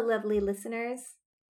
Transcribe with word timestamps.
Lovely 0.00 0.38
listeners. 0.38 1.16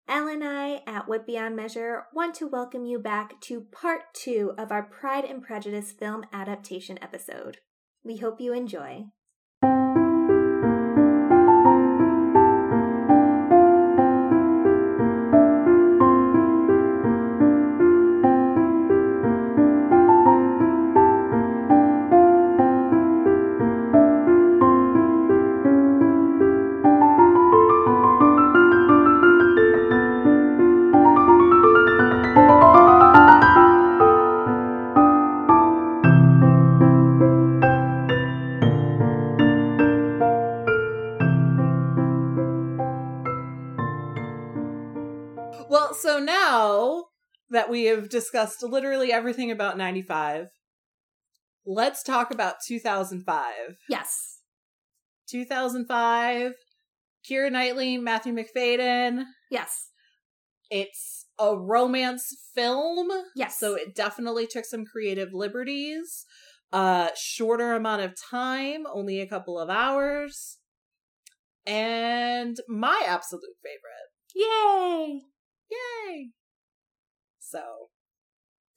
Elle 0.09 0.29
and 0.29 0.45
I 0.45 0.83
at 0.87 1.09
Whip 1.09 1.27
Beyond 1.27 1.57
Measure 1.57 2.05
want 2.15 2.35
to 2.37 2.47
welcome 2.47 2.87
you 2.87 2.99
back 2.99 3.41
to 3.43 3.61
part 3.61 4.15
two 4.15 4.53
of 4.57 4.71
our 4.71 4.83
Pride 4.83 5.25
and 5.25 5.43
Prejudice 5.43 5.93
film 5.93 6.25
adaptation 6.33 6.99
episode. 7.03 7.59
We 8.05 8.19
hope 8.19 8.41
you 8.41 8.53
enjoy. 8.53 9.07
That 47.69 47.73
we 47.73 47.85
have 47.85 48.09
discussed 48.09 48.63
literally 48.63 49.13
everything 49.13 49.51
about 49.51 49.77
95, 49.77 50.47
let's 51.67 52.03
talk 52.03 52.31
about 52.31 52.55
2005. 52.67 53.53
Yes. 53.91 54.39
2005, 55.29 56.53
Keira 57.31 57.53
Knightley, 57.53 57.99
Matthew 57.99 58.33
Macfadyen. 58.33 59.25
Yes. 59.51 59.91
It's 60.71 61.27
a 61.39 61.59
romance 61.59 62.35
film. 62.55 63.11
Yes. 63.37 63.59
So 63.59 63.75
it 63.75 63.95
definitely 63.95 64.47
took 64.47 64.65
some 64.65 64.87
creative 64.87 65.35
liberties. 65.35 66.25
Uh 66.73 67.11
shorter 67.15 67.75
amount 67.75 68.01
of 68.01 68.15
time, 68.31 68.85
only 68.91 69.21
a 69.21 69.29
couple 69.29 69.59
of 69.59 69.69
hours. 69.69 70.57
And 71.67 72.57
my 72.67 73.03
absolute 73.07 73.57
favorite. 73.63 74.09
Yay! 74.35 75.21
Yay! 75.71 76.31
So, 77.51 77.89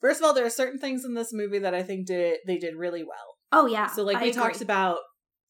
first 0.00 0.20
of 0.20 0.26
all, 0.26 0.34
there 0.34 0.46
are 0.46 0.50
certain 0.50 0.78
things 0.78 1.04
in 1.04 1.14
this 1.14 1.32
movie 1.32 1.58
that 1.58 1.74
I 1.74 1.82
think 1.82 2.06
did 2.06 2.38
they 2.46 2.58
did 2.58 2.76
really 2.76 3.02
well. 3.04 3.36
Oh 3.52 3.66
yeah. 3.66 3.86
So, 3.88 4.02
like 4.02 4.16
I 4.18 4.22
we 4.22 4.30
agree. 4.30 4.42
talked 4.42 4.60
about, 4.60 4.98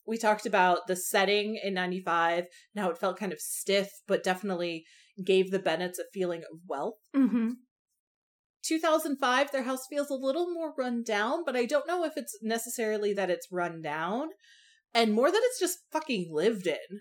we 0.07 0.19
talked 0.19 0.47
about 0.47 0.87
the 0.89 0.97
setting 0.97 1.59
in 1.63 1.75
'95. 1.75 2.45
Now 2.75 2.91
it 2.91 2.99
felt 2.99 3.19
kind 3.19 3.33
of 3.33 3.41
stiff, 3.41 3.91
but 4.07 4.23
definitely 4.25 4.85
gave 5.25 5.51
the 5.51 5.59
Bennets 5.59 5.99
a 5.99 6.05
feeling 6.13 6.41
of 6.51 6.59
wealth. 6.67 6.95
Mhm. 7.15 7.53
2005, 8.65 9.51
their 9.51 9.65
house 9.65 9.87
feels 9.89 10.09
a 10.09 10.15
little 10.15 10.53
more 10.53 10.73
run 10.79 11.03
down, 11.03 11.43
but 11.45 11.57
I 11.57 11.65
don't 11.65 11.87
know 11.87 12.05
if 12.05 12.13
it's 12.17 12.39
necessarily 12.43 13.13
that 13.15 13.29
it's 13.31 13.49
run 13.51 13.83
down, 13.83 14.29
and 14.95 15.13
more 15.13 15.31
that 15.31 15.41
it's 15.45 15.59
just 15.59 15.79
fucking 15.91 16.29
lived 16.31 16.67
in. 16.67 17.01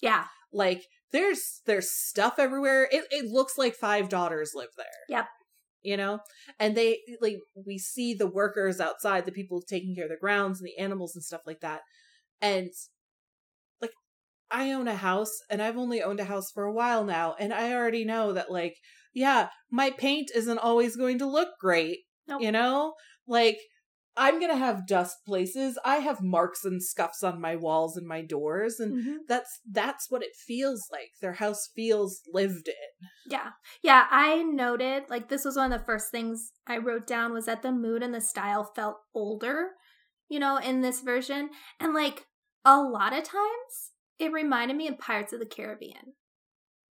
Yeah. 0.00 0.26
Like 0.52 0.86
there's 1.12 1.60
there's 1.66 1.90
stuff 1.90 2.34
everywhere. 2.38 2.88
It 2.90 3.04
it 3.10 3.24
looks 3.26 3.58
like 3.58 3.74
five 3.74 4.08
daughters 4.08 4.52
live 4.54 4.68
there. 4.76 4.86
Yep. 5.08 5.26
You 5.82 5.96
know? 5.96 6.20
And 6.58 6.76
they 6.76 7.00
like 7.20 7.38
we 7.54 7.78
see 7.78 8.14
the 8.14 8.26
workers 8.26 8.80
outside, 8.80 9.26
the 9.26 9.32
people 9.32 9.60
taking 9.62 9.94
care 9.94 10.04
of 10.04 10.10
the 10.10 10.16
grounds 10.16 10.60
and 10.60 10.66
the 10.66 10.82
animals 10.82 11.14
and 11.14 11.24
stuff 11.24 11.42
like 11.46 11.60
that. 11.60 11.80
And 12.40 12.70
like 13.80 13.92
I 14.50 14.72
own 14.72 14.88
a 14.88 14.94
house 14.94 15.32
and 15.50 15.62
I've 15.62 15.76
only 15.76 16.02
owned 16.02 16.20
a 16.20 16.24
house 16.24 16.50
for 16.52 16.64
a 16.64 16.72
while 16.72 17.04
now 17.04 17.34
and 17.38 17.52
I 17.52 17.72
already 17.74 18.04
know 18.04 18.32
that 18.32 18.50
like 18.50 18.76
yeah, 19.14 19.48
my 19.70 19.90
paint 19.90 20.30
isn't 20.34 20.58
always 20.58 20.96
going 20.96 21.18
to 21.18 21.26
look 21.26 21.50
great. 21.60 22.00
Nope. 22.26 22.42
You 22.42 22.52
know? 22.52 22.94
Like 23.26 23.58
I'm 24.16 24.38
going 24.38 24.50
to 24.50 24.56
have 24.58 24.86
dust 24.86 25.18
places. 25.26 25.78
I 25.84 25.96
have 25.96 26.20
marks 26.22 26.64
and 26.64 26.82
scuffs 26.82 27.22
on 27.22 27.40
my 27.40 27.56
walls 27.56 27.96
and 27.96 28.06
my 28.06 28.20
doors 28.22 28.78
and 28.78 28.92
Mhm. 29.04 29.16
that's 29.26 29.60
that's 29.70 30.10
what 30.10 30.22
it 30.22 30.36
feels 30.36 30.86
like 30.92 31.10
their 31.20 31.32
house 31.34 31.68
feels 31.74 32.20
lived 32.32 32.68
in 32.68 33.08
Yeah. 33.26 33.52
Yeah, 33.82 34.06
I 34.10 34.42
noted 34.42 35.04
like 35.08 35.28
this 35.28 35.44
was 35.44 35.56
one 35.56 35.72
of 35.72 35.78
the 35.80 35.86
first 35.86 36.10
things 36.10 36.52
I 36.66 36.76
wrote 36.78 37.06
down 37.06 37.32
was 37.32 37.46
that 37.46 37.62
the 37.62 37.72
mood 37.72 38.02
and 38.02 38.14
the 38.14 38.20
style 38.20 38.64
felt 38.64 38.98
older, 39.14 39.70
you 40.28 40.38
know, 40.38 40.56
in 40.58 40.82
this 40.82 41.00
version. 41.00 41.50
And 41.80 41.94
like 41.94 42.26
a 42.64 42.80
lot 42.82 43.12
of 43.12 43.24
times 43.24 43.92
it 44.18 44.30
reminded 44.32 44.76
me 44.76 44.88
of 44.88 44.98
Pirates 44.98 45.32
of 45.32 45.40
the 45.40 45.46
Caribbean. 45.46 46.14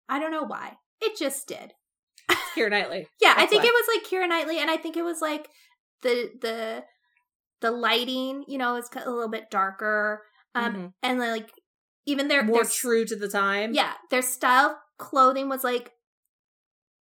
I 0.08 0.20
don't 0.20 0.32
know 0.32 0.44
why. 0.46 0.78
It 1.02 1.18
just 1.18 1.48
did. 1.48 1.74
Keira 2.56 2.70
Knightley. 2.70 3.08
Yeah, 3.22 3.34
I 3.36 3.46
think 3.46 3.64
why. 3.64 3.70
it 3.70 3.74
was 3.74 3.88
like 3.96 4.08
Keira 4.10 4.30
Knightley 4.30 4.60
and 4.60 4.72
I 4.72 4.78
think 4.78 4.96
it 4.98 5.04
was 5.04 5.22
like 5.22 5.50
the 6.02 6.32
the 6.42 6.84
the 7.62 7.72
lighting, 7.72 8.44
you 8.48 8.58
know, 8.58 8.76
is 8.78 8.90
a 8.96 9.10
little 9.10 9.30
bit 9.30 9.50
darker. 9.52 10.24
Um 10.56 10.74
Mhm. 10.76 10.94
and 11.04 11.20
like 11.20 11.50
even 12.06 12.28
their 12.28 12.44
more 12.44 12.64
their 12.64 12.72
true 12.72 13.06
to 13.06 13.16
the 13.16 13.30
time 13.30 13.74
yeah, 13.74 13.94
their 14.10 14.22
style 14.22 14.70
of 14.72 14.76
clothing 14.98 15.48
was 15.50 15.64
like 15.64 15.92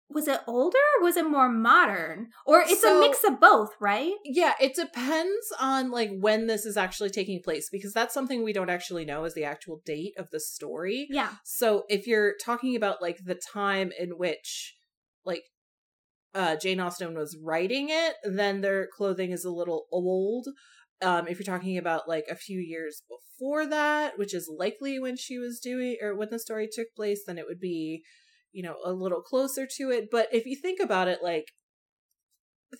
was 0.09 0.25
it 0.27 0.39
older 0.47 0.77
or 0.97 1.03
was 1.03 1.17
it 1.17 1.27
more 1.29 1.49
modern? 1.49 2.29
Or 2.45 2.61
it's 2.61 2.81
So- 2.81 2.97
a 2.97 2.99
mix 3.01 3.23
of 3.25 3.41
both, 3.41 3.75
right? 3.79 4.13
yeah 4.23 4.53
it 4.59 4.73
depends 4.75 5.51
on 5.59 5.91
like 5.91 6.11
when 6.17 6.47
this 6.47 6.65
is 6.65 6.77
actually 6.77 7.09
taking 7.09 7.41
place 7.43 7.69
because 7.69 7.93
that's 7.93 8.13
something 8.13 8.41
we 8.43 8.53
don't 8.53 8.69
actually 8.69 9.03
know 9.05 9.25
is 9.25 9.33
the 9.33 9.43
actual 9.43 9.81
date 9.85 10.13
of 10.17 10.29
the 10.31 10.39
story 10.39 11.07
Yeah. 11.09 11.33
so 11.43 11.85
if 11.89 12.07
you're 12.07 12.35
talking 12.43 12.75
about 12.75 13.01
like 13.01 13.19
the 13.25 13.35
time 13.35 13.91
in 13.99 14.17
which 14.17 14.75
like 15.25 15.43
uh 16.33 16.55
jane 16.55 16.79
austen 16.79 17.13
was 17.13 17.37
writing 17.41 17.87
it 17.89 18.15
then 18.23 18.61
their 18.61 18.87
clothing 18.95 19.31
is 19.31 19.45
a 19.45 19.51
little 19.51 19.85
old 19.91 20.47
um 21.01 21.27
if 21.27 21.37
you're 21.39 21.45
talking 21.57 21.77
about 21.77 22.07
like 22.07 22.25
a 22.29 22.35
few 22.35 22.59
years 22.59 23.01
before 23.07 23.65
that 23.65 24.17
which 24.17 24.33
is 24.33 24.49
likely 24.57 24.99
when 24.99 25.15
she 25.15 25.37
was 25.37 25.59
doing 25.59 25.97
or 26.01 26.15
when 26.15 26.29
the 26.29 26.39
story 26.39 26.67
took 26.71 26.87
place 26.95 27.23
then 27.25 27.37
it 27.37 27.45
would 27.47 27.59
be 27.59 28.03
you 28.51 28.63
know 28.63 28.75
a 28.85 28.91
little 28.91 29.21
closer 29.21 29.67
to 29.67 29.89
it 29.91 30.09
but 30.11 30.27
if 30.31 30.45
you 30.45 30.55
think 30.55 30.79
about 30.79 31.07
it 31.07 31.19
like 31.21 31.45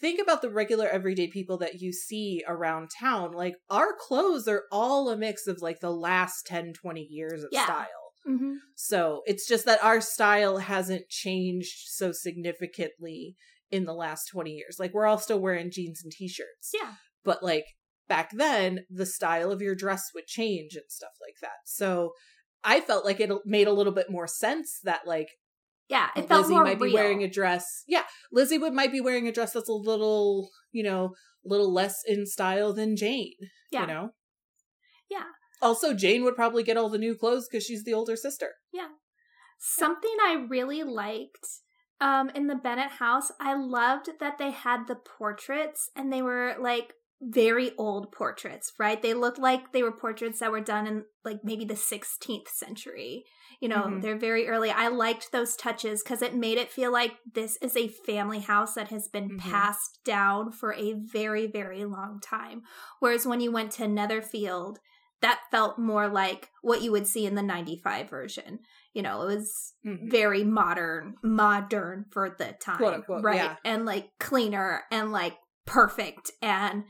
think 0.02 0.19
about 0.22 0.41
the 0.41 0.50
regular 0.50 0.88
everyday 0.88 1.28
people 1.28 1.57
that 1.57 1.75
you 1.81 1.94
see 1.94 2.44
around 2.47 2.90
town 3.00 3.31
like 3.31 3.56
our 3.69 3.90
clothes 3.97 4.47
are 4.47 4.63
all 4.72 5.09
a 5.09 5.18
mix 5.18 5.47
of 5.47 5.62
like 5.62 5.80
the 5.80 5.91
last 5.91 6.46
10 6.46 6.74
20 6.74 7.07
years 7.09 7.44
of 7.44 7.50
Yeah. 7.52 7.63
style 7.63 8.06
Mm-hmm. 8.27 8.53
so 8.75 9.21
it's 9.25 9.47
just 9.47 9.65
that 9.65 9.83
our 9.83 10.01
style 10.01 10.57
hasn't 10.57 11.07
changed 11.09 11.85
so 11.88 12.11
significantly 12.11 13.35
in 13.71 13.85
the 13.85 13.93
last 13.93 14.25
20 14.25 14.51
years. 14.51 14.77
Like 14.79 14.93
we're 14.93 15.05
all 15.05 15.17
still 15.17 15.39
wearing 15.39 15.71
jeans 15.71 16.01
and 16.03 16.11
t-shirts. 16.11 16.71
Yeah. 16.73 16.93
But 17.23 17.43
like 17.43 17.65
back 18.07 18.31
then, 18.33 18.81
the 18.89 19.05
style 19.05 19.51
of 19.51 19.61
your 19.61 19.75
dress 19.75 20.03
would 20.15 20.25
change 20.27 20.73
and 20.75 20.85
stuff 20.89 21.11
like 21.21 21.35
that. 21.41 21.57
So 21.65 22.11
I 22.63 22.79
felt 22.81 23.05
like 23.05 23.19
it 23.19 23.29
made 23.45 23.67
a 23.67 23.73
little 23.73 23.93
bit 23.93 24.09
more 24.09 24.27
sense 24.27 24.79
that 24.83 25.01
like 25.05 25.29
Yeah. 25.89 26.09
It 26.15 26.27
felt 26.27 26.44
Lizzie 26.44 26.53
more 26.53 26.63
might 26.63 26.79
real. 26.79 26.91
be 26.91 26.95
wearing 26.95 27.23
a 27.23 27.29
dress. 27.29 27.65
Yeah, 27.88 28.03
Lizzie 28.31 28.57
would 28.57 28.73
might 28.73 28.91
be 28.91 29.01
wearing 29.01 29.27
a 29.27 29.31
dress 29.31 29.53
that's 29.53 29.69
a 29.69 29.73
little, 29.73 30.49
you 30.71 30.83
know, 30.83 31.13
a 31.45 31.49
little 31.49 31.73
less 31.73 31.95
in 32.05 32.25
style 32.25 32.73
than 32.73 32.95
Jane. 32.97 33.35
Yeah. 33.71 33.81
You 33.81 33.88
know? 33.88 34.09
Yeah. 35.09 35.23
Also, 35.62 35.94
Jane 35.94 36.23
would 36.23 36.35
probably 36.35 36.63
get 36.63 36.78
all 36.78 36.90
the 36.90 36.97
new 36.97 37.16
clothes 37.16 37.47
because 37.50 37.63
she's 37.66 37.84
the 37.84 37.94
older 37.94 38.16
sister. 38.16 38.51
Yeah. 38.72 38.90
Something 39.59 40.16
I 40.22 40.45
really 40.50 40.84
liked 40.84 41.47
um 42.00 42.29
in 42.35 42.47
the 42.47 42.56
Bennet 42.56 42.91
house, 42.91 43.31
I 43.40 43.56
loved 43.56 44.09
that 44.19 44.38
they 44.38 44.51
had 44.51 44.88
the 44.88 44.95
portraits 44.95 45.90
and 45.95 46.13
they 46.13 46.22
were 46.22 46.56
like 46.59 46.94
very 47.19 47.72
old 47.79 48.12
portraits, 48.12 48.73
right? 48.78 49.01
They 49.01 49.16
looked 49.16 49.40
like 49.40 49.72
they 49.72 49.81
were 49.81 49.91
portraits 49.91 50.40
that 50.40 50.51
were 50.51 50.62
done 50.62 50.85
in 50.85 51.06
like 51.25 51.40
maybe 51.44 51.66
the 51.66 51.75
16th 51.75 52.47
century. 52.50 53.25
You 53.59 53.69
know, 53.69 53.88
Mhm. 53.88 54.01
they're 54.03 54.19
very 54.19 54.47
early. 54.47 54.69
I 54.69 54.89
liked 54.89 55.31
those 55.31 55.56
touches 55.56 56.04
because 56.04 56.21
it 56.21 56.36
made 56.36 56.59
it 56.59 56.71
feel 56.71 56.92
like 56.92 57.18
this 57.33 57.57
is 57.59 57.75
a 57.75 57.88
family 57.88 58.39
house 58.42 58.75
that 58.75 58.89
has 58.89 59.07
been 59.07 59.31
Mhm. 59.31 59.39
passed 59.39 60.00
down 60.06 60.51
for 60.51 60.74
a 60.74 60.94
very, 60.94 61.48
very 61.48 61.83
long 61.86 62.19
time. 62.19 62.62
Whereas 63.00 63.25
when 63.25 63.42
you 63.42 63.51
went 63.51 63.71
to 63.74 63.88
Netherfield, 63.88 64.80
that 65.22 65.40
felt 65.52 65.80
more 65.80 66.08
like 66.08 66.50
what 66.62 66.81
you 66.81 66.92
would 66.92 67.08
see 67.08 67.25
in 67.25 67.36
the 67.36 67.42
95 67.42 68.10
version. 68.10 68.60
You 68.94 69.02
know, 69.02 69.22
it 69.24 69.36
was 69.36 69.74
Mhm. 69.86 70.10
very 70.12 70.44
modern, 70.44 71.16
modern 71.24 72.06
for 72.12 72.30
the 72.30 72.54
time, 72.60 72.78
Quote, 72.78 72.94
unquote, 72.96 73.24
right? 73.24 73.36
yeah. 73.36 73.56
And 73.66 73.86
like 73.86 74.10
cleaner 74.19 74.84
and 74.92 75.12
like 75.12 75.36
perfect 75.66 76.31
and 76.42 76.84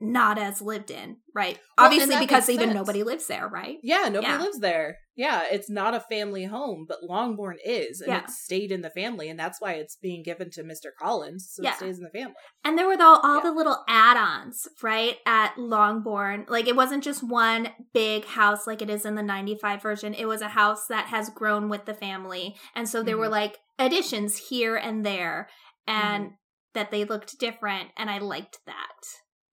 not 0.00 0.38
as 0.38 0.60
lived 0.60 0.90
in, 0.90 1.18
right? 1.34 1.58
Well, 1.78 1.86
Obviously, 1.86 2.16
because 2.18 2.48
even 2.48 2.68
sense. 2.68 2.74
nobody 2.74 3.02
lives 3.02 3.26
there, 3.26 3.48
right? 3.48 3.78
Yeah, 3.82 4.08
nobody 4.08 4.32
Yeah. 4.34 4.38
lives 4.40 4.58
there. 4.58 4.98
Yeah, 5.16 5.42
it's 5.50 5.70
not 5.70 5.94
a 5.94 6.00
family 6.00 6.44
home, 6.44 6.86
but 6.88 7.02
Longbourn 7.04 7.58
is, 7.64 8.00
and 8.00 8.08
Yeah. 8.12 8.24
it 8.24 8.30
stayed 8.30 8.72
in 8.72 8.82
the 8.82 8.90
family, 8.90 9.28
and 9.28 9.38
that's 9.38 9.60
why 9.60 9.74
it's 9.74 9.96
being 9.96 10.22
given 10.24 10.50
to 10.52 10.64
Mr. 10.64 10.90
Collins, 10.98 11.48
so 11.52 11.62
Yeah. 11.62 11.70
it 11.72 11.76
stays 11.76 11.98
in 11.98 12.04
the 12.04 12.10
family. 12.10 12.34
And 12.64 12.76
there 12.76 12.86
were 12.86 12.96
the, 12.96 13.04
all 13.04 13.36
Yeah. 13.36 13.42
the 13.42 13.52
little 13.52 13.84
add-ons, 13.86 14.66
right, 14.82 15.18
at 15.24 15.56
Longbourn. 15.56 16.46
Like 16.48 16.66
it 16.66 16.74
wasn't 16.76 17.04
just 17.04 17.22
one 17.22 17.72
big 17.92 18.24
house 18.24 18.66
like 18.66 18.82
it 18.82 18.90
is 18.90 19.04
in 19.04 19.14
the 19.14 19.22
95 19.22 19.80
version. 19.82 20.14
It 20.14 20.26
was 20.26 20.40
a 20.40 20.48
house 20.48 20.86
that 20.88 21.06
has 21.06 21.30
grown 21.30 21.68
with 21.68 21.84
the 21.84 21.94
family. 21.94 22.56
And 22.74 22.88
so 22.88 23.02
there 23.02 23.16
were 23.18 23.28
Mhm. 23.28 23.32
like 23.42 23.58
additions 23.78 24.48
here 24.48 24.76
and 24.76 25.04
there 25.06 25.48
and 25.86 26.24
Mm-hmm. 26.26 26.34
that 26.74 26.90
they 26.90 27.04
looked 27.04 27.38
different 27.38 27.90
and 27.96 28.10
I 28.10 28.18
liked 28.18 28.58
that. 28.66 29.00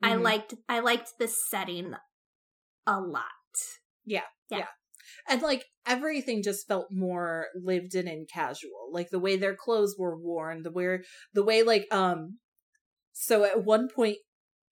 I 0.02 0.14
Mhm. 0.14 0.24
liked 0.24 0.54
I 0.68 0.80
liked 0.80 1.20
the 1.20 1.28
setting 1.28 1.96
a 2.88 3.00
lot. 3.00 3.26
And 5.28 5.42
like 5.42 5.66
everything 5.86 6.44
just 6.44 6.68
felt 6.68 6.88
more 6.92 7.48
lived 7.56 7.96
in 7.96 8.08
and 8.08 8.30
casual. 8.30 8.90
Like 8.92 9.10
the 9.10 9.20
way 9.20 9.38
their 9.38 9.56
clothes 9.56 9.96
were 9.98 10.18
worn 10.18 10.64
the 10.64 10.72
where 10.72 11.04
the 11.34 11.44
way 11.44 11.64
like 11.64 11.88
um 11.92 12.38
so 13.14 13.44
at 13.44 13.64
one 13.64 13.90
point 13.94 14.18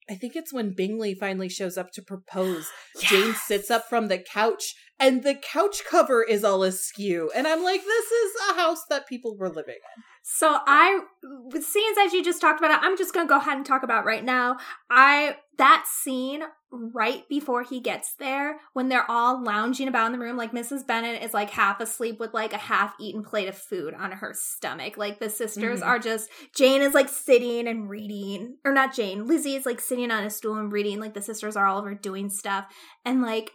i 0.09 0.15
think 0.15 0.35
it's 0.35 0.53
when 0.53 0.73
bingley 0.73 1.13
finally 1.13 1.49
shows 1.49 1.77
up 1.77 1.91
to 1.93 2.01
propose. 2.01 2.67
Jane 3.01 3.33
sits 3.33 3.69
up 3.69 3.87
from 3.89 4.07
the 4.07 4.19
couch 4.19 4.75
and 4.99 5.23
the 5.23 5.35
couch 5.35 5.81
cover 5.89 6.23
is 6.23 6.43
all 6.43 6.63
askew. 6.63 7.31
And 7.35 7.47
i'm 7.47 7.63
like 7.63 7.81
this 7.81 8.11
is 8.11 8.31
a 8.51 8.53
house 8.55 8.83
that 8.89 9.07
people 9.07 9.37
were 9.37 9.49
living 9.49 9.75
in. 9.75 10.03
So 10.23 10.57
I 10.67 10.99
with 11.23 11.63
scenes 11.63 11.97
as 12.05 12.13
you 12.13 12.23
just 12.23 12.41
talked 12.41 12.59
about 12.59 12.71
it, 12.71 12.85
I'm 12.85 12.97
just 12.97 13.13
gonna 13.13 13.27
go 13.27 13.37
ahead 13.37 13.57
and 13.57 13.65
talk 13.65 13.83
about 13.83 14.05
right 14.05 14.23
now. 14.23 14.57
I 14.89 15.37
that 15.59 15.85
scene 15.87 16.41
right 16.71 17.27
before 17.29 17.63
he 17.63 17.79
gets 17.79 18.15
there, 18.17 18.59
when 18.73 18.89
they're 18.89 19.09
all 19.09 19.43
lounging 19.43 19.87
about 19.87 20.07
in 20.07 20.11
the 20.11 20.19
room, 20.19 20.37
like 20.37 20.51
Mrs. 20.51 20.85
Bennet 20.87 21.21
is 21.23 21.33
like 21.33 21.51
half 21.51 21.79
asleep 21.79 22.19
with 22.19 22.33
like 22.33 22.53
a 22.53 22.57
half 22.57 22.95
eaten 22.99 23.23
plate 23.23 23.47
of 23.47 23.57
food 23.57 23.93
on 23.93 24.11
her 24.13 24.33
stomach. 24.35 24.97
Like 24.97 25.19
the 25.19 25.29
sisters 25.29 25.81
Mhm. 25.81 25.85
are 25.85 25.99
just 25.99 26.29
Jane 26.55 26.81
is 26.81 26.93
like 26.93 27.09
sitting 27.09 27.67
and 27.67 27.89
reading. 27.89 28.57
Or 28.65 28.73
not 28.73 28.95
Jane, 28.95 29.27
Lizzie 29.27 29.55
is 29.55 29.65
like 29.65 29.79
sitting 29.79 30.09
on 30.09 30.23
a 30.23 30.29
stool 30.29 30.55
and 30.55 30.71
reading, 30.71 30.99
like 30.99 31.13
the 31.13 31.21
sisters 31.21 31.55
are 31.55 31.65
all 31.67 31.79
over 31.79 31.93
doing 31.93 32.29
stuff. 32.29 32.65
And 33.05 33.21
like 33.21 33.51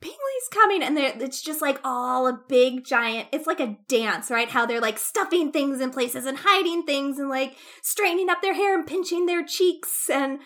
Bingley's 0.00 0.48
coming 0.52 0.82
and 0.82 0.98
it's 0.98 1.40
just 1.40 1.62
like 1.62 1.80
all 1.82 2.26
a 2.26 2.38
big 2.46 2.84
giant 2.84 3.28
it's 3.32 3.46
like 3.46 3.60
a 3.60 3.78
dance 3.88 4.30
right 4.30 4.50
how 4.50 4.66
they're 4.66 4.80
like 4.80 4.98
stuffing 4.98 5.50
things 5.50 5.80
in 5.80 5.88
places 5.90 6.26
and 6.26 6.36
hiding 6.42 6.82
things 6.82 7.18
and 7.18 7.30
like 7.30 7.56
straightening 7.82 8.28
up 8.28 8.42
their 8.42 8.52
hair 8.52 8.74
and 8.74 8.86
pinching 8.86 9.24
their 9.24 9.42
cheeks 9.42 10.10
and 10.10 10.40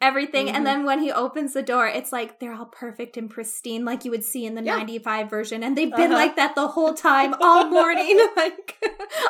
everything 0.00 0.46
Mhm. 0.48 0.54
and 0.54 0.66
then 0.66 0.84
when 0.84 0.98
he 0.98 1.10
opens 1.10 1.52
the 1.54 1.62
door 1.62 1.86
it's 1.86 2.12
like 2.12 2.38
they're 2.38 2.52
all 2.54 2.66
perfect 2.66 3.16
and 3.16 3.30
pristine 3.30 3.84
like 3.84 4.04
you 4.04 4.10
would 4.10 4.24
see 4.24 4.44
in 4.44 4.54
the 4.54 4.62
Yeah. 4.62 4.76
95 4.76 5.30
version 5.30 5.62
and 5.62 5.76
they've 5.76 5.90
been 5.94 6.12
Uh-huh. 6.12 6.14
like 6.14 6.36
that 6.36 6.54
the 6.54 6.68
whole 6.68 6.94
time 6.94 7.34
all 7.40 7.68
morning 7.70 8.18
like 8.36 8.76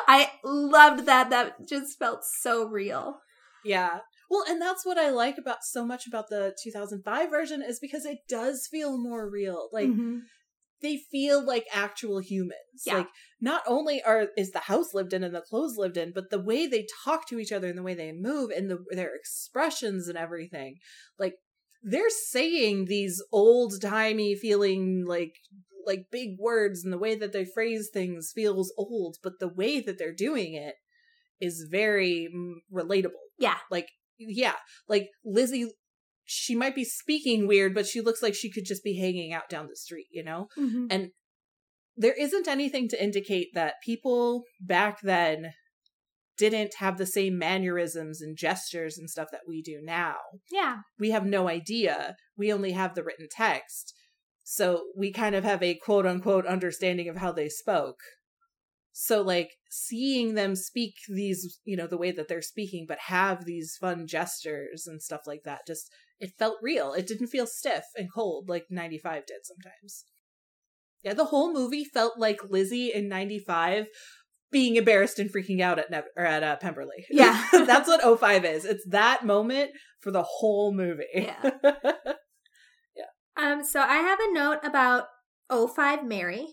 i 0.07 0.31
loved 0.43 1.05
that 1.05 1.29
that 1.29 1.65
just 1.67 1.97
felt 1.97 2.25
so 2.25 2.65
real 2.67 3.21
yeah 3.63 3.99
well 4.29 4.43
and 4.49 4.61
that's 4.61 4.85
what 4.85 4.97
i 4.97 5.09
like 5.11 5.37
about 5.37 5.63
so 5.63 5.85
much 5.85 6.07
about 6.07 6.29
the 6.29 6.53
2005 6.61 7.29
version 7.29 7.61
is 7.61 7.79
because 7.79 8.05
it 8.05 8.19
does 8.27 8.67
feel 8.67 8.97
more 8.97 9.29
real 9.29 9.69
like 9.71 9.87
Mhm. 9.87 10.21
They 10.81 10.97
feel 11.11 11.45
like 11.45 11.65
actual 11.71 12.19
humans. 12.19 12.83
Yeah. 12.85 12.97
Like 12.97 13.07
not 13.41 13.63
only 13.67 14.01
are 14.03 14.27
is 14.37 14.51
the 14.51 14.59
house 14.59 14.93
lived 14.93 15.13
in 15.13 15.23
and 15.23 15.33
the 15.33 15.41
clothes 15.41 15.77
lived 15.77 15.97
in, 15.97 16.11
but 16.13 16.29
the 16.29 16.41
way 16.41 16.67
they 16.67 16.85
talk 17.03 17.27
to 17.29 17.39
each 17.39 17.51
other 17.51 17.67
and 17.67 17.77
the 17.77 17.83
way 17.83 17.93
they 17.93 18.11
move 18.11 18.51
and 18.51 18.69
the, 18.69 18.83
their 18.91 19.15
expressions 19.15 20.07
and 20.07 20.17
everything. 20.17 20.77
Like 21.17 21.35
they're 21.83 22.09
saying 22.09 22.85
these 22.85 23.21
old 23.31 23.81
timey 23.81 24.35
feeling 24.35 25.05
like 25.07 25.33
like 25.85 26.07
big 26.11 26.37
words 26.39 26.83
and 26.83 26.91
the 26.91 26.97
way 26.97 27.15
that 27.15 27.31
they 27.31 27.45
phrase 27.45 27.89
things 27.93 28.31
feels 28.33 28.73
old, 28.77 29.17
but 29.21 29.33
the 29.39 29.47
way 29.47 29.79
that 29.79 29.97
they're 29.99 30.13
doing 30.13 30.55
it 30.55 30.75
is 31.39 31.67
very 31.69 32.27
mm, 32.35 32.53
relatable. 32.73 33.11
yeah 33.39 33.57
Like 33.69 33.89
yeah, 34.17 34.55
like 34.87 35.09
Lizzie 35.23 35.71
she 36.25 36.55
might 36.55 36.75
be 36.75 36.83
speaking 36.83 37.47
weird, 37.47 37.73
but 37.73 37.85
she 37.85 38.01
looks 38.01 38.21
like 38.21 38.33
she 38.35 38.51
could 38.51 38.65
just 38.65 38.83
be 38.83 38.97
hanging 38.97 39.31
out 39.31 39.49
down 39.49 39.67
the 39.67 39.75
street, 39.75 40.07
you 40.11 40.23
know? 40.23 40.47
Mhm. 40.57 40.87
And 40.89 41.11
there 41.95 42.13
isn't 42.13 42.47
anything 42.47 42.89
to 42.89 43.01
indicate 43.01 43.49
that 43.53 43.75
people 43.83 44.43
back 44.59 44.99
then 45.01 45.53
didn't 46.37 46.75
have 46.79 46.97
the 46.97 47.05
same 47.05 47.37
mannerisms 47.37 48.21
and 48.21 48.35
gestures 48.37 48.97
and 48.97 49.09
stuff 49.09 49.29
that 49.31 49.47
we 49.47 49.61
do 49.61 49.79
now. 49.81 50.17
yeah 50.51 50.79
We 50.99 51.11
have 51.11 51.25
no 51.25 51.47
idea. 51.47 52.17
We 52.35 52.51
only 52.51 52.73
have 52.73 52.93
the 52.95 53.03
written 53.03 53.27
text. 53.31 53.93
So 54.43 54.91
we 54.97 55.13
kind 55.13 55.33
of 55.35 55.43
have 55.45 55.63
a 55.63 55.75
quote 55.75 56.05
unquote 56.05 56.45
understanding 56.45 57.07
of 57.07 57.17
how 57.17 57.31
they 57.31 57.47
spoke. 57.49 57.99
So, 58.97 59.21
like, 59.21 59.51
seeing 59.69 60.35
them 60.35 60.55
speak 60.55 60.93
these, 61.09 61.59
you 61.65 61.75
know, 61.75 61.87
the 61.87 61.97
way 61.97 62.11
that 62.11 62.27
they're 62.29 62.41
speaking, 62.41 62.85
but 62.87 62.97
have 63.07 63.43
these 63.43 63.75
fun 63.75 64.07
gestures 64.07 64.87
and 64.87 65.01
stuff 65.03 65.21
like 65.27 65.43
that, 65.43 65.61
just, 65.67 65.91
it 66.19 66.31
felt 66.37 66.57
real. 66.61 66.93
It 66.93 67.07
didn't 67.07 67.27
feel 67.27 67.47
stiff 67.47 67.83
and 67.95 68.07
cold 68.13 68.47
like 68.49 68.65
95 68.69 69.25
did 69.25 69.39
sometimes. 69.43 70.05
Yeah, 71.03 71.13
the 71.13 71.25
whole 71.25 71.53
movie 71.53 71.85
felt 71.85 72.17
like 72.17 72.39
Lizzie 72.49 72.91
in 72.93 73.07
95 73.09 73.85
being 74.51 74.75
embarrassed 74.75 75.19
and 75.19 75.29
freaking 75.31 75.61
out 75.61 75.77
at 75.79 75.91
Nev- 75.91 76.05
or 76.17 76.25
at 76.25 76.41
uh, 76.43 76.55
Pemberley. 76.55 77.05
Yeah. 77.09 77.45
That's 77.51 77.87
what 77.87 78.19
05 78.19 78.45
is. 78.45 78.65
It's 78.65 78.85
that 78.89 79.25
moment 79.25 79.71
for 80.01 80.11
the 80.11 80.23
whole 80.23 80.73
movie. 80.73 81.03
Yeah. 81.13 81.51
yeah. 82.95 83.05
Um, 83.37 83.63
so 83.63 83.81
I 83.81 83.97
have 83.97 84.19
a 84.19 84.33
note 84.33 84.59
about 84.63 85.05
05 85.49 86.05
Mary. 86.05 86.47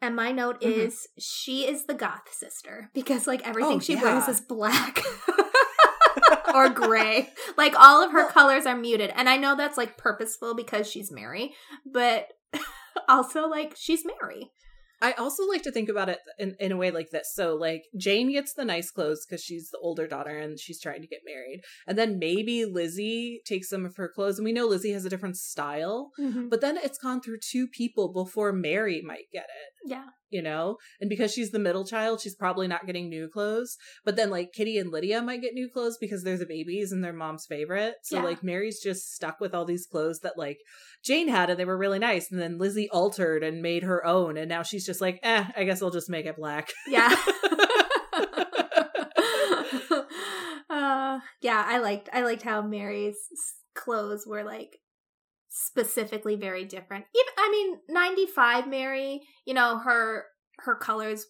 And 0.00 0.16
my 0.16 0.32
note 0.32 0.60
Mhm. 0.60 0.66
is 0.78 1.06
she 1.16 1.64
is 1.64 1.84
the 1.86 1.94
goth 1.94 2.32
sister 2.32 2.90
because 2.92 3.28
like 3.28 3.46
everything 3.46 3.76
Oh, 3.76 3.78
she 3.80 3.92
yeah. 3.94 4.02
wears 4.02 4.26
is 4.26 4.40
black 4.40 5.00
or 6.54 6.68
gray. 6.68 7.30
Like 7.56 7.74
all 7.78 8.02
of 8.02 8.12
her 8.12 8.28
colors 8.28 8.66
are 8.66 8.76
muted. 8.76 9.12
And 9.14 9.28
I 9.28 9.36
know 9.36 9.56
that's 9.56 9.76
like 9.76 9.98
purposeful 9.98 10.54
because 10.54 10.90
she's 10.90 11.12
Mary, 11.12 11.52
but 11.84 12.28
also 13.08 13.46
like 13.46 13.74
she's 13.76 14.04
Mary. 14.04 14.50
I 15.02 15.12
also 15.14 15.44
like 15.48 15.62
to 15.62 15.72
think 15.72 15.88
about 15.88 16.08
it 16.08 16.20
in, 16.38 16.54
in 16.60 16.70
a 16.70 16.76
way 16.76 16.92
like 16.92 17.10
this. 17.10 17.32
So, 17.34 17.56
like, 17.56 17.86
Jane 17.96 18.30
gets 18.30 18.54
the 18.54 18.64
nice 18.64 18.88
clothes 18.88 19.26
because 19.26 19.42
she's 19.42 19.68
the 19.70 19.78
older 19.78 20.06
daughter 20.06 20.38
and 20.38 20.60
she's 20.60 20.80
trying 20.80 21.02
to 21.02 21.08
get 21.08 21.22
married. 21.26 21.62
And 21.88 21.98
then 21.98 22.20
maybe 22.20 22.64
Lizzie 22.64 23.42
takes 23.44 23.68
some 23.68 23.84
of 23.84 23.96
her 23.96 24.08
clothes. 24.08 24.38
And 24.38 24.44
we 24.44 24.52
know 24.52 24.66
Lizzie 24.66 24.92
has 24.92 25.04
a 25.04 25.10
different 25.10 25.36
style. 25.36 26.12
Mm-hmm. 26.20 26.48
But 26.48 26.60
then 26.60 26.76
it's 26.76 26.98
gone 26.98 27.20
through 27.20 27.38
two 27.42 27.66
people 27.66 28.12
before 28.12 28.52
Mary 28.52 29.02
might 29.04 29.26
get 29.32 29.46
it, 29.46 29.90
yeah. 29.90 30.04
You 30.32 30.42
know? 30.42 30.76
And 31.00 31.10
because 31.10 31.32
she's 31.32 31.50
the 31.50 31.58
middle 31.58 31.84
child, 31.84 32.20
she's 32.20 32.34
probably 32.34 32.66
not 32.66 32.86
getting 32.86 33.08
new 33.08 33.28
clothes. 33.28 33.76
But 34.04 34.16
then, 34.16 34.30
like, 34.30 34.52
Kitty 34.52 34.78
and 34.78 34.90
Lydia 34.90 35.22
might 35.22 35.42
get 35.42 35.54
new 35.54 35.68
clothes 35.68 35.98
because 36.00 36.24
they're 36.24 36.38
the 36.38 36.46
babies 36.46 36.92
and 36.92 37.04
they're 37.04 37.12
mom's 37.12 37.46
favorite. 37.46 37.94
So, 38.02 38.18
Yeah. 38.18 38.24
like, 38.24 38.42
Mary's 38.42 38.80
just 38.82 39.14
stuck 39.14 39.40
with 39.40 39.54
all 39.54 39.64
these 39.64 39.86
clothes 39.86 40.20
that, 40.20 40.38
like, 40.38 40.58
Jane 41.04 41.28
had 41.28 41.50
and 41.50 41.58
they 41.58 41.64
were 41.64 41.78
really 41.78 41.98
nice. 41.98 42.30
And 42.30 42.40
then 42.40 42.58
Lizzie 42.58 42.88
altered 42.90 43.42
and 43.42 43.62
made 43.62 43.82
her 43.82 44.04
own. 44.06 44.36
And 44.36 44.48
now 44.48 44.62
she's 44.62 44.86
just 44.86 45.00
like, 45.00 45.18
eh, 45.22 45.44
I 45.56 45.64
guess 45.64 45.82
I'll 45.82 45.90
just 45.90 46.10
make 46.10 46.26
it 46.26 46.36
black. 46.36 46.70
Yeah. 46.88 47.14
uh, 50.70 51.20
yeah, 51.40 51.64
I 51.66 51.78
liked 51.78 52.08
I 52.12 52.22
liked 52.22 52.42
how 52.42 52.62
Mary's 52.62 53.16
clothes 53.74 54.24
were 54.26 54.44
like 54.44 54.78
specifically 55.52 56.34
very 56.34 56.64
different. 56.64 57.04
Even 57.14 57.32
I 57.38 57.50
mean, 57.50 57.78
95 57.88 58.68
Mary, 58.68 59.20
you 59.44 59.54
know, 59.54 59.78
her 59.78 60.24
her 60.60 60.74
colors 60.74 61.26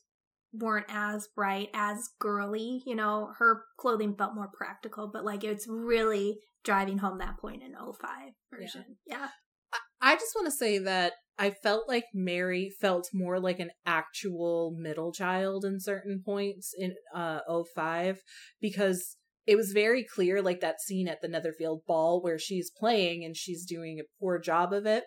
weren't 0.55 0.87
as 0.89 1.29
bright, 1.35 1.71
as 1.75 2.11
girly, 2.21 2.83
you 2.87 2.95
know, 2.95 3.31
her 3.39 3.65
clothing 3.79 4.15
felt 4.17 4.35
more 4.35 4.51
practical, 4.53 5.11
but 5.13 5.25
like 5.25 5.45
it's 5.45 5.67
really 5.67 6.39
driving 6.65 6.99
home 6.99 7.19
that 7.19 7.39
point 7.39 7.63
in 7.63 7.73
05 7.73 8.33
version. 8.53 8.97
Yeah. 9.07 9.29
I 10.01 10.15
just 10.15 10.35
want 10.35 10.47
to 10.47 10.53
say 10.53 10.79
that 10.79 11.13
I 11.39 11.51
felt 11.51 11.89
like 11.89 12.05
Mary 12.13 12.71
felt 12.81 13.09
more 13.15 13.41
like 13.41 13.59
an 13.59 13.71
actual 13.87 14.77
middle 14.79 15.13
child 15.13 15.65
in 15.65 15.81
certain 15.81 16.23
points 16.25 16.75
in 16.77 16.95
uh 17.15 17.41
05 17.75 18.21
because 18.61 19.17
it 19.47 19.57
was 19.57 19.73
very 19.73 20.05
clear 20.05 20.41
like 20.43 20.61
that 20.61 20.81
scene 20.81 21.09
at 21.09 21.21
the 21.21 21.29
Netherfield 21.29 21.83
ball 21.87 22.21
where 22.23 22.39
she's 22.39 22.71
playing 22.71 23.25
and 23.25 23.37
she's 23.37 23.65
doing 23.65 23.99
a 24.01 24.05
poor 24.21 24.39
job 24.39 24.73
of 24.73 24.87
it 24.87 25.05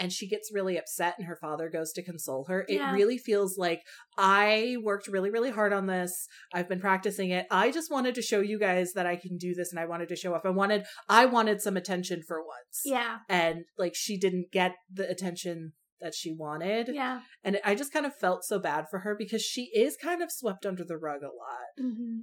and 0.00 0.12
she 0.12 0.28
gets 0.28 0.52
really 0.54 0.78
upset 0.78 1.14
and 1.18 1.26
her 1.26 1.36
father 1.40 1.68
goes 1.68 1.92
to 1.92 2.04
console 2.04 2.44
her. 2.48 2.64
Yeah. 2.68 2.90
It 2.90 2.92
really 2.92 3.18
feels 3.18 3.58
like 3.58 3.82
I 4.16 4.76
worked 4.82 5.08
really 5.08 5.30
really 5.30 5.50
hard 5.50 5.72
on 5.72 5.86
this. 5.86 6.28
I've 6.54 6.68
been 6.68 6.80
practicing 6.80 7.30
it. 7.30 7.46
I 7.50 7.70
just 7.70 7.90
wanted 7.90 8.14
to 8.16 8.22
show 8.22 8.40
you 8.40 8.58
guys 8.58 8.92
that 8.94 9.06
I 9.06 9.16
can 9.16 9.36
do 9.36 9.54
this 9.54 9.72
and 9.72 9.80
I 9.80 9.86
wanted 9.86 10.08
to 10.10 10.16
show 10.16 10.34
off. 10.34 10.42
I 10.44 10.50
wanted 10.50 10.84
I 11.08 11.26
wanted 11.26 11.60
some 11.60 11.76
attention 11.76 12.22
for 12.26 12.38
once 12.38 12.82
Yeah. 12.84 13.18
and 13.28 13.64
like 13.76 13.94
she 13.94 14.16
didn't 14.18 14.52
get 14.52 14.74
the 14.92 15.08
attention 15.08 15.72
that 16.00 16.14
she 16.14 16.32
wanted 16.32 16.90
Yeah. 16.94 17.22
and 17.42 17.58
i 17.64 17.74
just 17.74 17.92
kind 17.92 18.06
of 18.06 18.14
felt 18.14 18.44
so 18.44 18.60
bad 18.60 18.84
for 18.88 19.00
her 19.00 19.16
because 19.18 19.42
she 19.42 19.62
is 19.74 19.96
kind 20.00 20.22
of 20.22 20.30
swept 20.30 20.64
under 20.64 20.84
the 20.84 20.96
rug 20.96 21.22
a 21.22 21.26
lot 21.26 21.74
hmm 21.76 22.18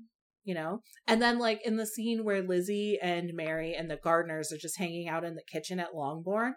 you 0.45 0.53
know 0.53 0.79
and 1.07 1.21
then 1.21 1.37
like 1.37 1.59
in 1.65 1.75
the 1.75 1.85
scene 1.85 2.23
where 2.23 2.41
lizzie 2.41 2.97
and 3.01 3.33
mary 3.33 3.75
and 3.75 3.89
the 3.91 3.97
Gardiners 3.97 4.53
are 4.53 4.57
just 4.57 4.77
hanging 4.77 5.09
out 5.09 5.25
in 5.25 5.35
the 5.35 5.43
kitchen 5.51 5.79
at 5.79 5.95
longbourn 5.95 6.53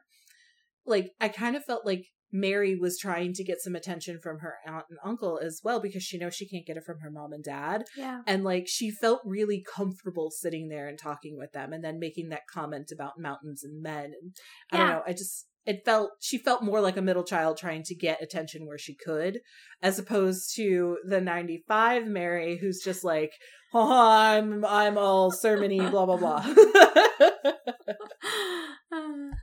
like 0.86 1.10
i 1.20 1.28
kind 1.28 1.56
of 1.56 1.64
felt 1.64 1.84
like 1.84 2.04
Mary 2.30 2.76
was 2.76 2.98
trying 2.98 3.32
to 3.32 3.44
get 3.44 3.60
some 3.60 3.74
attention 3.74 4.18
from 4.22 4.40
her 4.40 4.56
aunt 4.66 4.84
and 4.90 4.98
uncle 5.02 5.40
as 5.42 5.60
well 5.64 5.80
because 5.80 6.02
she 6.02 6.18
knows 6.18 6.34
she 6.34 6.48
can't 6.48 6.66
get 6.66 6.76
it 6.76 6.84
from 6.84 7.00
her 7.00 7.10
mom 7.10 7.32
and 7.32 7.42
dad. 7.42 7.84
Yeah. 7.96 8.20
And 8.26 8.44
like 8.44 8.66
she 8.68 8.90
felt 8.90 9.22
really 9.24 9.64
comfortable 9.74 10.30
sitting 10.30 10.68
there 10.68 10.88
and 10.88 10.98
talking 10.98 11.38
with 11.38 11.52
them 11.52 11.72
and 11.72 11.82
then 11.82 11.98
making 11.98 12.28
that 12.28 12.46
comment 12.52 12.90
about 12.92 13.18
mountains 13.18 13.64
and 13.64 13.82
men. 13.82 14.12
And 14.20 14.34
I 14.70 14.76
don't 14.76 14.88
know, 14.88 15.02
I 15.06 15.12
just 15.12 15.46
it 15.66 15.84
felt 15.84 16.10
she 16.20 16.38
felt 16.38 16.62
more 16.62 16.80
like 16.80 16.96
a 16.96 17.02
middle 17.02 17.24
child 17.24 17.56
trying 17.58 17.82
to 17.84 17.94
get 17.94 18.22
attention 18.22 18.66
where 18.66 18.78
she 18.78 18.94
could, 18.94 19.40
as 19.82 19.98
opposed 19.98 20.54
to 20.56 20.98
the 21.04 21.20
ninety 21.20 21.62
five 21.68 22.06
Mary 22.06 22.56
who's 22.58 22.80
just 22.82 23.04
like, 23.04 23.32
oh, 23.74 24.08
I'm 24.10 24.64
I'm 24.64 24.96
all 24.98 25.30
sermony, 25.32 25.90
blah 25.90 26.06
blah 26.06 26.16
blah. 26.16 26.44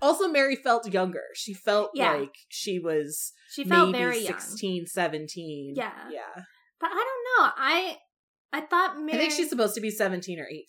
Also 0.02 0.28
Mary 0.28 0.56
felt 0.56 0.92
younger. 0.92 1.24
She 1.36 1.54
felt 1.54 1.92
Yeah. 1.94 2.14
like 2.16 2.34
she 2.50 2.80
was 2.80 3.32
she 3.52 3.64
felt 3.64 3.92
maybe 3.92 4.04
very 4.04 4.20
young. 4.20 4.40
16, 4.40 4.86
17. 4.88 5.74
Yeah. 5.76 5.92
Yeah. 6.12 6.44
But 6.80 6.90
I 6.92 6.96
don't 6.96 7.46
know. 7.46 7.52
I 7.58 7.98
I 8.52 8.62
thought 8.62 8.98
Mary 9.00 9.14
I 9.14 9.18
think 9.22 9.32
she's 9.34 9.50
supposed 9.50 9.76
to 9.76 9.82
be 9.82 9.90
17 9.92 10.40
or 10.40 10.48
18. 10.48 10.66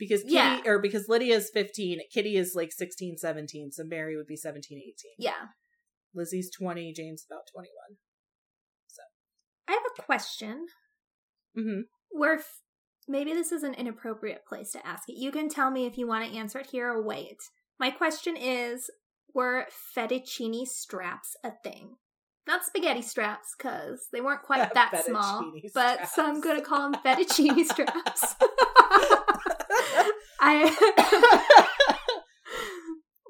Because 0.00 0.22
Kitty, 0.22 0.34
Yeah. 0.34 0.62
or 0.64 0.80
because 0.80 1.08
Lydia's 1.08 1.50
15, 1.52 2.00
Kitty 2.12 2.36
is 2.36 2.54
like 2.56 2.72
16, 2.72 3.18
17, 3.18 3.70
so 3.70 3.84
Mary 3.84 4.16
would 4.16 4.26
be 4.26 4.34
17, 4.34 4.78
18. 4.78 4.92
Yeah. 5.18 5.48
Lizzie's 6.14 6.50
20, 6.50 6.92
Jane's 6.92 7.24
about 7.30 7.42
21. 7.52 7.70
So 8.88 9.02
I 9.68 9.72
have 9.72 9.82
a 9.96 10.02
question. 10.02 10.66
Mm-hmm. 11.56 11.80
Where 12.08 12.36
f- 12.38 12.60
maybe 13.06 13.32
this 13.34 13.52
is 13.52 13.62
an 13.62 13.74
inappropriate 13.74 14.46
place 14.48 14.72
to 14.72 14.84
ask 14.86 15.08
it. 15.08 15.18
You 15.18 15.30
can 15.30 15.48
tell 15.48 15.70
me 15.70 15.84
if 15.86 15.98
you 15.98 16.06
want 16.08 16.24
to 16.28 16.36
answer 16.36 16.58
it 16.60 16.68
here 16.72 16.88
or 16.90 17.02
wait. 17.02 17.36
My 17.78 17.90
question 17.90 18.36
is 18.36 18.90
were 19.34 19.66
fettuccine 19.96 20.66
straps 20.66 21.36
a 21.44 21.52
thing? 21.62 21.96
Not 22.46 22.64
spaghetti 22.64 23.02
straps, 23.02 23.54
because 23.56 24.08
they 24.12 24.20
weren't 24.20 24.42
quite 24.42 24.72
that 24.74 25.04
small. 25.04 25.42
Fettuccine 25.42 25.70
But 25.74 26.08
so 26.08 26.26
I'm 26.26 26.40
going 26.40 26.56
to 26.58 26.64
call 26.64 26.90
them 26.90 27.00
fettuccine 27.04 27.64
straps. 27.66 28.34
I 30.40 32.06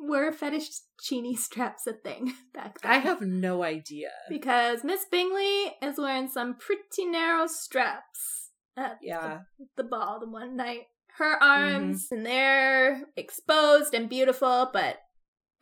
were 0.00 0.32
fettuccine 0.32 1.36
straps 1.36 1.86
a 1.86 1.92
thing 1.92 2.32
back 2.54 2.80
then? 2.80 2.90
I 2.90 2.98
have 2.98 3.20
no 3.20 3.62
idea. 3.62 4.10
because 4.28 4.82
Miss 4.84 5.04
Bingley 5.10 5.74
is 5.82 5.98
wearing 5.98 6.28
some 6.28 6.54
pretty 6.56 7.04
narrow 7.06 7.46
straps 7.46 8.50
at 8.76 8.98
Yeah. 9.02 9.40
the, 9.58 9.82
the 9.82 9.88
ball 9.88 10.20
the 10.20 10.28
one 10.30 10.56
night. 10.56 10.84
Her 11.18 11.34
Mm-hmm. 11.38 11.44
arms 11.76 12.08
and 12.10 12.24
they're 12.24 13.02
exposed 13.16 13.92
and 13.94 14.08
beautiful, 14.08 14.70
but 14.72 14.96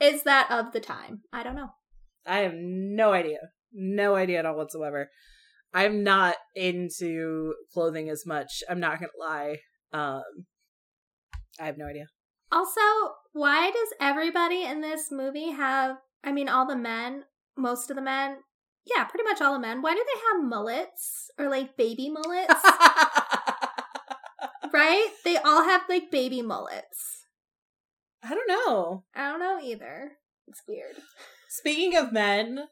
is 0.00 0.23
that 0.23 0.49
of 0.50 0.73
the 0.73 0.81
time? 0.81 1.23
I 1.33 1.43
don't 1.43 1.57
know. 1.57 1.71
I 2.26 2.38
have 2.40 2.55
no 2.55 3.12
idea. 3.12 3.38
No 3.73 4.14
idea 4.14 4.38
at 4.38 4.47
all 4.47 4.57
whatsoever. 4.57 5.11
I'm 5.75 6.05
not 6.05 6.37
into 6.55 7.55
clothing 7.73 8.09
as 8.09 8.25
much. 8.25 8.62
I'm 8.71 8.78
not 8.81 9.00
gonna 9.00 9.11
lie. 9.19 9.57
Um 9.93 10.23
I 11.61 11.67
have 11.67 11.79
no 11.79 11.87
idea. 11.87 12.07
Also, 12.50 12.81
why 13.33 13.71
does 13.71 13.88
everybody 14.00 14.65
in 14.65 14.81
this 14.81 15.11
movie 15.11 15.50
have? 15.50 15.99
I 16.25 16.33
mean, 16.33 16.49
all 16.49 16.67
the 16.67 16.77
men, 16.77 17.25
most 17.57 17.91
of 17.91 17.97
the 17.97 18.03
men, 18.03 18.38
yeah, 18.87 19.05
pretty 19.05 19.25
much 19.25 19.41
all 19.41 19.53
the 19.53 19.59
men. 19.61 19.83
Why 19.83 19.95
do 19.95 20.05
they 20.05 20.21
have 20.33 20.49
mullets 20.49 21.31
or 21.38 21.49
like 21.50 21.77
baby 21.77 22.09
mullets? 22.11 22.55
right? 24.73 25.09
They 25.25 25.37
all 25.37 25.65
have 25.65 25.83
like 25.88 26.11
baby 26.11 26.43
mullets. 26.43 27.25
I 28.23 28.35
don't 28.35 28.49
know. 28.49 29.05
I 29.15 29.31
don't 29.31 29.41
know 29.41 29.61
either. 29.62 30.12
It's 30.47 30.62
weird. 30.67 30.97
Speaking 31.49 31.97
of 31.97 32.12
men, 32.12 32.65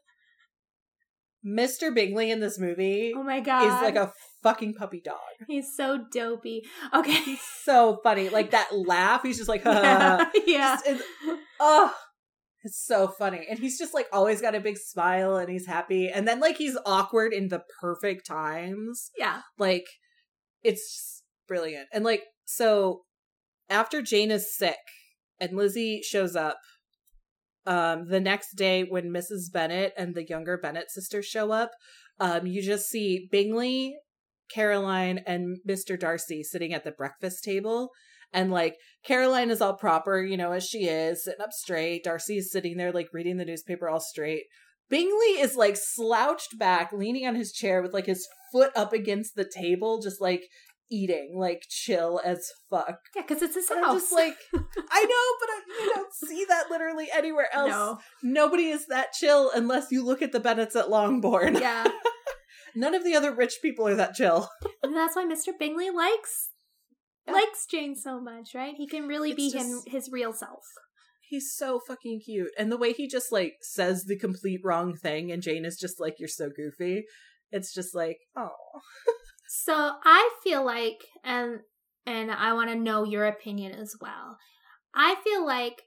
Mr. 1.45 1.93
Bingley 1.93 2.31
in 2.31 2.39
this 2.39 2.59
movie 2.59 3.13
Oh 3.15 3.23
my 3.23 3.39
god. 3.39 3.65
is 3.67 3.81
like 3.81 3.95
a 3.95 4.11
fucking 4.47 4.73
puppy 4.73 5.01
dog. 5.03 5.17
He's 5.47 5.75
so 5.75 6.05
dopey. 6.11 6.63
Okay. 6.93 7.13
He's 7.23 7.41
so 7.63 7.99
funny. 8.03 8.29
Like 8.29 8.51
that 8.51 8.69
laugh, 8.75 9.23
he's 9.23 9.37
just 9.37 9.49
like, 9.49 9.63
yeah. 9.65 10.25
yeah. 10.45 10.75
Just- 10.75 10.87
it's- 10.87 11.37
oh, 11.59 11.93
it's 12.63 12.83
so 12.85 13.07
funny. 13.07 13.45
And 13.49 13.59
he's 13.59 13.77
just 13.77 13.93
like 13.93 14.07
always 14.11 14.41
got 14.41 14.55
a 14.55 14.59
big 14.59 14.77
smile 14.77 15.37
and 15.37 15.49
he's 15.49 15.67
happy. 15.67 16.09
And 16.09 16.27
then 16.27 16.39
like 16.39 16.57
he's 16.57 16.77
awkward 16.85 17.33
in 17.33 17.47
the 17.49 17.61
perfect 17.81 18.25
times. 18.25 19.11
Yeah. 19.17 19.41
Like 19.57 19.85
it's 20.63 21.23
brilliant. 21.47 21.87
And 21.93 22.03
like 22.03 22.23
so 22.45 23.01
after 23.69 24.01
Jane 24.01 24.31
is 24.31 24.55
sick 24.57 24.77
and 25.39 25.55
Lizzie 25.55 26.01
shows 26.01 26.35
up 26.35 26.57
um 27.65 28.07
the 28.09 28.19
next 28.19 28.55
day 28.55 28.83
when 28.83 29.11
Mrs. 29.11 29.51
Bennet 29.51 29.93
and 29.97 30.15
the 30.15 30.25
younger 30.27 30.57
Bennet 30.57 30.89
sisters 30.89 31.25
show 31.25 31.51
up, 31.51 31.71
um 32.19 32.47
you 32.47 32.61
just 32.61 32.89
see 32.89 33.27
Bingley, 33.31 33.95
Caroline 34.51 35.19
and 35.25 35.57
Mr. 35.67 35.99
Darcy 35.99 36.43
sitting 36.43 36.73
at 36.73 36.83
the 36.83 36.91
breakfast 36.91 37.43
table 37.43 37.91
and 38.33 38.51
like 38.51 38.75
Caroline 39.03 39.49
is 39.49 39.61
all 39.61 39.75
proper, 39.75 40.21
you 40.21 40.37
know, 40.37 40.51
as 40.51 40.65
she 40.65 40.85
is, 40.85 41.23
sitting 41.23 41.41
up 41.41 41.51
straight. 41.51 42.03
Darcy 42.03 42.37
is 42.37 42.51
sitting 42.51 42.77
there 42.77 42.91
like 42.91 43.07
reading 43.13 43.37
the 43.37 43.45
newspaper 43.45 43.87
all 43.89 43.99
straight. 43.99 44.43
Bingley 44.89 45.39
is 45.39 45.55
like 45.55 45.77
slouched 45.77 46.57
back, 46.57 46.91
leaning 46.93 47.27
on 47.27 47.35
his 47.35 47.51
chair 47.51 47.81
with 47.81 47.93
like 47.93 48.05
his 48.05 48.27
foot 48.51 48.71
up 48.75 48.93
against 48.93 49.35
the 49.35 49.45
table, 49.45 50.01
just 50.01 50.21
like 50.21 50.43
eating, 50.89 51.33
like 51.37 51.63
chill 51.69 52.21
as 52.23 52.49
fuck. 52.69 52.97
Yeah, 53.15 53.23
because 53.27 53.41
it's 53.41 53.55
his 53.55 53.69
And 53.69 53.79
house. 53.83 53.89
I'm 53.93 53.99
just 53.99 54.13
like, 54.13 54.35
I 54.53 55.03
know, 55.03 55.35
but 55.39 55.49
I, 55.49 55.61
you 55.83 55.91
don't 55.93 56.13
see 56.13 56.45
that 56.47 56.65
literally 56.69 57.07
anywhere 57.13 57.47
else. 57.53 57.69
no. 57.69 57.99
Nobody 58.23 58.67
is 58.67 58.87
that 58.87 59.11
chill 59.13 59.51
unless 59.53 59.87
you 59.91 60.05
look 60.05 60.21
at 60.21 60.31
the 60.31 60.39
Bennets 60.39 60.75
at 60.75 60.89
Longbourn. 60.89 61.55
Yeah. 61.55 61.87
None 62.77 62.93
of 62.93 63.03
the 63.03 63.15
other 63.15 63.33
rich 63.33 63.55
people 63.61 63.87
are 63.87 63.95
that 63.95 64.13
chill. 64.13 64.49
And 64.83 64.95
that's 64.95 65.15
why 65.15 65.25
Mr. 65.25 65.57
Bingley 65.57 65.89
likes 65.89 66.49
Yeah. 67.25 67.33
likes 67.33 67.65
Jane 67.65 67.95
so 67.95 68.21
much, 68.21 68.53
right? 68.55 68.75
He 68.77 68.87
can 68.87 69.07
really 69.07 69.31
It's 69.31 69.53
be 69.53 69.57
him 69.57 69.81
his 69.87 70.09
real 70.11 70.31
self. 70.31 70.63
He's 71.21 71.53
so 71.53 71.79
fucking 71.85 72.21
cute. 72.23 72.51
And 72.57 72.71
the 72.71 72.77
way 72.77 72.93
he 72.93 73.07
just 73.07 73.31
like 73.31 73.55
says 73.61 74.05
the 74.05 74.17
complete 74.17 74.61
wrong 74.63 74.95
thing 74.95 75.31
and 75.31 75.41
Jane 75.41 75.65
is 75.65 75.77
just 75.77 75.99
like, 75.99 76.15
You're 76.19 76.29
so 76.29 76.49
goofy. 76.55 77.03
It's 77.51 77.73
just 77.73 77.93
like, 77.95 78.17
oh. 78.37 78.49
So 79.49 79.93
I 80.03 80.29
feel 80.43 80.63
like 80.65 80.97
and 81.23 81.59
and 82.05 82.31
I 82.31 82.53
want 82.53 82.69
to 82.69 82.75
know 82.75 83.03
your 83.03 83.25
opinion 83.25 83.71
as 83.73 83.95
well. 83.99 84.37
I 84.93 85.15
feel 85.23 85.45
like 85.45 85.81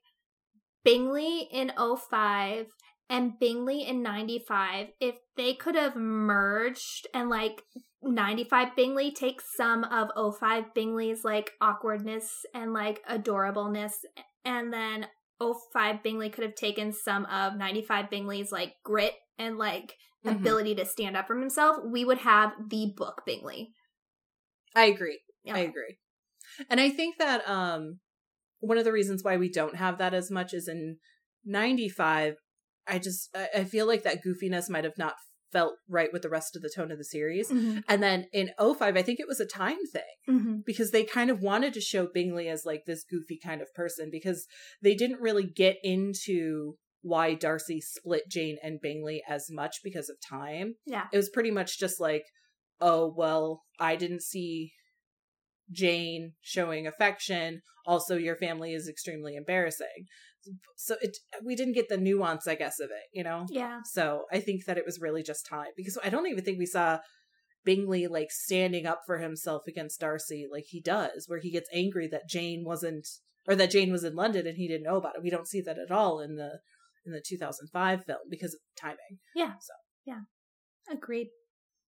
Bingley 0.84 1.48
in 1.52 1.72
05 1.78 2.66
and 3.10 3.38
Bingley 3.38 3.82
in 3.82 4.02
95 4.02 4.86
if 5.00 5.16
they 5.36 5.52
could 5.52 5.74
have 5.74 5.96
merged 5.96 7.06
and 7.12 7.28
like 7.28 7.62
95 8.02 8.74
Bingley 8.76 9.10
takes 9.10 9.44
some 9.56 9.84
of 9.84 10.08
05 10.38 10.72
Bingley's 10.74 11.24
like 11.24 11.50
awkwardness 11.60 12.46
and 12.54 12.72
like 12.72 13.04
adorableness 13.06 13.92
and 14.44 14.72
then 14.72 15.06
05 15.38 16.02
Bingley 16.02 16.30
could 16.30 16.44
have 16.44 16.54
taken 16.54 16.92
some 16.92 17.26
of 17.26 17.56
95 17.56 18.08
Bingley's 18.08 18.52
like 18.52 18.74
grit 18.84 19.14
and 19.38 19.58
like 19.58 19.96
Mhm. 20.24 20.36
ability 20.36 20.74
to 20.74 20.84
stand 20.84 21.16
up 21.16 21.26
for 21.26 21.38
himself, 21.38 21.78
we 21.82 22.04
would 22.04 22.18
have 22.18 22.52
the 22.68 22.92
book 22.94 23.22
Bingley. 23.24 23.72
I 24.74 24.84
agree. 24.84 25.20
Yeah. 25.44 25.54
I 25.56 25.60
agree. 25.60 25.96
And 26.68 26.78
I 26.78 26.90
think 26.90 27.16
that 27.18 27.48
um 27.48 28.00
one 28.58 28.76
of 28.76 28.84
the 28.84 28.92
reasons 28.92 29.24
why 29.24 29.38
we 29.38 29.48
don't 29.50 29.76
have 29.76 29.96
that 29.98 30.12
as 30.12 30.30
much 30.30 30.52
is 30.52 30.68
in 30.68 30.98
95 31.46 32.36
I 32.90 32.98
just 32.98 33.34
I 33.54 33.64
feel 33.64 33.86
like 33.86 34.02
that 34.02 34.24
goofiness 34.24 34.68
might 34.68 34.84
have 34.84 34.98
not 34.98 35.14
felt 35.52 35.74
right 35.88 36.12
with 36.12 36.22
the 36.22 36.28
rest 36.28 36.54
of 36.54 36.62
the 36.62 36.70
tone 36.74 36.92
of 36.92 36.98
the 36.98 37.04
series. 37.04 37.50
Mm-hmm. 37.50 37.80
And 37.88 38.02
then 38.02 38.26
in 38.32 38.50
05 38.58 38.96
I 38.96 39.02
think 39.02 39.18
it 39.18 39.28
was 39.28 39.40
a 39.40 39.46
time 39.46 39.84
thing 39.92 40.02
Mm-hmm. 40.28 40.56
because 40.64 40.92
they 40.92 41.02
kind 41.02 41.28
of 41.28 41.40
wanted 41.40 41.74
to 41.74 41.80
show 41.80 42.06
Bingley 42.06 42.48
as 42.48 42.64
like 42.64 42.82
this 42.86 43.04
goofy 43.04 43.38
kind 43.42 43.60
of 43.60 43.74
person 43.74 44.10
because 44.12 44.46
they 44.80 44.94
didn't 44.94 45.20
really 45.20 45.44
get 45.44 45.76
into 45.82 46.74
why 47.02 47.34
Darcy 47.34 47.80
split 47.80 48.24
Jane 48.30 48.58
and 48.62 48.80
Bingley 48.80 49.22
as 49.28 49.46
much 49.50 49.78
because 49.82 50.08
of 50.08 50.16
time. 50.28 50.74
Yeah. 50.86 51.06
It 51.12 51.16
was 51.16 51.30
pretty 51.30 51.50
much 51.50 51.80
just 51.80 51.98
like, 51.98 52.24
oh, 52.80 53.12
well, 53.16 53.62
I 53.80 53.96
didn't 53.96 54.22
see 54.22 54.72
Jane 55.72 56.34
showing 56.40 56.86
affection. 56.86 57.62
Also, 57.86 58.16
your 58.16 58.36
family 58.36 58.74
is 58.74 58.88
extremely 58.88 59.34
embarrassing. 59.34 60.06
So 60.76 60.96
it 61.00 61.18
we 61.44 61.54
didn't 61.56 61.74
get 61.74 61.88
the 61.88 61.96
nuance, 61.96 62.46
I 62.46 62.54
guess, 62.54 62.80
of 62.80 62.90
it, 62.90 63.08
you 63.12 63.22
know? 63.22 63.46
Yeah. 63.50 63.80
So 63.84 64.24
I 64.32 64.40
think 64.40 64.64
that 64.64 64.78
it 64.78 64.86
was 64.86 65.00
really 65.00 65.22
just 65.22 65.46
time 65.46 65.72
because 65.76 65.98
I 66.02 66.10
don't 66.10 66.26
even 66.26 66.44
think 66.44 66.58
we 66.58 66.66
saw 66.66 66.98
Bingley 67.64 68.06
like 68.06 68.30
standing 68.30 68.86
up 68.86 69.00
for 69.06 69.18
himself 69.18 69.62
against 69.68 70.00
Darcy 70.00 70.46
like 70.50 70.64
he 70.68 70.80
does, 70.80 71.24
where 71.26 71.40
he 71.40 71.50
gets 71.50 71.68
angry 71.72 72.08
that 72.08 72.28
Jane 72.28 72.64
wasn't 72.64 73.06
or 73.48 73.54
that 73.56 73.70
Jane 73.70 73.92
was 73.92 74.04
in 74.04 74.14
London 74.14 74.46
and 74.46 74.56
he 74.56 74.68
didn't 74.68 74.84
know 74.84 74.96
about 74.96 75.16
it. 75.16 75.22
We 75.22 75.30
don't 75.30 75.48
see 75.48 75.60
that 75.62 75.78
at 75.78 75.90
all 75.90 76.20
in 76.20 76.36
the 76.36 76.60
in 77.06 77.12
the 77.12 77.22
2005 77.26 78.04
film 78.04 78.18
because 78.28 78.54
of 78.54 78.60
timing. 78.80 79.18
Yeah. 79.34 79.54
So. 79.60 79.74
Yeah. 80.06 80.20
Agreed. 80.90 81.28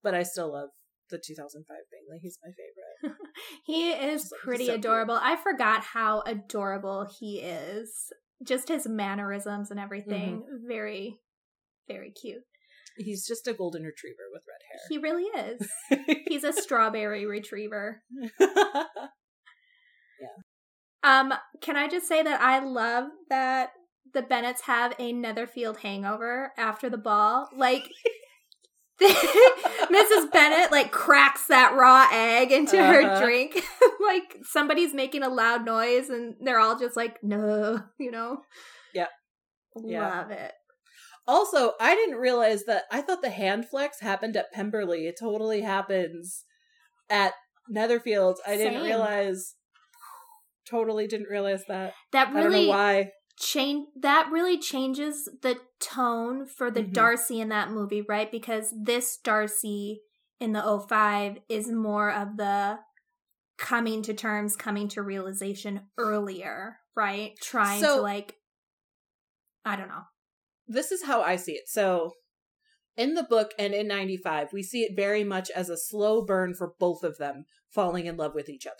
But 0.02 0.14
I 0.14 0.22
still 0.22 0.52
love 0.52 0.70
the 1.10 1.20
2005 1.24 1.76
Bingley. 1.90 2.18
He's 2.20 2.38
my 2.42 2.50
favorite. 2.50 3.18
He 3.64 3.90
is 3.90 4.32
pretty 4.42 4.66
so 4.66 4.74
adorable. 4.74 5.18
I 5.20 5.36
forgot 5.36 5.82
how 5.82 6.22
adorable 6.26 7.08
he 7.18 7.40
is. 7.40 8.12
Just 8.46 8.68
his 8.68 8.86
mannerisms 8.86 9.70
and 9.70 9.78
everything. 9.78 10.42
Mm-hmm. 10.42 10.68
Very, 10.68 11.18
very 11.88 12.12
cute. 12.12 12.42
He's 12.96 13.26
just 13.26 13.46
a 13.46 13.54
golden 13.54 13.82
retriever 13.84 14.24
with 14.32 14.42
red 14.46 14.60
hair. 14.70 14.80
He 14.90 14.98
really 14.98 15.24
is. 15.24 16.22
He's 16.28 16.44
a 16.44 16.52
strawberry 16.52 17.26
retriever. 17.26 18.02
Yeah. 20.22 21.20
Um, 21.20 21.34
can 21.60 21.76
I 21.76 21.88
just 21.88 22.06
say 22.06 22.22
that 22.22 22.40
I 22.40 22.60
love 22.60 23.08
that 23.28 23.70
the 24.14 24.22
Bennets 24.22 24.62
have 24.62 24.94
a 24.98 25.12
Netherfield 25.12 25.78
hangover 25.78 26.52
after 26.56 26.88
the 26.88 26.98
ball? 26.98 27.48
Like 27.56 27.82
Mrs. 29.90 30.30
Bennet 30.32 30.70
like 30.70 30.90
cracks 30.92 31.46
that 31.48 31.74
raw 31.76 32.06
egg 32.12 32.52
into 32.52 32.76
her 32.82 33.02
Uh-huh. 33.02 33.20
drink. 33.24 33.62
like 34.06 34.36
somebody's 34.42 34.94
making 34.94 35.22
a 35.22 35.28
loud 35.28 35.64
noise 35.64 36.08
and 36.08 36.34
they're 36.40 36.58
all 36.60 36.78
just 36.78 36.96
like, 36.96 37.18
no, 37.22 37.80
you 37.98 38.10
know? 38.10 38.38
Yep. 38.94 39.08
Yeah. 39.84 40.18
Love 40.18 40.30
it. 40.30 40.52
also, 41.26 41.72
I 41.80 41.94
didn't 41.94 42.16
realize 42.18 42.64
that 42.64 42.84
I 42.90 43.00
thought 43.00 43.22
the 43.22 43.30
hand 43.30 43.68
flex 43.68 44.00
happened 44.00 44.36
at 44.36 44.52
Pemberley. 44.52 45.06
It 45.06 45.16
totally 45.18 45.62
happens 45.62 46.44
at 47.10 47.32
Netherfields. 47.74 48.36
I 48.46 48.56
didn't 48.56 48.82
realize 48.82 49.54
totally 50.70 51.06
didn't 51.06 51.28
realize 51.28 51.62
that. 51.68 51.92
That 52.12 52.28
I 52.28 52.32
don't 52.32 52.34
know 52.34 52.48
really 52.48 52.68
why. 52.68 53.10
Change 53.42 53.88
that 53.96 54.30
really 54.30 54.56
changes 54.56 55.28
the 55.42 55.58
tone 55.80 56.46
for 56.46 56.70
the 56.70 56.84
Mhm. 56.84 56.92
Darcy 56.92 57.40
in 57.40 57.48
that 57.48 57.70
movie, 57.70 58.00
right? 58.02 58.30
Because 58.30 58.72
this 58.80 59.16
Darcy 59.16 60.02
in 60.38 60.52
the 60.52 60.62
05 60.62 61.38
is 61.48 61.68
more 61.70 62.10
of 62.12 62.36
the 62.36 62.78
coming 63.58 64.00
to 64.02 64.14
terms, 64.14 64.56
coming 64.56 64.88
to 64.88 65.02
realization 65.02 65.90
earlier, 65.98 66.78
right? 66.94 67.34
Trying 67.40 67.80
So- 67.80 67.96
to 67.96 68.02
like 68.02 68.38
I 69.64 69.76
don't 69.76 69.88
know. 69.88 70.04
this 70.66 70.92
is 70.92 71.04
how 71.04 71.22
I 71.22 71.36
see 71.36 71.52
it. 71.52 71.68
So, 71.68 72.12
in 72.96 73.14
the 73.14 73.22
book 73.24 73.52
and 73.58 73.74
in 73.74 73.88
95, 73.88 74.52
we 74.52 74.62
see 74.62 74.82
it 74.82 74.94
very 74.94 75.24
much 75.24 75.50
as 75.50 75.68
a 75.68 75.76
slow 75.76 76.24
burn 76.24 76.54
for 76.54 76.74
both 76.78 77.02
of 77.02 77.18
them 77.18 77.46
falling 77.70 78.06
in 78.06 78.16
love 78.16 78.34
with 78.34 78.48
each 78.48 78.66
other. 78.66 78.76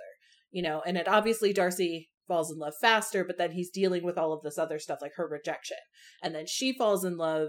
You 0.50 0.62
know, 0.62 0.82
and 0.82 0.96
it 0.96 1.08
obviously 1.08 1.52
Darcy 1.52 2.10
falls 2.28 2.50
in 2.50 2.58
love 2.58 2.74
faster, 2.80 3.24
but 3.24 3.38
then 3.38 3.52
he's 3.52 3.70
dealing 3.70 4.04
with 4.04 4.16
all 4.16 4.32
of 4.32 4.42
this 4.42 4.58
other 4.58 4.78
stuff 4.78 4.98
like 5.02 5.12
her 5.16 5.28
rejection. 5.28 5.78
And 6.22 6.34
then 6.34 6.46
she 6.46 6.76
falls 6.76 7.04
in 7.04 7.16
love 7.16 7.48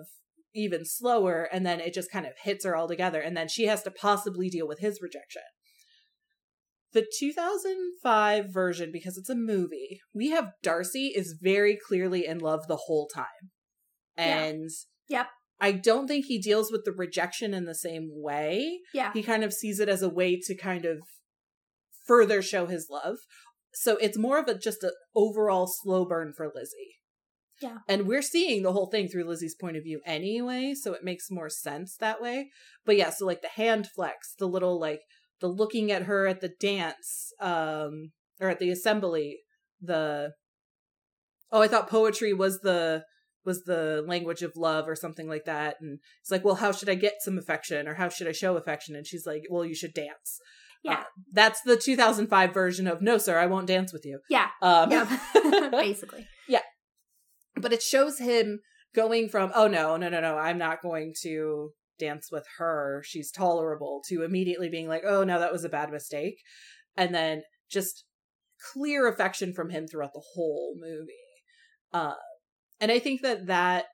even 0.55 0.85
slower, 0.85 1.49
and 1.51 1.65
then 1.65 1.79
it 1.79 1.93
just 1.93 2.11
kind 2.11 2.25
of 2.25 2.33
hits 2.43 2.65
her 2.65 2.75
all 2.75 2.87
together. 2.87 3.19
And 3.19 3.35
then 3.35 3.47
she 3.47 3.65
has 3.65 3.81
to 3.83 3.91
possibly 3.91 4.49
deal 4.49 4.67
with 4.67 4.79
his 4.79 4.99
rejection. 5.01 5.41
The 6.93 7.07
2005 7.19 8.45
version, 8.53 8.91
because 8.93 9.17
it's 9.17 9.29
a 9.29 9.35
movie, 9.35 9.99
we 10.13 10.29
have 10.29 10.51
Darcy 10.61 11.11
is 11.15 11.39
very 11.41 11.77
clearly 11.87 12.27
in 12.27 12.37
love 12.37 12.67
the 12.67 12.81
whole 12.85 13.07
time. 13.13 13.51
Yeah. 14.15 14.43
And 14.43 14.69
Yep. 15.09 15.27
I 15.59 15.71
don't 15.71 16.07
think 16.07 16.25
he 16.25 16.39
deals 16.39 16.71
with 16.71 16.83
the 16.85 16.91
rejection 16.91 17.53
in 17.53 17.65
the 17.65 17.75
same 17.75 18.09
way. 18.11 18.79
Yeah. 18.93 19.11
He 19.13 19.23
kind 19.23 19.43
of 19.43 19.53
sees 19.53 19.79
it 19.79 19.89
as 19.89 20.01
a 20.01 20.09
way 20.09 20.39
to 20.43 20.55
kind 20.55 20.85
of 20.85 20.99
further 22.05 22.41
show 22.41 22.65
his 22.65 22.87
love. 22.89 23.15
So 23.73 23.97
it's 23.97 24.17
more 24.17 24.39
of 24.39 24.47
a 24.47 24.57
just 24.57 24.83
an 24.83 24.91
overall 25.15 25.67
slow 25.67 26.05
burn 26.05 26.33
for 26.35 26.51
Lizzie. 26.53 26.99
Yeah. 27.61 27.77
And 27.87 28.07
we're 28.07 28.21
seeing 28.21 28.63
the 28.63 28.73
whole 28.73 28.87
thing 28.87 29.07
through 29.07 29.23
Lizzie's 29.23 29.55
point 29.55 29.77
of 29.77 29.83
view 29.83 30.01
anyway, 30.05 30.73
so 30.73 30.93
it 30.93 31.03
makes 31.03 31.31
more 31.31 31.49
sense 31.49 31.95
that 31.97 32.21
way. 32.21 32.49
But 32.85 32.97
yeah, 32.97 33.09
so 33.09 33.25
like 33.25 33.41
the 33.41 33.47
hand 33.47 33.87
flex, 33.95 34.33
the 34.37 34.47
little 34.47 34.79
like 34.79 35.01
the 35.39 35.47
looking 35.47 35.91
at 35.91 36.03
her 36.03 36.27
at 36.27 36.41
the 36.41 36.51
dance, 36.59 37.31
um, 37.39 38.11
or 38.39 38.49
at 38.49 38.59
the 38.59 38.69
assembly, 38.69 39.39
the 39.81 40.33
oh, 41.51 41.61
I 41.61 41.67
thought 41.67 41.89
poetry 41.89 42.33
was 42.33 42.59
the 42.61 43.03
was 43.45 43.63
the 43.63 44.03
language 44.07 44.41
of 44.41 44.55
love 44.55 44.87
or 44.87 44.95
something 44.95 45.27
like 45.27 45.45
that. 45.45 45.75
And 45.81 45.99
it's 46.21 46.31
like, 46.31 46.43
well, 46.45 46.55
how 46.55 46.71
should 46.71 46.89
I 46.89 46.95
get 46.95 47.15
some 47.21 47.37
affection 47.37 47.87
or 47.87 47.95
how 47.95 48.09
should 48.09 48.27
I 48.27 48.31
show 48.31 48.55
affection? 48.57 48.95
And 48.95 49.05
she's 49.05 49.25
like, 49.25 49.43
well, 49.49 49.65
you 49.65 49.75
should 49.75 49.93
dance. 49.93 50.39
Yeah. 50.83 50.99
Uh, 50.99 51.03
that's 51.31 51.61
the 51.61 51.77
2005 51.77 52.53
version 52.53 52.87
of 52.87 53.01
no, 53.01 53.17
sir, 53.17 53.39
I 53.39 53.45
won't 53.45 53.67
dance 53.67 53.93
with 53.93 54.05
you. 54.05 54.19
Yeah. 54.29 54.49
Um, 54.61 54.91
Yeah. 54.91 55.19
Basically. 55.71 56.27
Yeah. 56.47 56.61
But 57.55 57.73
it 57.73 57.81
shows 57.81 58.19
him 58.19 58.59
going 58.93 59.27
from 59.27 59.51
oh 59.55 59.67
no 59.67 59.97
no 59.97 60.09
no 60.09 60.21
no 60.21 60.37
i'm 60.37 60.57
not 60.57 60.81
going 60.81 61.13
to 61.21 61.71
dance 61.99 62.29
with 62.31 62.45
her 62.57 63.01
she's 63.05 63.31
tolerable 63.31 64.01
to 64.07 64.23
immediately 64.23 64.69
being 64.69 64.87
like 64.87 65.03
oh 65.05 65.23
no 65.23 65.39
that 65.39 65.51
was 65.51 65.63
a 65.63 65.69
bad 65.69 65.91
mistake 65.91 66.37
and 66.95 67.13
then 67.13 67.41
just 67.69 68.05
clear 68.73 69.07
affection 69.07 69.53
from 69.53 69.69
him 69.69 69.87
throughout 69.87 70.13
the 70.13 70.23
whole 70.35 70.75
movie 70.79 71.13
uh 71.91 72.13
and 72.79 72.91
i 72.91 72.99
think 72.99 73.21
that 73.21 73.47
that 73.47 73.85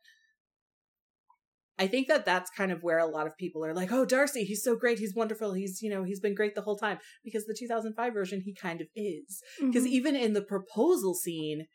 I 1.80 1.88
think 1.88 2.08
that 2.10 2.26
that's 2.26 2.52
kind 2.52 2.72
of 2.72 2.84
where 2.84 3.00
a 3.00 3.08
lot 3.08 3.26
of 3.26 3.38
people 3.38 3.65
are 3.65 3.74
like, 3.74 3.92
"Oh, 3.92 4.06
Darcy, 4.06 4.44
he's 4.44 4.63
so 4.63 4.76
great. 4.76 5.00
He's 5.00 5.15
wonderful. 5.15 5.54
He's, 5.54 5.82
you 5.82 5.89
know, 5.89 6.04
he's 6.04 6.20
been 6.20 6.36
great 6.36 6.54
the 6.54 6.62
whole 6.62 6.78
time." 6.78 7.00
Because 7.24 7.46
the 7.46 7.56
2005 7.58 8.13
version, 8.13 8.42
he 8.42 8.54
kind 8.54 8.82
of 8.82 8.88
is 8.96 9.42
because 9.60 9.86
Mhm. 9.86 9.89
even 9.89 10.15
in 10.15 10.34
the 10.34 10.42
proposal 10.42 11.13
scene 11.15 11.65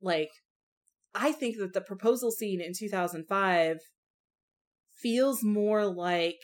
like 0.00 0.30
i 1.14 1.32
think 1.32 1.56
that 1.56 1.72
the 1.72 1.80
proposal 1.80 2.30
scene 2.30 2.60
in 2.60 2.72
2005 2.76 3.78
feels 4.92 5.42
more 5.42 5.86
like 5.86 6.40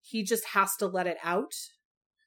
he 0.00 0.22
just 0.22 0.44
has 0.48 0.76
to 0.76 0.86
let 0.86 1.06
it 1.06 1.18
out 1.22 1.52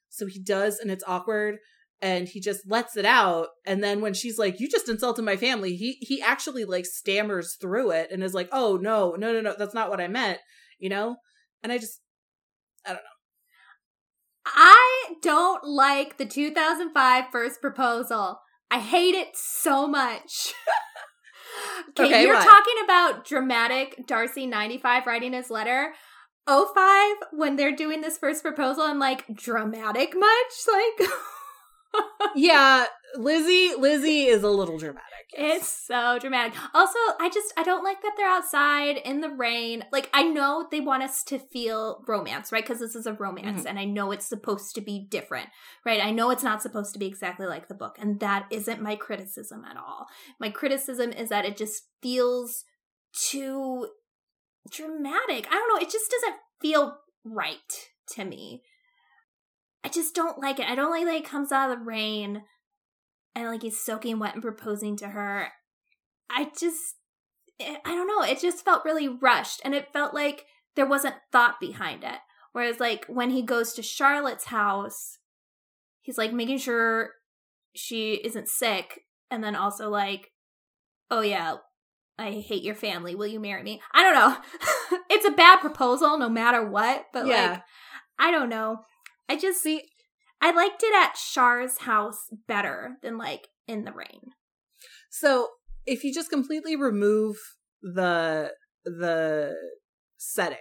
so 0.08 0.26
he 0.26 0.42
does 0.42 0.78
and 0.78 0.90
it's 0.90 1.04
awkward 1.06 1.58
and 2.00 2.28
he 2.28 2.40
just 2.40 2.60
lets 2.68 2.96
it 2.96 3.04
out 3.04 3.48
and 3.66 3.82
then 3.82 4.00
when 4.00 4.14
she's 4.14 4.38
like 4.38 4.60
you 4.60 4.68
just 4.68 4.88
insulted 4.88 5.24
my 5.24 5.36
family 5.36 5.74
he 5.74 5.98
he 6.00 6.22
actually 6.22 6.64
like 6.64 6.86
stammers 6.86 7.56
through 7.60 7.90
it 7.90 8.08
and 8.12 8.22
is 8.22 8.34
like 8.34 8.48
oh 8.52 8.78
no 8.80 9.14
no 9.18 9.32
no 9.32 9.40
no 9.40 9.54
that's 9.58 9.74
not 9.74 9.90
what 9.90 10.00
i 10.00 10.06
meant 10.06 10.38
you 10.78 10.88
know 10.88 11.16
and 11.62 11.72
i 11.72 11.78
just 11.78 12.00
I 12.86 12.90
don't 12.90 12.96
know. 12.96 13.18
I 14.46 15.14
don't 15.22 15.64
like 15.64 16.16
the 16.16 16.24
2005 16.24 17.24
first 17.30 17.60
proposal. 17.60 18.40
I 18.70 18.80
hate 18.80 19.14
it 19.14 19.28
so 19.34 19.86
much. 19.86 20.54
okay, 21.90 22.06
Okay, 22.06 22.22
you're 22.22 22.34
what? 22.34 22.44
talking 22.44 22.84
about 22.84 23.26
dramatic 23.26 24.06
Darcy 24.06 24.46
95 24.46 25.06
writing 25.06 25.32
his 25.34 25.50
letter. 25.50 25.92
05 26.48 27.16
when 27.32 27.56
they're 27.56 27.76
doing 27.76 28.00
this 28.00 28.16
first 28.16 28.42
proposal 28.42 28.82
I'm 28.84 28.98
like 28.98 29.26
dramatic 29.34 30.14
much 30.16 30.52
like 30.72 31.10
yeah 32.36 32.86
lizzie 33.16 33.72
lizzie 33.78 34.24
is 34.24 34.42
a 34.42 34.48
little 34.50 34.78
dramatic 34.78 35.04
yes. 35.36 35.60
It's 35.60 35.86
so 35.86 36.18
dramatic. 36.18 36.54
Also, 36.74 36.98
I 37.20 37.30
just 37.32 37.52
I 37.56 37.62
don't 37.62 37.84
like 37.84 38.00
that 38.02 38.12
they're 38.16 38.28
outside 38.28 38.96
in 38.96 39.20
the 39.20 39.28
rain. 39.30 39.84
Like 39.92 40.08
I 40.14 40.22
know 40.22 40.66
they 40.70 40.80
want 40.80 41.02
us 41.02 41.22
to 41.24 41.38
feel 41.38 42.02
romance, 42.08 42.50
right? 42.50 42.64
Because 42.64 42.80
this 42.80 42.94
is 42.94 43.06
a 43.06 43.12
romance 43.12 43.62
Mhm. 43.62 43.66
and 43.70 43.78
I 43.78 43.84
know 43.84 44.10
it's 44.10 44.26
supposed 44.26 44.74
to 44.74 44.80
be 44.80 45.06
different, 45.10 45.48
right? 45.84 46.02
I 46.02 46.10
know 46.10 46.30
it's 46.30 46.42
not 46.42 46.62
supposed 46.62 46.92
to 46.94 46.98
be 46.98 47.06
exactly 47.06 47.46
like 47.46 47.68
the 47.68 47.74
book, 47.74 47.96
and 47.98 48.20
that 48.20 48.46
isn't 48.50 48.82
my 48.82 48.96
criticism 48.96 49.64
at 49.64 49.76
all. 49.76 50.06
My 50.40 50.50
criticism 50.50 51.12
is 51.12 51.28
that 51.28 51.44
it 51.44 51.56
just 51.56 51.82
feels 52.02 52.64
too 53.12 53.88
dramatic. 54.70 55.46
I 55.50 55.54
don't 55.54 55.68
know, 55.68 55.80
it 55.86 55.90
just 55.90 56.10
doesn't 56.10 56.36
feel 56.60 56.98
right 57.24 57.88
to 58.14 58.24
me. 58.24 58.62
I 59.88 59.90
just 59.90 60.14
don't 60.14 60.38
like 60.38 60.60
it. 60.60 60.68
I 60.68 60.74
don't 60.74 60.90
like 60.90 61.06
that 61.06 61.14
it 61.14 61.24
comes 61.24 61.50
out 61.50 61.70
of 61.70 61.78
the 61.78 61.84
rain 61.84 62.42
and 63.34 63.46
like 63.48 63.62
he's 63.62 63.80
soaking 63.80 64.18
wet 64.18 64.34
and 64.34 64.42
proposing 64.42 64.98
to 64.98 65.08
her. 65.08 65.48
I 66.28 66.50
just, 66.58 66.96
I 67.58 67.78
I 67.86 67.94
don't 67.94 68.06
know. 68.06 68.22
It 68.22 68.38
just 68.38 68.66
felt 68.66 68.84
really 68.84 69.08
rushed 69.08 69.62
and 69.64 69.74
it 69.74 69.90
felt 69.90 70.12
like 70.12 70.44
there 70.76 70.86
wasn't 70.86 71.14
thought 71.32 71.58
behind 71.58 72.04
it. 72.04 72.18
Whereas, 72.52 72.80
like, 72.80 73.06
when 73.06 73.30
he 73.30 73.40
goes 73.40 73.72
to 73.74 73.82
Charlotte's 73.82 74.44
house, 74.46 75.16
he's 76.02 76.18
like 76.18 76.34
making 76.34 76.58
sure 76.58 77.12
she 77.74 78.14
isn't 78.24 78.48
sick 78.48 79.00
and 79.30 79.42
then 79.42 79.56
also 79.56 79.88
like, 79.88 80.32
oh 81.10 81.22
yeah, 81.22 81.56
I 82.18 82.32
hate 82.32 82.62
your 82.62 82.74
family. 82.74 83.14
Will 83.14 83.26
you 83.26 83.40
marry 83.40 83.62
me? 83.62 83.80
I 83.94 84.02
don't 84.02 84.14
know. 84.14 84.98
it's 85.10 85.26
a 85.26 85.30
bad 85.30 85.60
proposal 85.60 86.18
no 86.18 86.28
matter 86.28 86.62
what, 86.68 87.06
but 87.14 87.26
Yeah. 87.26 87.50
like, 87.52 87.62
I 88.18 88.30
don't 88.30 88.50
know. 88.50 88.80
I 89.28 89.36
just 89.36 89.62
see, 89.62 89.82
I 90.40 90.50
liked 90.52 90.82
it 90.82 90.94
at 90.94 91.14
Char's 91.32 91.78
house 91.78 92.28
better 92.46 92.96
than 93.02 93.18
like 93.18 93.48
in 93.66 93.84
the 93.84 93.92
rain. 93.92 94.32
So 95.10 95.48
if 95.86 96.04
you 96.04 96.12
just 96.12 96.30
completely 96.30 96.76
remove 96.76 97.36
the 97.82 98.52
the 98.84 99.54
setting. 100.16 100.56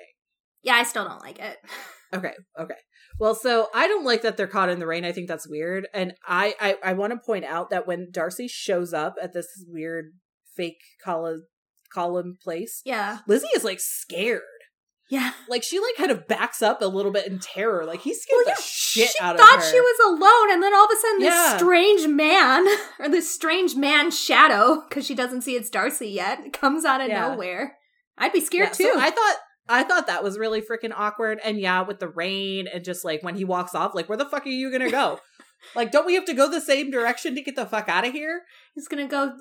Yeah, 0.64 0.76
I 0.76 0.84
still 0.84 1.06
don't 1.08 1.22
like 1.22 1.40
it. 1.40 1.58
Okay, 2.14 2.32
okay. 2.58 2.76
Well, 3.20 3.36
so 3.36 3.68
I 3.76 3.90
don't 3.90 4.06
like 4.06 4.22
that 4.22 4.38
they're 4.38 4.48
caught 4.48 4.70
in 4.70 4.80
the 4.80 4.88
rain. 4.88 5.04
I 5.04 5.12
think 5.12 5.28
that's 5.28 5.46
weird. 5.46 5.90
And 5.94 6.14
I 6.26 6.56
I, 6.58 6.78
I 6.82 6.94
want 6.94 7.12
to 7.12 7.20
point 7.20 7.44
out 7.44 7.70
that 7.70 7.86
when 7.86 8.08
Darcy 8.12 8.48
shows 8.48 8.94
up 8.94 9.16
at 9.22 9.34
this 9.34 9.48
weird 9.68 10.14
fake 10.56 10.80
column 11.04 11.44
column 11.94 12.38
place, 12.42 12.82
Yeah. 12.86 13.18
Lizzie 13.28 13.50
is 13.58 13.66
like 13.66 13.82
scared. 13.82 14.42
Yeah. 15.10 15.32
Like 15.48 15.64
she 15.64 15.80
like 15.80 15.96
kind 15.98 16.12
of 16.12 16.28
backs 16.28 16.62
up 16.62 16.82
a 16.82 16.86
little 16.86 17.12
bit 17.12 17.28
in 17.28 17.40
terror. 17.40 17.86
Like 17.86 18.02
he 18.02 18.14
scared 18.14 18.44
Well, 18.46 18.56
the 18.58 18.62
shit 18.62 19.10
she 19.10 19.20
out 19.22 19.36
of 19.36 19.42
her. 19.42 19.48
she 19.48 19.52
thought 19.58 19.64
she 19.72 19.80
was 19.80 20.00
alone, 20.06 20.54
and 20.54 20.62
then 20.64 20.74
all 20.76 20.86
of 20.86 20.92
a 20.92 21.00
sudden, 21.00 21.20
this 21.20 21.34
Yeah. 21.34 21.58
strange 21.58 22.08
man, 22.08 22.68
or 23.00 23.08
this 23.10 23.34
strange 23.34 23.76
man 23.76 24.12
shadow, 24.12 24.84
because 24.88 25.06
she 25.06 25.16
doesn't 25.16 25.42
see 25.44 25.56
it's 25.56 25.70
Darcy 25.70 26.10
yet, 26.10 26.52
comes 26.54 26.84
out 26.84 27.00
of 27.02 27.08
Yeah. 27.08 27.30
nowhere. 27.30 27.78
I'd 28.18 28.34
be 28.34 28.42
scared 28.42 28.70
Yeah, 28.70 28.74
too. 28.74 28.92
so 28.96 29.00
I 29.00 29.12
thought 29.12 29.36
I 29.70 29.84
thought 29.84 30.08
that 30.08 30.24
was 30.24 30.38
really 30.40 30.62
freaking 30.62 30.94
awkward. 30.96 31.40
And 31.44 31.60
yeah, 31.60 31.82
with 31.82 32.00
the 32.00 32.08
rain 32.08 32.68
and 32.74 32.84
just 32.84 33.04
like 33.06 33.22
when 33.24 33.36
he 33.36 33.44
walks 33.46 33.76
off, 33.76 33.94
like 33.96 34.08
where 34.10 34.18
the 34.18 34.26
fuck 34.26 34.46
are 34.46 34.50
you 34.50 34.72
gonna 34.72 34.90
go? 34.92 35.20
like, 35.76 35.92
don't 35.92 36.06
we 36.06 36.16
have 36.16 36.26
to 36.26 36.34
go 36.34 36.50
the 36.50 36.62
same 36.62 36.90
direction 36.92 37.36
to 37.36 37.42
get 37.42 37.56
the 37.56 37.66
fuck 37.66 37.90
out 37.90 38.06
of 38.08 38.14
here? 38.14 38.44
He's 38.76 38.88
gonna 38.88 39.08
go 39.08 39.34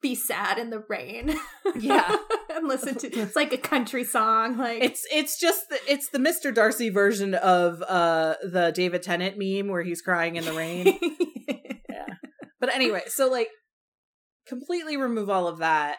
be 0.00 0.14
sad 0.14 0.58
in 0.58 0.70
the 0.70 0.84
rain. 0.88 1.36
Yeah. 1.78 2.16
and 2.54 2.68
listen 2.68 2.96
to 2.96 3.06
it's 3.20 3.36
like 3.36 3.52
a 3.52 3.58
country 3.58 4.04
song. 4.04 4.58
Like 4.58 4.82
It's 4.82 5.04
it's 5.10 5.38
just 5.38 5.68
the, 5.68 5.78
it's 5.88 6.10
the 6.10 6.18
Mr. 6.18 6.54
Darcy 6.54 6.90
version 6.90 7.34
of 7.34 7.82
uh 7.82 8.34
the 8.42 8.72
David 8.74 9.02
Tennant 9.02 9.36
meme 9.38 9.68
where 9.68 9.82
he's 9.82 10.02
crying 10.02 10.36
in 10.36 10.44
the 10.44 10.52
rain. 10.52 10.86
yeah. 11.88 12.06
but 12.60 12.74
anyway, 12.74 13.02
so 13.06 13.28
like 13.28 13.48
completely 14.46 14.96
remove 14.96 15.30
all 15.30 15.46
of 15.46 15.58
that. 15.58 15.98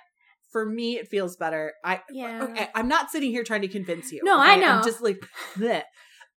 For 0.52 0.66
me, 0.66 0.96
it 0.96 1.08
feels 1.08 1.36
better. 1.38 1.74
I 1.86 2.02
yeah. 2.12 2.44
okay, 2.44 2.70
I'm 2.74 2.88
not 2.88 3.12
sitting 3.12 3.30
here 3.30 3.44
trying 3.44 3.62
to 3.62 3.68
convince 3.68 4.12
you. 4.12 4.22
No, 4.24 4.40
I 4.40 4.54
okay? 4.54 4.66
I'm 4.66 4.78
know. 4.78 4.84
just 4.84 5.02
like 5.02 5.24
bleh. 5.56 5.84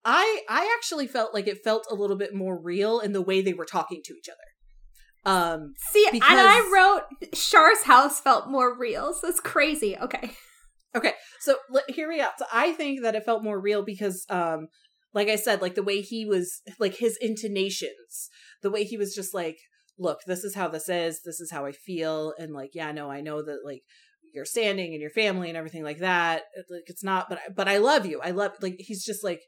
I 0.05 0.43
I 0.51 0.75
actually 0.77 1.07
felt 1.07 1.33
like 1.33 1.47
it 1.47 1.65
felt 1.65 1.87
a 1.91 1.95
little 1.95 2.17
bit 2.17 2.35
more 2.35 2.61
real 2.61 3.01
in 3.01 3.13
the 3.13 3.23
way 3.23 3.41
they 3.41 3.55
were 3.55 3.65
talking 3.65 4.03
to 4.05 4.15
each 4.15 4.29
other. 4.29 4.52
Um 5.25 5.75
See, 5.91 6.07
because- 6.11 6.29
and 6.31 6.41
I 6.41 6.71
wrote 6.73 7.33
Char's 7.35 7.83
house 7.83 8.21
felt 8.21 8.49
more 8.49 8.77
real, 8.77 9.15
so 9.15 9.29
it's 9.29 9.41
crazy. 9.41 9.97
Okay. 9.97 10.33
Okay, 10.95 11.15
so 11.41 11.57
hear 11.89 12.07
me 12.07 12.21
out. 12.21 12.33
So 12.39 12.45
I 12.53 12.73
think 12.73 13.01
that 13.03 13.15
it 13.15 13.25
felt 13.25 13.43
more 13.43 13.59
real 13.59 13.83
because, 13.83 14.27
um, 14.29 14.69
like 15.15 15.29
I 15.29 15.37
said, 15.37 15.63
like 15.63 15.75
the 15.75 15.83
way 15.83 16.03
he 16.03 16.27
was, 16.27 16.61
like 16.79 16.97
his 16.97 17.17
intonations, 17.19 18.29
the 18.61 18.71
way 18.71 18.85
he 18.85 18.99
was 18.99 19.15
just 19.15 19.33
like, 19.33 19.57
"Look, 19.99 20.19
this 20.27 20.45
is 20.45 20.55
how 20.55 20.69
this 20.69 20.91
is. 20.91 21.23
This 21.25 21.41
is 21.41 21.51
how 21.51 21.65
I 21.65 21.73
feel," 21.73 22.35
and 22.39 22.53
like, 22.53 22.75
yeah, 22.75 22.93
no, 22.93 23.11
I 23.11 23.23
know 23.23 23.43
that 23.43 23.61
like 23.65 23.81
you're 24.35 24.45
standing 24.45 24.93
and 24.93 25.01
your 25.01 25.11
family 25.11 25.49
and 25.49 25.57
everything 25.57 25.83
like 25.83 26.01
that. 26.01 26.43
Like 26.69 26.85
it's 26.87 27.03
not, 27.05 27.31
but 27.31 27.39
I, 27.39 27.49
but 27.57 27.69
I 27.69 27.79
love 27.79 28.05
you. 28.05 28.21
I 28.21 28.33
love 28.33 28.53
like 28.61 28.77
he's 28.79 29.05
just 29.05 29.25
like. 29.25 29.41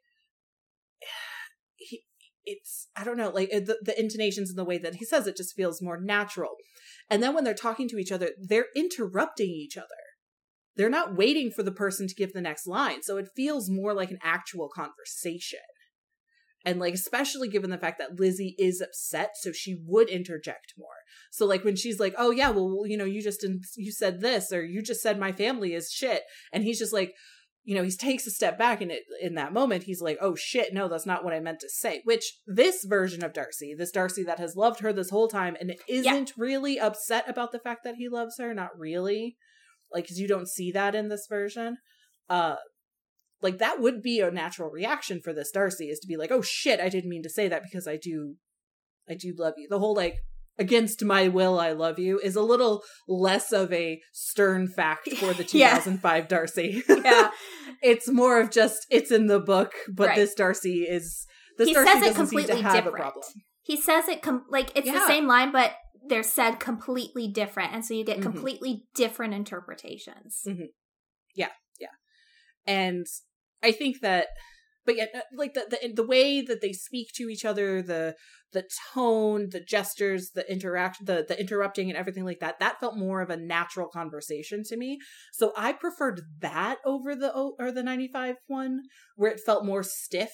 It's 2.47 2.89
I 2.97 3.05
don't 3.05 3.17
know 3.17 3.31
like 3.31 3.51
the 3.51 3.79
the 3.83 3.99
intonations 3.99 4.51
and 4.51 4.59
the 4.59 4.65
way 4.65 4.79
that 4.79 4.97
he 4.97 5.05
says 5.05 5.27
it 5.27 5.37
just 5.37 5.55
feels 5.55 5.83
more 5.83 6.01
natural. 6.01 6.57
And 7.11 7.23
then 7.23 7.35
when 7.35 7.45
they're 7.45 7.55
talking 7.55 7.89
to 7.89 7.99
each 7.99 8.13
other, 8.13 8.31
they're 8.39 8.69
interrupting 8.75 9.51
each 9.51 9.77
other 9.77 9.87
they're 10.77 10.91
not 10.91 11.17
waiting 11.17 11.51
for 11.51 11.63
the 11.63 11.73
person 11.73 12.09
to 12.09 12.15
give 12.15 12.33
the 12.33 12.41
next 12.41 12.67
line. 12.67 13.03
So 13.03 13.17
it 13.17 13.29
feels 13.37 13.71
more 13.71 13.95
like 13.95 14.11
an 14.11 14.19
actual 14.23 14.69
conversation. 14.69 15.61
And 16.67 16.81
like, 16.81 16.95
especially 16.95 17.49
given 17.49 17.71
the 17.71 17.79
fact 17.79 17.99
that 17.99 18.19
Lizzie 18.19 18.55
is 18.59 18.81
upset, 18.81 19.33
so 19.35 19.53
she 19.53 19.77
would 19.87 20.09
interject 20.09 20.73
more. 20.79 20.89
So 21.31 21.45
like 21.45 21.63
when 21.63 21.77
she's 21.77 22.01
like, 22.01 22.15
"Oh 22.17 22.31
yeah, 22.31 22.49
well, 22.49 22.85
you 22.87 22.97
know, 22.97 23.05
you 23.05 23.23
just 23.23 23.47
you 23.77 23.93
said 23.93 24.23
this, 24.23 24.51
or 24.51 24.65
you 24.65 24.83
just 24.83 25.03
said 25.03 25.19
my 25.19 25.31
family 25.31 25.75
is 25.75 25.91
shit," 25.91 26.23
and 26.55 26.65
he's 26.65 26.79
just 26.79 26.93
like, 26.93 27.13
you 27.65 27.75
know, 27.75 27.83
he 27.83 27.91
takes 27.91 28.27
a 28.27 28.31
step 28.31 28.59
back, 28.59 28.81
and 28.81 28.93
it, 28.93 29.05
in 29.21 29.35
that 29.35 29.53
moment, 29.53 29.85
he's 29.85 30.03
like, 30.03 30.19
"Oh 30.21 30.35
shit, 30.35 30.75
no, 30.75 30.87
that's 30.87 31.07
not 31.07 31.25
what 31.25 31.33
I 31.33 31.41
meant 31.41 31.61
to 31.61 31.69
say." 31.71 32.03
Which 32.05 32.39
this 32.47 32.85
version 32.85 33.25
of 33.25 33.33
Darcy, 33.33 33.75
this 33.75 33.91
Darcy 33.91 34.23
that 34.25 34.39
has 34.39 34.55
loved 34.55 34.81
her 34.81 34.93
this 34.93 35.11
whole 35.11 35.29
time, 35.29 35.57
and 35.59 35.75
isn't 35.89 36.35
really 36.37 36.79
upset 36.79 37.29
about 37.29 37.53
the 37.53 37.59
fact 37.59 37.85
that 37.85 37.97
he 37.97 38.09
loves 38.09 38.39
her, 38.39 38.53
not 38.53 38.79
really 38.79 39.37
like 39.95 40.05
because 40.05 40.19
you 40.19 40.29
don't 40.29 40.49
see 40.49 40.73
that 40.73 40.95
in 40.95 41.09
this 41.09 41.27
version 41.29 41.79
uh 42.29 42.57
like 43.41 43.59
that 43.59 43.81
would 43.81 44.03
be 44.03 44.21
a 44.21 44.31
natural 44.31 44.71
reaction 44.71 45.21
for 45.23 45.33
this 45.33 45.51
darcy 45.51 45.89
is 45.89 45.99
to 46.01 46.09
be 46.09 46.17
like 46.17 46.31
oh 46.31 46.43
shit 46.43 46.81
i 46.81 46.89
didn't 46.89 47.11
mean 47.11 47.23
to 47.23 47.31
say 47.31 47.49
that 47.49 47.63
because 47.63 47.87
i 47.87 47.97
do 47.97 48.35
i 49.09 49.15
do 49.15 49.33
love 49.39 49.55
you 49.57 49.69
the 49.71 49.79
whole 49.79 49.95
like 49.95 50.17
against 50.59 51.03
my 51.05 51.27
will 51.29 51.59
i 51.59 51.73
love 51.73 51.99
you 51.99 52.19
is 52.21 52.37
a 52.37 52.43
little 52.43 52.83
less 53.09 53.53
of 53.53 53.73
a 53.73 54.01
stern 54.13 54.69
fact 54.69 55.09
for 55.17 55.33
the 55.35 55.43
Yeah. 55.53 55.71
2005 55.79 56.29
darcy 56.29 56.83
Yeah. 56.89 57.31
it's 57.83 58.09
more 58.11 58.41
of 58.41 58.51
just 58.51 58.87
it's 58.91 59.11
in 59.11 59.27
the 59.27 59.41
book 59.41 59.73
but 59.93 60.09
Right. 60.09 60.17
this 60.17 60.35
darcy 60.35 60.83
is 60.83 61.27
this 61.59 61.69
He 61.69 61.75
darcy 61.75 61.91
says 61.93 62.03
it 62.03 62.07
doesn't 62.07 62.27
seem 62.27 62.41
to 62.41 62.47
completely 62.53 62.81
different. 62.81 63.15
He 63.63 63.77
says 63.81 64.09
it 64.09 64.23
com- 64.23 64.45
like 64.51 64.71
it's 64.77 64.87
Yeah. 64.87 64.95
the 64.95 65.07
same 65.07 65.27
line, 65.27 65.53
but 65.53 65.73
they're 66.09 66.23
said 66.23 66.61
completely 66.61 67.29
different, 67.29 67.73
and 67.73 67.85
so 67.85 67.95
you 67.95 68.05
get 68.05 68.19
Mhm. 68.19 68.23
completely 68.23 68.85
different 68.95 69.33
interpretations. 69.35 70.43
Mm. 70.47 70.69
and 72.67 73.07
I 73.63 73.73
think 73.73 74.01
that, 74.01 74.29
but 74.87 74.97
yeah, 74.97 75.07
like 75.37 75.55
the, 75.55 75.67
the 75.71 75.93
the 75.95 76.07
way 76.07 76.41
that 76.41 76.61
they 76.61 76.73
speak 76.73 77.09
to 77.15 77.29
each 77.29 77.45
other, 77.45 77.83
the 77.83 78.15
the 78.53 78.65
tone, 78.95 79.49
the 79.51 79.61
gestures, 79.61 80.31
the 80.35 80.51
interact, 80.51 81.05
the 81.05 81.25
the 81.27 81.39
interrupting, 81.39 81.91
and 81.91 81.99
everything 81.99 82.25
like 82.25 82.41
that, 82.41 82.59
that 82.61 82.81
felt 82.81 82.97
more 82.97 83.21
of 83.21 83.31
a 83.31 83.37
natural 83.37 83.89
conversation 83.89 84.63
to 84.65 84.77
me. 84.77 84.99
So 85.33 85.53
I 85.57 85.73
preferred 85.73 86.23
that 86.41 86.79
over 86.85 87.15
the 87.15 87.33
or 87.33 87.71
the 87.73 87.83
ninety 87.83 88.09
five 88.09 88.37
one, 88.47 88.83
where 89.17 89.31
it 89.31 89.41
felt 89.45 89.65
more 89.65 89.83
stiff, 89.83 90.33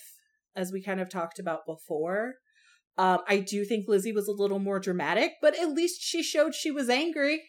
as 0.54 0.72
we 0.72 0.82
kind 0.82 1.00
of 1.00 1.08
talked 1.08 1.38
about 1.38 1.60
before. 1.66 2.34
Um, 2.98 3.20
I 3.26 3.38
do 3.38 3.64
think 3.64 3.88
Lizzie 3.88 4.12
was 4.12 4.28
a 4.28 4.32
little 4.32 4.58
more 4.58 4.78
dramatic, 4.78 5.32
but 5.40 5.58
at 5.58 5.70
least 5.70 6.02
she 6.02 6.22
showed 6.22 6.54
she 6.54 6.70
was 6.70 6.90
angry. 6.90 7.42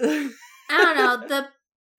I 0.00 0.30
don't 0.70 0.96
know 0.96 1.28
the 1.28 1.48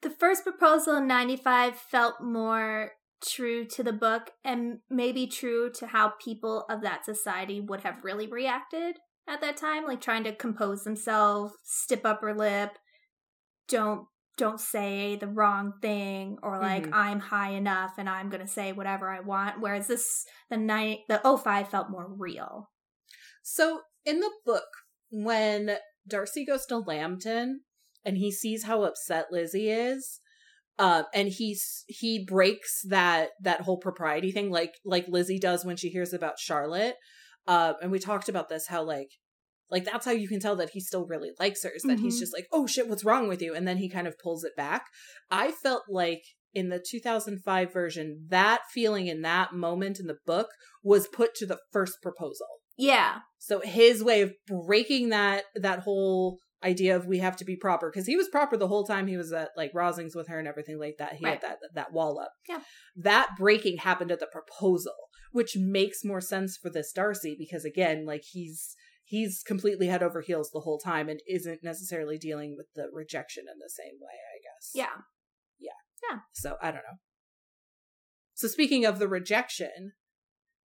the 0.02 0.10
first 0.10 0.44
proposal 0.44 0.96
in 0.98 1.08
'95 1.08 1.76
felt 1.76 2.22
more 2.22 2.92
true 3.26 3.66
to 3.66 3.84
the 3.84 3.94
book 3.94 4.32
and 4.44 4.80
maybe 4.90 5.28
true 5.28 5.70
to 5.72 5.88
how 5.88 6.14
people 6.24 6.66
of 6.70 6.82
that 6.82 7.06
society 7.06 7.60
would 7.60 7.82
have 7.82 8.04
really 8.04 8.28
reacted 8.28 8.98
at 9.28 9.42
that 9.42 9.58
time, 9.58 9.86
like 9.86 10.02
trying 10.02 10.24
to 10.26 10.36
compose 10.36 10.84
themselves, 10.84 11.54
stiff 11.64 12.06
upper 12.06 12.34
lip, 12.34 12.78
don't 13.68 14.08
don't 14.36 14.60
say 14.60 15.16
the 15.16 15.28
wrong 15.28 15.74
thing 15.80 16.40
or 16.42 16.58
like 16.58 16.88
Mhm. 16.88 16.94
I'm 16.94 17.20
high 17.20 17.52
enough 17.52 17.94
and 18.00 18.10
I'm 18.10 18.30
gonna 18.32 18.48
say 18.48 18.72
whatever 18.74 19.10
I 19.10 19.20
want. 19.20 19.60
Whereas 19.60 19.88
this 19.88 20.26
the 20.50 20.58
night 20.58 21.02
the 21.08 21.22
05 21.24 21.70
felt 21.70 21.92
more 21.92 22.08
real. 22.10 22.72
So 23.44 23.84
in 24.06 24.20
the 24.22 24.32
book, 24.44 24.68
when 25.12 25.78
Darcy 26.08 26.46
goes 26.46 26.66
to 26.66 26.80
Lambton 26.80 27.62
and 28.04 28.18
he 28.18 28.32
sees 28.32 28.64
how 28.64 28.84
upset 28.84 29.32
Lizzie 29.32 29.70
is, 29.70 30.20
uh, 30.80 31.04
and 31.14 31.30
he's 31.30 31.84
he 31.88 32.24
breaks 32.26 32.82
that 32.88 33.30
that 33.42 33.62
whole 33.62 33.78
propriety 33.78 34.32
thing, 34.32 34.50
like 34.52 34.74
like 34.86 35.08
Lizzie 35.08 35.40
does 35.40 35.64
when 35.66 35.78
she 35.78 35.90
hears 35.90 36.14
about 36.14 36.40
Charlotte. 36.40 36.96
Uh, 37.48 37.74
and 37.82 37.92
we 37.92 38.00
talked 38.00 38.30
about 38.30 38.50
this 38.50 38.68
how 38.68 38.84
like 38.84 39.10
like 39.70 39.84
that's 39.86 40.06
how 40.06 40.12
you 40.12 40.28
can 40.28 40.40
tell 40.40 40.56
that 40.56 40.70
he 40.72 40.80
still 40.80 41.06
really 41.06 41.32
likes 41.40 41.64
her 41.64 41.70
is 41.70 41.84
that 41.84 42.00
he's 42.00 42.16
Mhm. 42.18 42.20
just 42.20 42.34
like 42.34 42.48
oh 42.52 42.66
shit 42.68 42.88
what's 42.88 43.04
wrong 43.04 43.28
with 43.28 43.42
you 43.42 43.54
and 43.56 43.68
then 43.68 43.78
he 43.78 43.90
kind 43.90 44.08
of 44.08 44.18
pulls 44.20 44.44
it 44.44 44.56
back 44.56 44.86
i 45.32 45.52
felt 45.52 45.84
like 45.90 46.22
in 46.54 46.70
the 46.70 46.80
2005 46.80 47.74
version 47.74 48.28
that 48.30 48.62
feeling 48.72 49.08
in 49.08 49.22
that 49.24 49.54
moment 49.54 50.00
in 50.00 50.08
the 50.08 50.18
book 50.26 50.50
was 50.84 51.08
put 51.08 51.34
to 51.36 51.46
the 51.46 51.60
first 51.72 51.98
proposal 52.02 52.48
Yeah. 52.78 53.20
so 53.40 53.62
his 53.62 54.04
way 54.04 54.22
of 54.22 54.34
breaking 54.48 55.10
that 55.10 55.46
that 55.56 55.80
whole 55.80 56.38
idea 56.64 56.96
of 56.96 57.06
we 57.06 57.20
have 57.20 57.36
to 57.38 57.46
be 57.46 57.56
proper 57.56 57.90
because 57.90 58.06
he 58.08 58.16
was 58.16 58.28
proper 58.30 58.58
the 58.58 58.68
whole 58.68 58.86
time 58.86 59.08
he 59.08 59.18
was 59.18 59.32
at 59.34 59.50
like 59.58 59.74
Rosings 59.74 60.16
with 60.16 60.28
her 60.28 60.40
and 60.40 60.48
everything 60.48 60.80
like 60.80 60.96
that. 61.00 61.14
He 61.14 61.26
Right. 61.26 61.34
had 61.34 61.42
that 61.42 61.60
that 61.74 61.94
wall 61.94 62.20
up. 62.20 62.34
Yeah. 62.48 62.62
That 62.96 63.32
breaking 63.38 63.78
happened 63.78 64.12
at 64.12 64.20
the 64.20 64.28
proposal, 64.28 64.96
which 65.32 65.56
makes 65.58 66.04
more 66.04 66.22
sense 66.22 66.58
for 66.58 66.70
this 66.70 66.92
Darcy 66.92 67.36
because 67.38 67.66
again, 67.66 68.06
like 68.06 68.24
he's 68.32 68.76
he's 69.06 69.44
completely 69.44 69.88
head 69.88 70.02
over 70.02 70.22
heels 70.22 70.50
the 70.52 70.62
whole 70.62 70.80
time 70.80 71.10
and 71.10 71.20
isn't 71.28 71.64
necessarily 71.64 72.18
dealing 72.18 72.56
with 72.58 72.68
the 72.76 72.88
rejection 72.94 73.44
in 73.52 73.60
the 73.60 73.70
same 73.70 74.00
way, 74.00 74.14
I 74.14 74.38
guess. 74.42 74.72
Yeah. 74.74 75.02
Yeah. 75.60 75.72
Yeah. 76.10 76.20
So 76.34 76.56
I 76.62 76.68
don't 76.68 76.78
know. 76.78 77.00
So 78.34 78.48
speaking 78.48 78.86
of 78.86 79.00
the 79.00 79.08
rejection, 79.08 79.94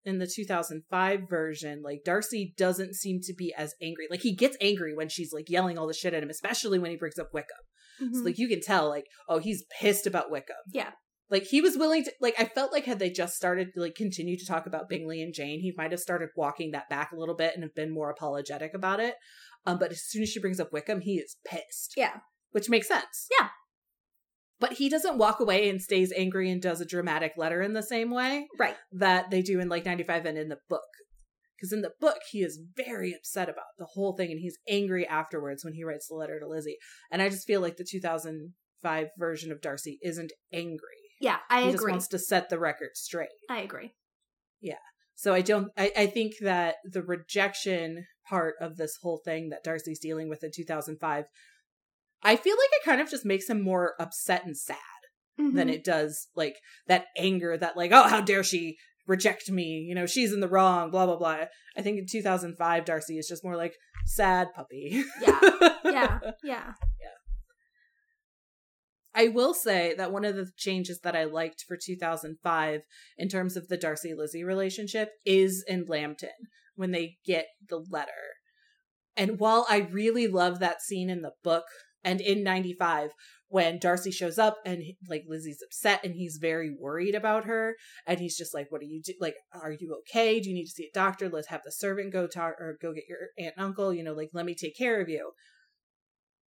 in 0.09 0.19
the 0.19 0.27
2005 0.27 1.21
version, 1.29 1.83
like 1.83 2.01
Darcy 2.05 2.55
doesn't 2.57 2.95
seem 2.95 3.21
to 3.23 3.35
be 3.35 3.53
as 3.57 3.75
angry. 3.83 4.07
Like 4.11 4.21
he 4.23 4.35
gets 4.35 4.57
angry 4.61 4.95
when 4.95 5.09
she's 5.09 5.33
like 5.33 5.49
yelling 5.49 5.79
all 5.79 5.87
the 5.87 5.95
shit 5.95 6.15
at 6.15 6.23
him, 6.23 6.31
especially 6.31 6.79
when 6.79 6.91
he 6.91 6.97
brings 6.97 7.19
up 7.19 7.29
Wickham. 7.33 7.57
So 7.99 8.21
Mhm. 8.21 8.25
like 8.25 8.39
you 8.39 8.49
can 8.49 8.61
tell, 8.61 8.89
like, 8.89 9.07
oh, 9.29 9.39
he's 9.39 9.65
pissed 9.81 10.07
about 10.07 10.31
Wickham. 10.31 10.57
Yeah. 10.73 10.93
Like 11.31 11.43
he 11.45 11.61
was 11.61 11.77
willing 11.77 12.05
to 12.05 12.13
like 12.21 12.35
I 12.39 12.45
felt 12.47 12.73
like 12.73 12.85
had 12.87 12.99
they 13.01 13.11
just 13.11 13.35
started 13.37 13.69
like 13.77 13.95
continue 13.95 14.39
to 14.39 14.47
talk 14.47 14.67
about 14.67 14.89
Bingley 14.89 15.21
and 15.21 15.35
Jane, 15.35 15.61
he 15.61 15.75
might 15.77 15.91
have 15.91 16.01
started 16.01 16.31
walking 16.37 16.71
that 16.71 16.89
back 16.89 17.13
a 17.13 17.17
little 17.19 17.35
bit 17.37 17.53
and 17.55 17.63
have 17.63 17.75
been 17.75 17.93
more 17.93 18.09
apologetic 18.11 18.73
about 18.75 18.99
it. 19.01 19.15
Um, 19.67 19.79
but 19.79 19.91
as 19.91 20.03
soon 20.07 20.23
as 20.23 20.31
she 20.31 20.41
brings 20.41 20.59
up 20.61 20.73
Wickham, 20.73 21.01
he 21.03 21.17
is 21.19 21.37
pissed. 21.45 21.95
Yeah. 21.97 22.21
Which 22.53 22.71
makes 22.71 22.89
sense. 22.89 23.27
Yeah. 23.39 23.49
But 24.61 24.75
he 24.75 24.89
doesn't 24.89 25.19
walk 25.19 25.41
away 25.41 25.69
and 25.69 25.81
stays 25.81 26.13
angry 26.17 26.51
and 26.51 26.61
does 26.61 26.81
a 26.81 26.87
dramatic 26.87 27.33
letter 27.37 27.63
in 27.63 27.75
the 27.75 27.83
same 27.83 28.11
way 28.11 28.49
Right. 28.59 28.77
that 28.93 29.31
they 29.31 29.43
do 29.43 29.61
in 29.61 29.69
like 29.69 29.85
95 29.85 30.27
and 30.27 30.39
in 30.39 30.49
the 30.49 30.59
book. 30.69 30.83
Because 31.57 31.73
in 31.73 31.83
the 31.83 31.93
book, 32.01 32.19
he 32.31 32.43
is 32.43 32.61
very 32.77 33.13
upset 33.15 33.49
about 33.49 33.65
the 33.79 33.89
whole 33.95 34.17
thing 34.17 34.31
and 34.31 34.41
he's 34.41 34.59
angry 34.69 35.07
afterwards 35.07 35.65
when 35.65 35.75
he 35.75 35.85
writes 35.85 36.07
the 36.09 36.15
letter 36.15 36.39
to 36.39 36.47
Lizzie. 36.49 36.79
And 37.11 37.21
I 37.21 37.29
just 37.29 37.47
feel 37.47 37.61
like 37.61 37.77
the 37.77 37.87
2005 37.89 39.07
version 39.19 39.53
of 39.53 39.61
Darcy 39.61 39.99
isn't 40.03 40.33
angry. 40.53 40.79
Yeah, 41.21 41.39
I 41.51 41.63
he 41.63 41.73
just 41.73 41.89
wants 41.89 42.07
to 42.09 42.19
set 42.19 42.49
the 42.49 42.61
record 42.61 42.91
straight. 42.95 43.29
I 43.51 43.61
agree. 43.61 43.93
Yeah 44.61 44.77
so 45.19 45.35
I 45.35 45.41
don't, 45.41 45.73
I, 45.77 45.91
I 45.97 46.07
think 46.07 46.35
that 46.43 46.77
the 46.85 47.03
rejection 47.03 48.07
part 48.29 48.55
of 48.61 48.77
this 48.77 48.97
whole 49.03 49.21
thing 49.25 49.49
that 49.49 49.65
Darcy's 49.65 49.99
dealing 49.99 50.29
with 50.29 50.45
in 50.45 50.53
2005 50.55 51.25
I 52.23 52.37
feel 52.37 52.57
like 52.57 52.71
it 52.73 52.85
kind 52.85 53.01
of 53.01 53.09
just 53.11 53.25
makes 53.25 53.49
him 53.49 53.63
more 53.63 53.95
upset 54.01 54.45
and 54.45 54.57
sad 54.57 54.77
Mhm. 55.39 55.55
than 55.55 55.69
it 55.69 55.85
does 55.85 56.29
like 56.35 56.57
that 56.87 57.07
anger 57.17 57.57
that 57.57 57.77
like, 57.77 57.93
oh, 57.93 58.09
how 58.09 58.21
dare 58.21 58.43
she 58.43 58.77
reject 59.07 59.51
me? 59.51 59.85
You 59.89 59.95
know, 59.95 60.05
she's 60.07 60.33
in 60.33 60.41
the 60.41 60.49
wrong, 60.49 60.91
blah 60.91 61.07
blah 61.07 61.17
blah. 61.17 61.45
I 61.77 61.83
think 61.83 61.99
in 61.99 62.07
2005 62.11 62.85
Darcy 62.85 63.19
is 63.19 63.29
just 63.29 63.45
more 63.45 63.57
like 63.57 63.75
sad 64.07 64.49
puppy. 64.55 65.05
Yeah. 65.23 65.41
Yeah. 65.85 66.19
yeah, 66.45 66.73
yeah. 67.01 67.15
I 69.15 69.29
will 69.29 69.55
say 69.55 69.95
that 69.97 70.13
one 70.13 70.25
of 70.25 70.37
the 70.37 70.51
changes 70.57 71.01
that 71.03 71.17
I 71.17 71.25
liked 71.25 71.65
for 71.67 71.77
2005 71.77 72.83
in 73.17 73.29
terms 73.29 73.57
of 73.57 73.69
the 73.69 73.77
Darcy 73.77 74.15
Lizzie 74.15 74.45
relationship 74.45 75.11
is 75.25 75.65
in 75.67 75.87
Lambton 75.89 76.29
when 76.77 76.93
they 76.93 77.17
get 77.25 77.47
the 77.69 77.85
letter. 77.91 78.37
And 79.17 79.41
while 79.41 79.67
I 79.69 79.79
really 79.79 80.29
love 80.29 80.61
that 80.61 80.83
scene 80.83 81.11
in 81.11 81.23
the 81.23 81.33
book 81.43 81.65
and 82.05 82.21
in 82.21 82.43
95 82.43 83.11
when 83.51 83.79
Darcy 83.79 84.11
shows 84.11 84.39
up 84.39 84.59
and 84.65 84.83
like 85.09 85.25
Lizzie's 85.27 85.63
upset 85.65 86.05
and 86.05 86.15
he's 86.15 86.39
very 86.41 86.71
worried 86.79 87.15
about 87.15 87.47
her 87.47 87.77
and 88.07 88.21
he's 88.21 88.37
just 88.37 88.55
like 88.55 88.67
what 88.71 88.83
are 88.83 88.85
you 88.85 89.03
do 89.03 89.15
like 89.21 89.37
are 89.53 89.73
you 89.73 90.01
okay 90.01 90.39
do 90.39 90.49
you 90.49 90.55
need 90.55 90.67
to 90.67 90.71
see 90.71 90.85
a 90.85 90.99
doctor 90.99 91.29
let's 91.29 91.49
have 91.49 91.63
the 91.65 91.73
servant 91.73 92.13
go 92.13 92.27
talk 92.27 92.55
or 92.61 92.77
go 92.81 92.93
get 92.93 93.05
your 93.09 93.19
aunt 93.39 93.55
and 93.57 93.65
uncle 93.65 93.93
you 93.93 94.05
know 94.05 94.13
like 94.13 94.31
let 94.33 94.47
me 94.47 94.55
take 94.55 94.77
care 94.77 95.01
of 95.01 95.09
you 95.09 95.33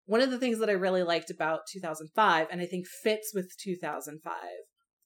one 0.08 0.22
of 0.22 0.32
the 0.32 0.40
things 0.40 0.60
that 0.60 0.70
I 0.70 0.74
really 0.74 1.04
liked 1.04 1.30
about 1.30 1.68
2005, 1.72 2.48
and 2.50 2.62
I 2.62 2.66
think 2.66 2.88
fits 2.88 3.34
with 3.36 3.54
2005, 3.62 4.34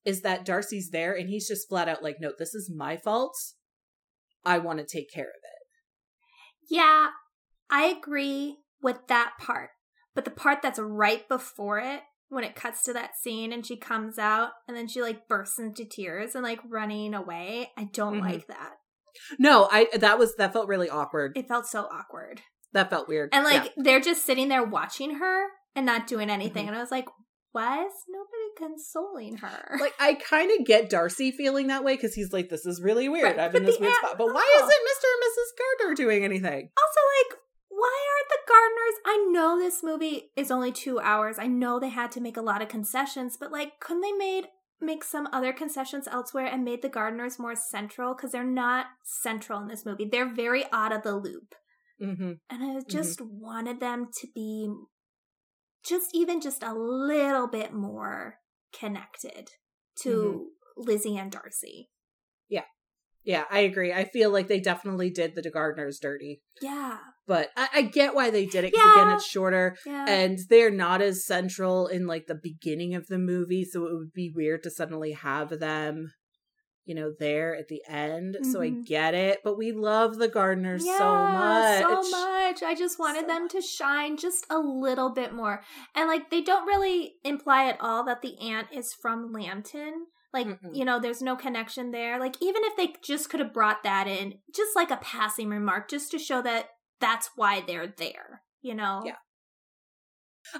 is 0.05 0.21
that 0.21 0.45
Darcy's 0.45 0.91
there 0.91 1.13
and 1.13 1.27
he's 1.27 1.47
just 1.47 1.67
flat 1.67 1.89
out 1.89 2.03
like, 2.03 2.17
no, 2.19 2.31
this 2.37 2.53
is 2.53 2.71
my 2.73 2.97
fault. 2.97 3.35
I 4.45 4.59
want 4.59 4.77
to 4.77 4.85
take 4.85 5.11
care 5.11 5.25
of 5.25 5.41
it. 5.43 5.67
Yeah, 6.69 7.09
I 7.69 7.85
agree 7.85 8.57
with 8.81 9.07
that 9.07 9.33
part. 9.39 9.71
But 10.15 10.25
the 10.25 10.31
part 10.31 10.61
that's 10.61 10.79
right 10.79 11.27
before 11.29 11.79
it, 11.79 12.01
when 12.29 12.43
it 12.43 12.55
cuts 12.55 12.83
to 12.83 12.93
that 12.93 13.15
scene 13.21 13.51
and 13.53 13.65
she 13.65 13.77
comes 13.77 14.17
out 14.17 14.51
and 14.67 14.75
then 14.75 14.87
she 14.87 15.01
like 15.01 15.27
bursts 15.27 15.59
into 15.59 15.85
tears 15.85 16.33
and 16.35 16.43
like 16.43 16.59
running 16.69 17.13
away, 17.13 17.71
I 17.77 17.85
don't 17.93 18.19
Mhm. 18.21 18.29
like 18.31 18.47
that. 18.47 18.73
No, 19.39 19.67
I 19.71 19.87
that 19.97 20.17
was 20.17 20.35
that 20.37 20.53
felt 20.53 20.67
really 20.67 20.89
awkward. 20.89 21.37
It 21.37 21.47
felt 21.47 21.65
so 21.67 21.81
awkward. 21.91 22.41
That 22.73 22.89
felt 22.89 23.07
weird. 23.09 23.29
And 23.33 23.43
like 23.43 23.65
Yeah. 23.65 23.71
they're 23.83 23.99
just 23.99 24.25
sitting 24.25 24.47
there 24.47 24.63
watching 24.63 25.15
her 25.15 25.47
and 25.75 25.85
not 25.85 26.07
doing 26.07 26.29
anything. 26.29 26.65
Mhm. 26.65 26.69
And 26.69 26.77
I 26.77 26.81
was 26.81 26.91
like, 26.91 27.07
why 27.51 27.85
is 27.85 27.91
nobody 28.07 28.49
consoling 28.57 29.37
her? 29.37 29.77
like 29.81 29.93
I 29.99 30.13
kind 30.13 30.51
of 30.57 30.65
get 30.65 30.89
Darcy 30.89 31.31
feeling 31.31 31.67
that 31.67 31.83
way 31.83 31.95
because 31.95 32.13
he's 32.13 32.31
like, 32.31 32.47
this 32.49 32.65
is 32.65 32.81
really 32.81 33.09
weird. 33.09 33.25
Right, 33.25 33.39
I'm 33.39 33.51
but 33.51 33.59
in 33.61 33.65
this 33.65 33.77
weird 33.79 33.91
aunt- 33.91 33.99
spot. 34.05 34.17
But 34.17 34.27
why 34.33 34.45
oh. 34.47 34.57
isn't 34.57 34.69
Mr. 34.69 35.07
and 35.13 35.23
Mrs. 35.27 35.57
Gardiner 35.57 35.95
doing 35.95 36.23
anything? 36.23 36.69
Also, 36.77 37.01
like, 37.33 37.39
why 37.81 38.07
aren't 38.13 38.29
the 38.29 38.51
Gardiners? 38.51 38.97
I 39.05 39.27
know 39.31 39.57
this 39.57 39.81
movie 39.83 40.31
is 40.35 40.51
only 40.51 40.71
two 40.71 40.99
hours. 40.99 41.37
I 41.39 41.47
know 41.47 41.79
they 41.79 41.89
had 41.89 42.11
to 42.13 42.21
make 42.21 42.37
a 42.37 42.41
lot 42.41 42.61
of 42.61 42.67
concessions, 42.69 43.37
but 43.39 43.51
like, 43.51 43.79
couldn't 43.79 44.01
they 44.01 44.11
made 44.11 44.45
make 44.79 45.03
some 45.03 45.27
other 45.31 45.53
concessions 45.53 46.07
elsewhere 46.07 46.45
and 46.45 46.63
made 46.63 46.81
the 46.81 46.89
Gardiners 46.89 47.39
more 47.39 47.55
central? 47.55 48.13
Because 48.15 48.31
they're 48.31 48.43
not 48.43 48.85
central 49.03 49.59
in 49.61 49.67
this 49.67 49.85
movie. 49.85 50.05
They're 50.11 50.33
very 50.33 50.65
out 50.71 50.91
of 50.91 51.03
the 51.03 51.15
loop, 51.15 51.55
Mm-hmm. 52.01 52.31
and 52.49 52.63
I 52.63 52.81
just 52.89 53.21
wanted 53.21 53.79
them 53.79 54.07
to 54.21 54.27
be 54.33 54.71
just 55.85 56.09
even 56.13 56.41
just 56.41 56.63
a 56.63 56.73
little 56.73 57.47
bit 57.47 57.73
more 57.73 58.35
connected 58.73 59.49
to 60.01 60.47
Lizzie 60.77 61.17
and 61.17 61.31
Darcy. 61.31 61.89
Yeah, 62.49 62.63
Yeah, 63.23 63.43
I 63.51 63.59
agree. 63.59 63.93
I 63.93 64.05
feel 64.05 64.31
like 64.31 64.47
they 64.47 64.59
definitely 64.59 65.09
did 65.11 65.35
the 65.35 65.43
Gardiners 65.51 65.99
dirty, 66.01 66.41
Yeah, 66.61 66.97
but 67.33 67.49
I, 67.55 67.67
I 67.75 67.81
get 67.83 68.13
why 68.13 68.29
they 68.29 68.45
did 68.45 68.63
it. 68.65 68.73
'cause 68.73 68.81
again, 68.93 69.07
Yeah. 69.07 69.15
it's 69.15 69.25
shorter. 69.25 69.77
yeah. 69.85 70.05
and 70.09 70.37
they're 70.49 70.69
not 70.85 71.01
as 71.01 71.25
central 71.25 71.87
in 71.87 72.05
like 72.07 72.27
the 72.27 72.35
beginning 72.35 72.93
of 72.95 73.07
the 73.07 73.17
movie 73.17 73.63
so 73.63 73.85
it 73.87 73.93
would 73.97 74.13
be 74.13 74.29
weird 74.35 74.63
to 74.63 74.69
suddenly 74.69 75.11
have 75.13 75.49
them 75.59 76.11
you 76.83 76.95
know 76.95 77.11
there 77.19 77.55
at 77.55 77.67
the 77.67 77.81
end 77.87 78.35
so 78.51 78.59
i 78.59 78.69
Mhm. 78.71 78.85
get 78.85 79.13
it 79.13 79.39
but 79.43 79.55
we 79.57 79.71
love 79.71 80.17
the 80.17 80.27
Gardiners 80.27 80.83
Yeah, 80.83 80.97
so 80.97 81.15
much 81.15 82.05
So 82.05 82.11
much. 82.11 82.63
I 82.63 82.75
just 82.75 82.99
wanted 82.99 83.21
So 83.21 83.27
them 83.27 83.47
to 83.49 83.61
shine 83.61 84.17
just 84.17 84.45
a 84.49 84.57
little 84.59 85.11
bit 85.13 85.31
more. 85.33 85.63
And 85.95 86.07
like 86.09 86.29
they 86.31 86.41
don't 86.41 86.65
really 86.67 87.15
imply 87.23 87.69
at 87.69 87.77
all 87.79 88.03
that 88.05 88.21
the 88.21 88.37
aunt 88.39 88.67
is 88.73 88.93
from 89.01 89.31
Lambton. 89.31 89.93
Like, 90.33 90.47
Mm-mm. 90.47 90.75
you 90.75 90.83
know, 90.85 90.99
there's 90.99 91.21
no 91.21 91.35
connection 91.35 91.91
there. 91.91 92.19
Like 92.19 92.35
even 92.41 92.61
if 92.65 92.75
they 92.77 92.93
just 93.03 93.29
could 93.29 93.39
have 93.41 93.53
brought 93.53 93.83
that 93.83 94.07
in, 94.07 94.35
just 94.55 94.75
like 94.75 94.89
a 94.91 94.97
passing 94.97 95.49
remark 95.49 95.89
just 95.89 96.09
to 96.11 96.19
show 96.19 96.41
that 96.41 96.67
that's 97.01 97.29
why 97.35 97.61
they're 97.65 97.93
there, 97.97 98.41
you 98.61 98.73
know? 98.75 99.01
Yeah. 99.05 99.15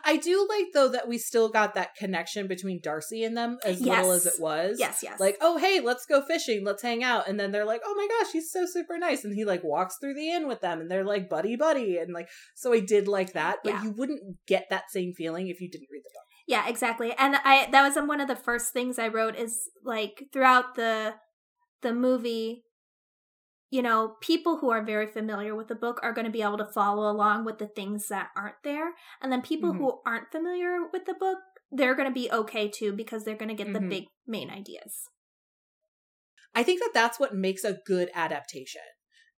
i 0.06 0.16
do 0.16 0.46
like 0.48 0.66
though 0.76 0.90
that 0.90 1.08
we 1.08 1.18
still 1.18 1.50
got 1.50 1.74
that 1.74 1.96
connection 1.96 2.48
between 2.48 2.80
darcy 2.84 3.24
and 3.24 3.36
them 3.36 3.58
as 3.66 3.82
little 3.82 4.12
as 4.12 4.28
it 4.28 4.36
was 4.40 4.78
Yes, 4.80 5.02
yes. 5.02 5.20
like 5.20 5.38
oh 5.42 5.58
hey 5.58 5.80
let's 5.80 6.06
go 6.06 6.22
fishing 6.22 6.64
let's 6.64 6.84
hang 6.84 7.04
out 7.04 7.28
and 7.28 7.40
then 7.40 7.52
they're 7.52 7.66
like 7.66 7.82
oh 7.84 7.96
my 7.96 8.08
gosh 8.08 8.32
he's 8.32 8.52
so 8.52 8.66
super 8.68 9.00
nice 9.00 9.24
and 9.24 9.34
he 9.34 9.44
like 9.44 9.64
walks 9.64 9.96
through 10.00 10.14
the 10.14 10.30
inn 10.30 10.48
with 10.48 10.62
them 10.62 10.82
and 10.82 10.90
they're 10.92 11.04
like 11.04 11.28
buddy 11.30 11.56
buddy 11.56 11.98
and 11.98 12.14
like 12.14 12.30
so 12.56 12.72
i 12.72 12.80
did 12.80 13.08
like 13.08 13.34
that 13.34 13.58
but 13.64 13.72
Yeah. 13.74 13.84
you 13.84 13.92
wouldn't 13.98 14.22
get 14.48 14.68
that 14.70 14.92
same 14.92 15.14
feeling 15.14 15.48
if 15.48 15.60
you 15.60 15.70
didn't 15.70 15.88
read 15.92 16.04
the 16.04 16.12
book 16.14 16.28
Yeah, 16.48 16.68
exactly. 16.68 17.14
And 17.18 17.36
I 17.44 17.68
that 17.72 17.82
was 17.88 17.98
um, 17.98 18.08
one 18.08 18.22
of 18.22 18.28
the 18.28 18.36
first 18.36 18.74
things 18.74 19.00
I 19.00 19.08
wrote 19.08 19.36
is 19.36 19.54
like 19.84 20.26
throughout 20.34 20.76
the 20.76 21.16
the 21.82 21.94
movie, 21.94 22.64
you 23.72 23.82
know, 23.82 24.18
people 24.22 24.58
who 24.58 24.70
are 24.70 24.84
very 24.84 25.08
familiar 25.08 25.56
with 25.56 25.68
the 25.70 25.76
book 25.76 26.00
are 26.04 26.14
going 26.14 26.26
to 26.26 26.32
be 26.32 26.44
able 26.44 26.58
to 26.60 26.66
follow 26.68 27.10
along 27.12 27.46
with 27.46 27.58
the 27.58 27.68
things 27.68 28.08
that 28.10 28.30
aren't 28.36 28.62
there. 28.64 28.94
And 29.22 29.32
then 29.32 29.42
people 29.42 29.74
Mhm. 29.74 29.78
who 29.78 30.02
aren't 30.06 30.32
familiar 30.32 30.88
with 30.94 31.06
the 31.06 31.16
book, 31.16 31.40
they're 31.72 31.96
going 31.96 32.10
to 32.10 32.14
be 32.14 32.32
okay 32.32 32.68
too 32.70 32.94
because 32.94 33.24
they're 33.24 33.36
going 33.38 33.50
to 33.50 33.56
get 33.56 33.74
the 33.74 33.80
Mhm. 33.80 33.90
big 33.90 34.06
main 34.28 34.52
ideas. 34.52 35.10
I 36.54 36.64
think 36.64 36.82
that 36.82 36.92
that's 36.94 37.20
what 37.20 37.34
makes 37.34 37.64
a 37.64 37.80
good 37.86 38.10
adaptation 38.14 38.82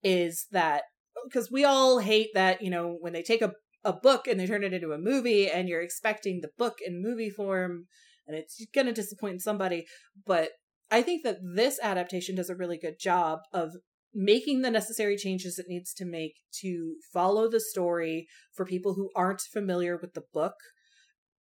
is 0.04 0.48
that 0.52 0.84
because 1.26 1.52
we 1.52 1.64
all 1.64 2.00
hate 2.00 2.30
that, 2.34 2.62
you 2.62 2.70
know, 2.70 2.98
when 3.00 3.14
they 3.14 3.22
take 3.24 3.42
a, 3.42 3.54
a 3.84 3.94
book 3.94 4.28
and 4.28 4.40
they 4.40 4.48
turn 4.48 4.64
it 4.64 4.74
into 4.74 4.94
a 4.94 4.98
movie 4.98 5.50
and 5.50 5.68
you're 5.68 5.82
expecting 5.82 6.42
the 6.42 6.52
book 6.58 6.80
in 6.84 7.02
movie 7.02 7.30
form 7.30 7.88
and 8.28 8.36
it's 8.36 8.66
going 8.74 8.88
to 8.88 8.94
disappoint 8.94 9.42
somebody. 9.42 9.86
But 10.26 10.52
I 10.90 11.02
think 11.02 11.24
that 11.24 11.40
this 11.56 11.80
adaptation 11.82 12.36
does 12.36 12.50
a 12.50 12.56
really 12.56 12.78
good 12.78 12.98
job 13.00 13.40
of 13.54 13.76
making 14.14 14.62
the 14.62 14.72
necessary 14.72 15.16
changes 15.16 15.58
it 15.58 15.68
needs 15.70 15.94
to 15.94 16.06
make 16.06 16.34
to 16.62 16.96
follow 17.14 17.50
the 17.50 17.60
story 17.60 18.28
for 18.54 18.66
people 18.66 18.94
who 18.94 19.10
aren't 19.16 19.42
familiar 19.42 19.98
with 19.98 20.14
the 20.14 20.24
book 20.34 20.56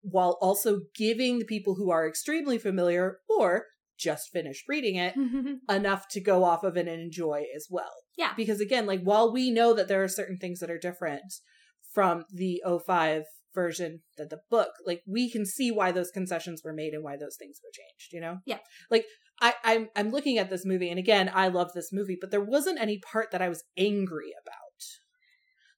while 0.03 0.39
also 0.41 0.81
giving 0.95 1.39
the 1.39 1.45
people 1.45 1.75
who 1.75 1.91
are 1.91 2.09
extremely 2.09 2.59
familiar 2.59 3.19
or 3.29 3.67
just 3.99 4.31
finished 4.33 4.65
reading 4.69 4.97
it 4.97 5.15
enough 5.69 6.09
to 6.09 6.21
go 6.21 6.45
off 6.45 6.65
of 6.65 6.77
it 6.77 6.89
and 6.89 7.01
enjoy 7.01 7.45
as 7.55 7.67
well. 7.71 7.93
Yeah. 8.17 8.33
Because 8.37 8.61
again, 8.61 8.87
like 8.87 9.03
while 9.03 9.33
we 9.33 9.51
know 9.51 9.75
that 9.75 9.89
there 9.89 10.03
are 10.03 10.09
certain 10.09 10.39
things 10.39 10.61
that 10.61 10.71
are 10.71 10.79
different 10.79 11.23
from 11.93 12.25
the 12.33 12.63
05 12.87 13.25
version 13.55 14.01
than 14.17 14.29
the 14.29 14.41
book, 14.51 14.71
like 14.87 15.03
we 15.07 15.31
can 15.31 15.45
see 15.45 15.71
why 15.71 15.93
those 15.93 16.11
concessions 16.11 16.63
were 16.65 16.73
made 16.73 16.93
and 16.93 17.03
why 17.03 17.17
those 17.17 17.37
things 17.37 17.61
were 17.63 17.71
changed, 17.73 18.13
you 18.13 18.21
know? 18.21 18.39
Yeah. 18.47 18.59
Like 18.91 19.05
I, 19.41 19.55
I'm 19.65 19.89
I'm 19.97 20.11
looking 20.11 20.39
at 20.39 20.51
this 20.51 20.65
movie 20.65 20.91
and 20.91 20.99
again, 20.99 21.31
I 21.33 21.49
love 21.49 21.73
this 21.75 21.93
movie, 21.93 22.19
but 22.21 22.31
there 22.31 22.45
wasn't 22.45 22.81
any 22.81 22.99
part 22.99 23.31
that 23.33 23.43
I 23.43 23.49
was 23.49 23.65
angry 23.77 24.33
about. 24.43 24.57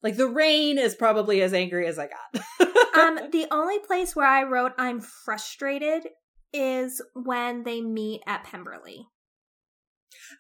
Like 0.03 0.17
the 0.17 0.29
rain 0.29 0.79
is 0.79 0.95
probably 0.95 1.43
as 1.43 1.55
angry 1.55 1.87
as 1.87 1.99
I 1.99 2.09
got. 2.09 2.43
um, 2.99 3.31
the 3.31 3.47
only 3.51 3.79
place 3.79 4.17
where 4.17 4.27
I 4.27 4.43
wrote 4.43 4.73
I'm 4.79 5.01
frustrated 5.01 6.09
is 6.53 7.01
when 7.15 7.63
they 7.63 7.81
meet 7.81 8.23
at 8.27 8.45
Pemberley. 8.45 9.07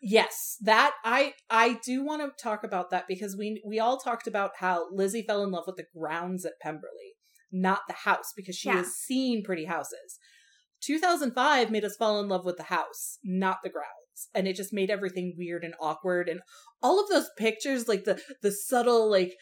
Yes, 0.03 0.57
that 0.61 0.92
I 1.05 1.35
I 1.49 1.79
do 1.85 2.05
want 2.05 2.23
to 2.23 2.42
talk 2.42 2.64
about 2.64 2.90
that 2.90 3.05
because 3.09 3.37
we 3.37 3.62
we 3.64 3.79
all 3.79 3.99
talked 3.99 4.27
about 4.27 4.53
how 4.59 4.87
Lizzie 4.92 5.23
fell 5.23 5.42
in 5.42 5.51
love 5.51 5.64
with 5.66 5.77
the 5.77 5.87
grounds 5.97 6.45
at 6.45 6.61
Pemberley, 6.61 7.14
not 7.52 7.80
the 7.86 7.94
house 7.94 8.32
because 8.34 8.56
she 8.56 8.68
Yeah. 8.68 8.76
has 8.78 8.94
seen 8.94 9.44
pretty 9.44 9.66
houses. 9.66 10.18
2005 10.80 11.70
made 11.70 11.84
us 11.84 11.96
fall 11.96 12.20
in 12.20 12.28
love 12.28 12.44
with 12.44 12.56
the 12.56 12.64
house, 12.64 13.18
not 13.22 13.58
the 13.62 13.70
grounds, 13.70 14.28
and 14.34 14.48
it 14.48 14.56
just 14.56 14.72
made 14.72 14.90
everything 14.90 15.34
weird 15.38 15.62
and 15.64 15.74
awkward 15.80 16.28
and 16.28 16.40
all 16.82 17.00
of 17.00 17.08
those 17.08 17.28
pictures 17.38 17.86
like 17.88 18.04
the 18.04 18.20
the 18.42 18.50
subtle 18.50 19.08
like 19.10 19.34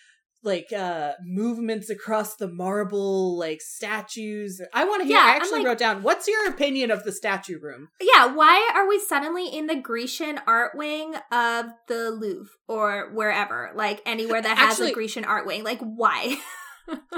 like 0.42 0.72
uh 0.74 1.12
movements 1.22 1.90
across 1.90 2.36
the 2.36 2.48
marble 2.48 3.36
like 3.38 3.60
statues 3.60 4.58
i 4.72 4.84
want 4.84 5.02
to 5.02 5.06
hear 5.06 5.16
Yeah, 5.16 5.24
i 5.26 5.36
actually 5.36 5.58
like- 5.58 5.66
wrote 5.66 5.78
down 5.78 6.02
what's 6.02 6.26
your 6.28 6.46
opinion 6.48 6.90
of 6.90 7.04
the 7.04 7.12
statue 7.12 7.58
room 7.60 7.88
Yeah, 8.00 8.26
why 8.26 8.70
are 8.74 8.88
we 8.88 8.98
suddenly 9.00 9.48
in 9.48 9.66
the 9.66 9.74
Grecian 9.76 10.40
art 10.46 10.72
wing 10.74 11.14
of 11.30 11.66
the 11.88 12.10
Louvre 12.10 12.50
or 12.68 13.10
wherever? 13.12 13.70
Like 13.74 14.00
anywhere 14.06 14.40
that 14.40 14.56
has 14.56 14.72
Actually- 14.72 14.92
a 14.92 14.94
Grecian 14.94 15.24
art 15.24 15.46
wing. 15.46 15.62
Like 15.64 15.80
why? 15.80 16.36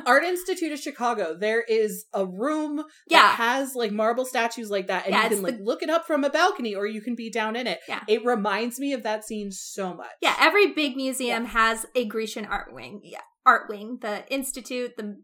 Art 0.06 0.24
Institute 0.24 0.72
of 0.72 0.78
Chicago, 0.80 1.34
there 1.38 1.62
is 1.62 2.04
a 2.12 2.26
room 2.26 2.84
Yeah. 3.08 3.22
that 3.22 3.34
has 3.36 3.74
like 3.74 3.92
marble 3.92 4.24
statues 4.24 4.70
like 4.70 4.86
that, 4.88 5.06
and 5.06 5.14
Yeah, 5.14 5.22
you 5.24 5.28
can 5.30 5.42
like 5.42 5.58
the- 5.58 5.64
look 5.64 5.82
it 5.82 5.90
up 5.90 6.06
from 6.06 6.24
a 6.24 6.30
balcony 6.30 6.74
or 6.74 6.86
you 6.86 7.00
can 7.00 7.14
be 7.14 7.30
down 7.30 7.56
in 7.56 7.66
it. 7.66 7.80
Yeah. 7.88 8.02
It 8.08 8.24
reminds 8.24 8.78
me 8.78 8.92
of 8.92 9.02
that 9.04 9.24
scene 9.24 9.50
so 9.52 9.94
much. 9.94 10.10
yeah, 10.20 10.36
every 10.38 10.72
big 10.72 10.96
museum 10.96 11.46
has 11.46 11.86
a 11.94 12.04
Grecian 12.04 12.44
art 12.46 12.72
wing. 12.74 13.00
Yeah, 13.04 13.20
art 13.46 13.68
wing. 13.68 13.98
The 14.00 14.26
Institute, 14.32 14.96
the 14.96 15.22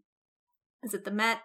is 0.83 0.95
it 0.95 1.05
the 1.05 1.11
Met 1.11 1.41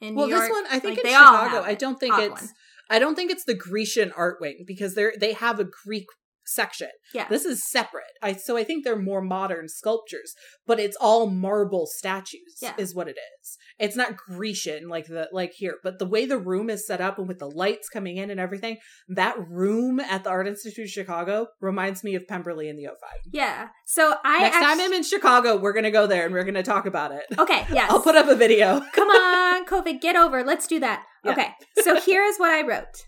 in 0.00 0.14
well, 0.14 0.26
New 0.26 0.34
York? 0.34 0.48
this 0.48 0.52
one 0.52 0.66
I 0.66 0.78
think 0.78 0.84
Like, 0.84 0.98
in 0.98 1.04
they 1.04 1.12
Chicago. 1.12 1.62
I 1.62 1.74
don't 1.74 1.98
think 1.98 2.14
Odd 2.14 2.22
it's. 2.24 2.42
one. 2.42 2.50
I 2.90 2.98
don't 2.98 3.14
think 3.14 3.30
it's 3.30 3.44
the 3.44 3.54
Grecian 3.54 4.12
art 4.12 4.38
wing 4.40 4.64
because 4.66 4.94
they're 4.94 5.14
they 5.18 5.32
have 5.32 5.58
a 5.58 5.64
Greek 5.64 6.06
section. 6.46 6.88
Yeah. 7.14 7.28
This 7.28 7.44
is 7.44 7.62
separate. 7.70 8.04
I 8.22 8.34
so 8.34 8.56
I 8.56 8.64
think 8.64 8.84
they're 8.84 8.98
more 8.98 9.20
modern 9.22 9.68
sculptures, 9.68 10.34
but 10.66 10.78
it's 10.80 10.96
all 11.00 11.28
marble 11.28 11.86
statues 11.86 12.58
Yeah. 12.60 12.74
is 12.78 12.94
what 12.94 13.08
it 13.08 13.16
is. 13.40 13.58
It's 13.78 13.96
not 13.96 14.16
Grecian 14.16 14.88
like 14.88 15.06
the 15.06 15.28
like 15.32 15.52
here, 15.56 15.76
but 15.82 15.98
the 15.98 16.06
way 16.06 16.26
the 16.26 16.38
room 16.38 16.70
is 16.70 16.86
set 16.86 17.00
up 17.00 17.18
and 17.18 17.28
with 17.28 17.38
the 17.38 17.50
lights 17.50 17.88
coming 17.88 18.16
in 18.16 18.30
and 18.30 18.40
everything, 18.40 18.78
that 19.08 19.36
room 19.48 20.00
at 20.00 20.24
the 20.24 20.30
Art 20.30 20.46
Institute 20.48 20.84
of 20.84 20.90
Chicago 20.90 21.46
reminds 21.60 22.02
me 22.04 22.14
of 22.14 22.26
Pemberley 22.28 22.68
in 22.68 22.76
the 22.76 22.84
05. 22.84 23.10
yeah. 23.32 23.68
So 23.86 24.14
I 24.24 24.40
Next 24.40 24.56
time 24.56 24.80
I'm 24.80 24.92
in 24.92 25.02
Chicago, 25.02 25.56
we're 25.56 25.72
going 25.72 25.84
to 25.84 25.90
go 25.90 26.06
there 26.06 26.24
and 26.24 26.32
we're 26.34 26.44
going 26.44 26.54
to 26.54 26.62
talk 26.62 26.86
about 26.86 27.12
it. 27.12 27.24
Okay, 27.38 27.66
yes. 27.72 27.90
I'll 27.90 28.00
put 28.02 28.16
up 28.16 28.28
a 28.28 28.34
video. 28.34 28.80
Come 28.92 29.08
on, 29.08 29.66
COVID, 29.66 30.00
get 30.00 30.16
over. 30.16 30.42
Let's 30.42 30.66
do 30.66 30.80
that. 30.80 31.04
Yeah. 31.24 31.32
Okay, 31.32 31.48
so 31.82 32.00
here 32.00 32.22
is 32.24 32.36
what 32.38 32.50
I 32.50 32.66
wrote. 32.66 33.06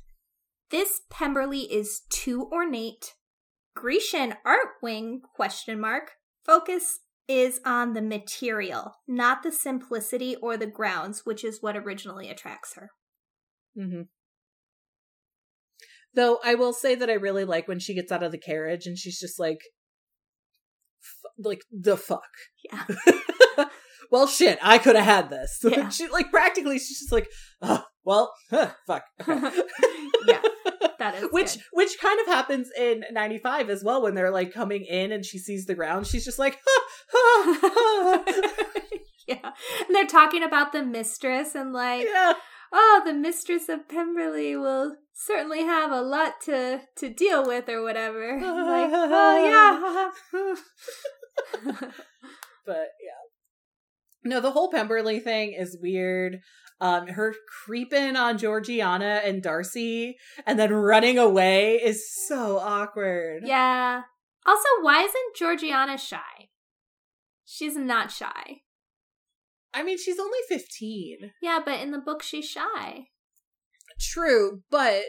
This 0.71 1.01
Pemberley 1.11 1.61
is 1.73 2.03
too 2.11 2.49
ornate. 2.53 3.15
Grecian 3.75 4.35
art 4.45 4.69
wing 4.83 5.23
question 5.35 5.81
mark. 5.81 6.13
Focus 6.45 7.01
is 7.27 7.61
on 7.65 7.95
the 7.95 8.03
material, 8.03 8.97
not 9.09 9.43
the 9.43 9.51
simplicity 9.53 10.37
or 10.37 10.57
the 10.57 10.67
grounds, 10.67 11.23
which 11.25 11.45
is 11.45 11.63
what 11.63 11.77
originally 11.77 12.29
attracts 12.29 12.75
her. 12.75 12.91
Mm-hmm. 13.79 14.03
Though 16.15 16.39
I 16.45 16.55
will 16.55 16.73
say 16.73 16.95
that 16.95 17.11
I 17.11 17.15
really 17.15 17.45
like 17.45 17.67
when 17.67 17.81
she 17.81 17.95
gets 17.95 18.13
out 18.13 18.23
of 18.23 18.31
the 18.31 18.39
carriage 18.39 18.87
and 18.87 18.97
she's 18.97 19.19
just 19.19 19.41
like, 19.41 19.59
like 21.39 21.63
the 21.73 21.97
fuck. 21.97 22.23
Yeah. 22.71 22.85
well, 24.11 24.27
shit, 24.27 24.59
I 24.63 24.79
could 24.79 24.97
have 24.97 25.05
had 25.05 25.31
this. 25.31 25.59
Yeah. 25.65 25.89
she 25.89 26.09
like 26.09 26.31
practically, 26.31 26.79
she's 26.79 27.01
just 27.01 27.13
like, 27.13 27.29
oh, 27.63 27.83
well, 28.05 28.33
huh, 28.51 28.71
fuck. 28.87 29.05
Yeah, 30.27 30.41
that 31.13 31.23
is 31.23 31.29
which 31.31 31.55
good. 31.55 31.63
which 31.73 31.99
kind 32.01 32.21
of 32.21 32.27
happens 32.27 32.71
in 32.79 33.05
95 33.13 33.71
as 33.71 33.85
well 33.85 34.03
when 34.03 34.15
they're 34.15 34.31
like 34.31 34.53
coming 34.53 34.85
in 34.85 35.13
and 35.13 35.25
she 35.25 35.39
sees 35.39 35.67
the 35.67 35.75
ground 35.75 36.07
she's 36.07 36.25
just 36.25 36.39
like 36.39 36.59
"Ah, 36.69 36.83
ah, 37.15 37.61
ah." 37.63 38.25
yeah. 39.29 39.51
And 39.87 39.95
they're 39.95 40.07
talking 40.07 40.43
about 40.43 40.73
the 40.73 40.85
mistress 40.85 41.55
and 41.55 41.73
like 41.73 42.07
yeah 42.13 42.35
oh, 42.75 43.03
the 43.05 43.15
mistress 43.15 43.69
of 43.69 43.89
Pemberley 43.89 44.57
will 44.57 44.97
certainly 45.13 45.63
have 45.63 45.93
a 45.93 46.03
lot 46.03 46.41
to 46.43 46.81
to 46.97 47.09
deal 47.09 47.47
with 47.47 47.69
or 47.69 47.83
whatever. 47.83 48.35
like, 48.35 48.91
oh 48.93 50.13
yeah. 50.35 51.71
but 52.67 52.89
yeah. 53.01 53.23
No, 54.25 54.41
the 54.41 54.51
whole 54.51 54.71
Pemberley 54.71 55.21
thing 55.21 55.53
is 55.53 55.79
weird. 55.81 56.41
Um, 56.81 57.07
her 57.07 57.35
creeping 57.65 58.17
on 58.17 58.37
Georgiana 58.37 59.21
and 59.25 59.43
Darcy 59.43 60.17
and 60.47 60.59
then 60.59 60.73
running 60.73 61.19
away 61.19 61.77
is 61.77 62.05
so 62.29 62.59
awkward. 62.59 63.43
yeah. 63.47 64.03
Also, 64.47 64.69
why 64.83 65.01
isn't 65.03 65.37
Georgiana 65.37 65.97
shy? 65.97 66.51
She's 67.47 67.77
not 67.77 68.11
shy. 68.11 68.63
I 69.73 69.83
mean, 69.83 69.97
she's 69.99 70.19
only 70.19 70.39
15. 70.49 71.33
Yeah, 71.41 71.61
but 71.65 71.81
in 71.81 71.93
the 71.93 71.99
book 71.99 72.23
she's 72.23 72.45
shy. 72.49 73.07
True, 74.01 74.63
but 74.71 75.03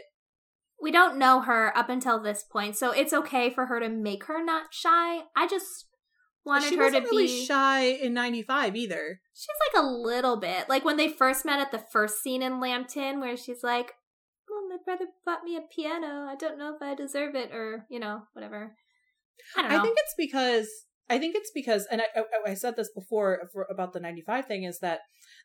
We 0.80 0.90
don't 0.92 1.18
know 1.18 1.40
her 1.40 1.76
up 1.76 1.88
until 1.88 2.22
this 2.22 2.44
point, 2.44 2.76
so 2.76 2.90
it's 2.92 3.12
okay 3.12 3.50
for 3.50 3.66
her 3.66 3.80
to 3.80 3.88
make 3.88 4.24
her 4.24 4.42
not 4.44 4.66
shy. 4.72 5.20
I 5.36 5.46
just 5.48 5.86
wanted 6.46 6.70
she 6.70 6.76
her 6.76 6.90
to 6.90 7.00
really 7.00 7.26
be 7.26 7.44
shy 7.44 7.82
in 7.82 8.14
95 8.14 8.76
either. 8.76 9.20
She's 9.34 9.48
like 9.74 9.82
a 9.82 9.86
little 9.86 10.38
bit. 10.38 10.68
Like 10.68 10.84
when 10.84 10.96
they 10.96 11.08
first 11.08 11.44
met 11.44 11.60
at 11.60 11.72
the 11.72 11.84
first 11.92 12.22
scene 12.22 12.42
in 12.42 12.60
Lambton, 12.60 13.20
where 13.20 13.36
she's 13.36 13.62
like, 13.62 13.92
Oh, 14.48 14.68
my 14.70 14.76
brother 14.84 15.06
bought 15.24 15.42
me 15.42 15.56
a 15.56 15.60
piano. 15.60 16.28
I 16.30 16.36
don't 16.38 16.56
know 16.56 16.72
if 16.74 16.80
I 16.80 16.94
deserve 16.94 17.34
it, 17.34 17.52
or, 17.52 17.84
you 17.90 17.98
know, 17.98 18.22
whatever. 18.32 18.76
I 19.56 19.62
don't 19.62 19.70
know. 19.70 19.78
I 19.78 19.82
think 19.82 19.98
it's 20.00 20.14
because 20.16 20.68
I 21.08 21.18
think 21.18 21.36
it's 21.36 21.50
because, 21.54 21.86
and 21.90 22.00
I, 22.00 22.06
I, 22.16 22.50
I 22.50 22.54
said 22.54 22.76
this 22.76 22.90
before 22.92 23.48
for, 23.52 23.66
about 23.70 23.92
the 23.92 24.00
'95 24.00 24.46
thing, 24.46 24.64
is 24.64 24.80
that 24.80 25.00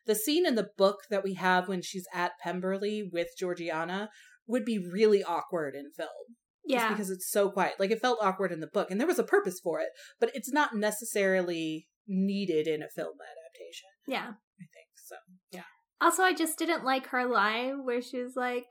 the 0.06 0.14
scene 0.14 0.46
in 0.46 0.54
the 0.54 0.70
book 0.76 1.00
that 1.10 1.22
we 1.22 1.34
have 1.34 1.68
when 1.68 1.82
she's 1.82 2.06
at 2.12 2.38
Pemberley 2.42 3.08
with 3.12 3.28
Georgiana 3.38 4.10
would 4.46 4.64
be 4.64 4.78
really 4.78 5.22
awkward 5.22 5.74
in 5.74 5.90
film, 5.90 6.36
yeah. 6.64 6.90
because 6.90 7.10
it's 7.10 7.30
so 7.30 7.50
quiet. 7.50 7.74
Like 7.78 7.90
it 7.90 8.00
felt 8.00 8.18
awkward 8.22 8.52
in 8.52 8.60
the 8.60 8.66
book, 8.66 8.90
and 8.90 9.00
there 9.00 9.06
was 9.06 9.18
a 9.18 9.24
purpose 9.24 9.60
for 9.62 9.80
it, 9.80 9.88
but 10.20 10.30
it's 10.34 10.52
not 10.52 10.74
necessarily 10.74 11.88
needed 12.06 12.66
in 12.66 12.82
a 12.82 12.88
film 12.88 13.14
adaptation. 13.14 13.88
yeah. 14.06 14.32
I 14.60 14.66
think 14.72 14.88
so. 14.94 15.16
Yeah, 15.50 15.62
Also, 16.00 16.22
I 16.22 16.32
just 16.34 16.58
didn't 16.58 16.84
like 16.84 17.08
her 17.08 17.26
line 17.26 17.84
where 17.84 18.00
she 18.00 18.22
was 18.22 18.34
like, 18.36 18.66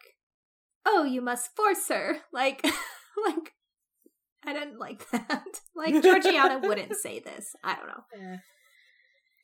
Oh, 0.86 1.04
you 1.04 1.22
must 1.22 1.56
force 1.56 1.88
her. 1.90 2.20
Like, 2.34 2.64
like, 3.26 3.54
I 4.46 4.54
didn't 4.54 4.80
like 4.80 5.10
that. 5.12 5.46
Like, 5.76 6.02
Georgiana 6.02 6.60
wouldn't 6.64 6.96
say 6.96 7.20
this. 7.20 7.56
I 7.64 7.76
don't 7.76 7.88
know. 7.88 8.04
Eh. 8.34 8.38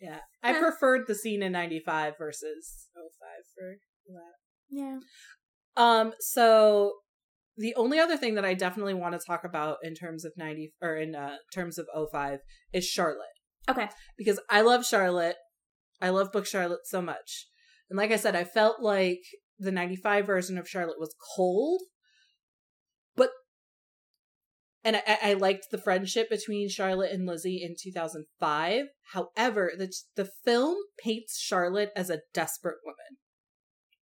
yeah. 0.02 0.20
I 0.44 0.54
preferred 0.54 1.08
the 1.08 1.16
scene 1.16 1.42
in 1.44 1.52
'95 1.52 2.14
versus 2.18 2.88
05 2.96 3.04
for 3.56 3.76
that. 4.14 4.36
Yeah. 4.70 5.00
Um, 5.76 6.14
so 6.20 6.94
the 7.58 7.74
only 7.76 8.00
other 8.00 8.18
thing 8.18 8.36
that 8.36 8.46
I 8.46 8.54
definitely 8.54 8.94
want 8.94 9.20
to 9.20 9.26
talk 9.26 9.44
about 9.44 9.78
in 9.84 9.96
terms 9.96 10.24
of 10.24 10.34
90 10.38 10.74
or 10.82 10.96
in 10.96 11.16
uh, 11.16 11.38
terms 11.54 11.78
of 11.78 11.88
05 12.12 12.40
is 12.72 12.86
Charlotte 12.86 13.26
Okay. 13.68 13.90
because 14.18 14.40
I 14.50 14.62
love 14.62 14.86
Charlotte. 14.86 15.36
I 16.02 16.10
love 16.10 16.32
book 16.32 16.46
Charlotte 16.46 16.86
so 16.86 17.02
much. 17.02 17.48
And 17.90 17.98
like 17.98 18.12
I 18.12 18.18
said, 18.18 18.36
I 18.36 18.44
felt 18.44 18.82
like 18.82 19.22
the 19.58 19.72
95 19.72 20.26
version 20.28 20.58
of 20.58 20.70
Charlotte 20.70 21.00
was 21.00 21.16
cold, 21.36 21.82
but 23.16 23.32
and 24.84 24.98
I, 24.98 25.18
I 25.24 25.34
liked 25.34 25.68
the 25.72 25.80
friendship 25.80 26.30
between 26.30 26.70
Charlotte 26.70 27.12
and 27.12 27.26
Lizzie 27.26 27.64
in 27.64 27.76
2005. 27.82 28.86
However, 29.14 29.72
the 29.76 29.92
the 30.16 30.30
film 30.46 30.78
paints 31.04 31.40
Charlotte 31.40 31.92
as 31.96 32.10
a 32.12 32.20
desperate 32.34 32.78
woman 32.86 33.18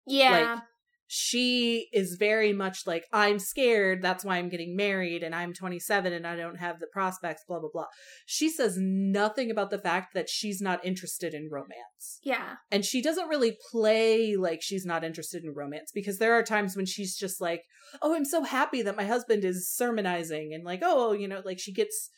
Yeah. 0.07 0.61
She 1.07 1.89
is 1.93 2.17
very 2.19 2.53
much 2.53 2.87
like 2.87 3.05
i'm 3.13 3.39
scared 3.39 4.01
that's 4.01 4.25
why 4.25 4.37
i'm 4.39 4.49
getting 4.49 4.75
married 4.75 5.23
and 5.23 5.35
i'm 5.35 5.53
27 5.53 6.13
and 6.13 6.27
i 6.27 6.35
don't 6.35 6.59
have 6.59 6.81
the 6.81 6.87
prospects 6.87 7.43
blah 7.47 7.61
blah 7.61 7.69
blah 7.73 7.87
she 8.25 8.49
says 8.49 8.77
nothing 8.79 9.51
about 9.51 9.71
the 9.71 9.79
fact 9.79 10.15
that 10.15 10.29
she's 10.31 10.61
not 10.63 10.85
interested 10.85 11.35
in 11.35 11.49
romance 11.51 12.21
yeah. 12.23 12.55
and 12.71 12.85
she 12.85 13.03
doesn't 13.03 13.29
really 13.29 13.57
play 13.71 14.35
like 14.35 14.61
she's 14.63 14.87
not 14.87 15.05
interested 15.05 15.45
in 15.45 15.53
romance 15.55 15.91
because 15.95 16.19
there 16.19 16.33
are 16.33 16.43
times 16.43 16.75
when 16.75 16.87
she's 16.87 17.17
just 17.17 17.41
like 17.41 17.63
oh 18.01 18.15
i'm 18.15 18.25
so 18.25 18.43
happy 18.43 18.81
that 18.81 18.97
my 18.97 19.05
husband 19.05 19.45
is 19.45 19.71
sermonizing 19.71 20.53
and 20.55 20.65
like 20.65 20.81
oh 20.83 21.13
you 21.13 21.29
know 21.29 21.43
like 21.45 21.59
she 21.59 21.73
gets 21.73 22.11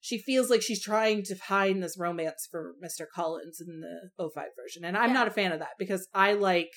she 0.00 0.18
feels 0.18 0.50
like 0.50 0.60
she's 0.60 0.82
trying 0.82 1.22
to 1.22 1.34
find 1.34 1.82
this 1.82 1.96
romance 1.98 2.46
for 2.50 2.74
mr 2.84 3.06
collins 3.12 3.58
in 3.58 3.80
the 3.80 4.28
05 4.34 4.44
version 4.62 4.84
and 4.84 4.98
i'm 4.98 5.08
Yeah. 5.10 5.14
not 5.14 5.28
a 5.28 5.32
fan 5.32 5.52
of 5.52 5.60
that 5.60 5.72
because 5.78 6.06
i 6.12 6.34
like 6.34 6.70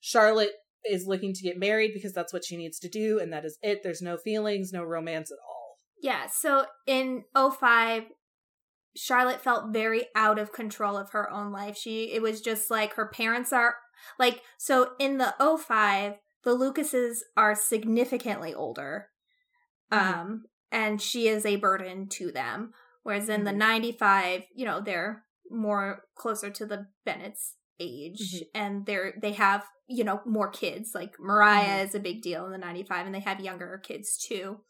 charlotte 0.00 0.52
is 0.90 1.06
looking 1.06 1.32
to 1.34 1.42
get 1.42 1.58
married 1.58 1.92
because 1.94 2.12
that's 2.12 2.32
what 2.32 2.44
she 2.44 2.56
needs 2.56 2.78
to 2.78 2.88
do 2.88 3.18
and 3.20 3.32
that 3.32 3.44
is 3.44 3.58
it 3.62 3.82
there's 3.82 4.02
no 4.02 4.16
feelings 4.16 4.72
no 4.72 4.82
romance 4.82 5.30
at 5.30 5.38
all 5.48 5.78
Yeah, 6.02 6.26
so 6.26 6.66
in 6.86 7.24
05 7.34 8.04
Charlotte 8.96 9.40
felt 9.40 9.72
very 9.72 10.06
out 10.14 10.38
of 10.38 10.52
control 10.52 10.96
of 10.96 11.10
her 11.10 11.28
own 11.30 11.50
life. 11.50 11.76
She 11.76 12.12
it 12.12 12.22
was 12.22 12.40
just 12.40 12.70
like 12.70 12.94
her 12.94 13.06
parents 13.08 13.52
are 13.52 13.76
like 14.18 14.42
so 14.58 14.92
in 15.00 15.18
the 15.18 15.34
05 15.38 16.14
the 16.44 16.52
Lucases 16.54 17.24
are 17.36 17.54
significantly 17.54 18.54
older. 18.54 19.08
Mhm. 19.92 19.98
Um 19.98 20.44
and 20.70 21.00
she 21.00 21.28
is 21.28 21.46
a 21.46 21.56
burden 21.56 22.08
to 22.10 22.30
them 22.32 22.72
whereas 23.02 23.28
in 23.28 23.44
the 23.44 23.50
Mhm. 23.52 23.56
95, 23.56 24.42
you 24.54 24.64
know, 24.64 24.80
they're 24.80 25.24
more 25.50 26.04
closer 26.16 26.50
to 26.50 26.66
the 26.66 26.86
Bennet's 27.04 27.56
age 27.80 28.34
Mhm. 28.34 28.42
and 28.54 28.86
they're 28.86 29.14
they 29.20 29.32
have, 29.32 29.64
you 29.88 30.04
know, 30.04 30.20
more 30.26 30.48
kids. 30.50 30.94
Like 30.94 31.14
Mariah 31.18 31.82
is 31.82 31.94
a 31.94 32.00
big 32.00 32.22
deal 32.22 32.46
in 32.46 32.52
the 32.52 32.58
95 32.58 33.06
and 33.06 33.14
they 33.14 33.20
have 33.20 33.40
younger 33.40 33.78
kids 33.84 34.16
too. 34.16 34.60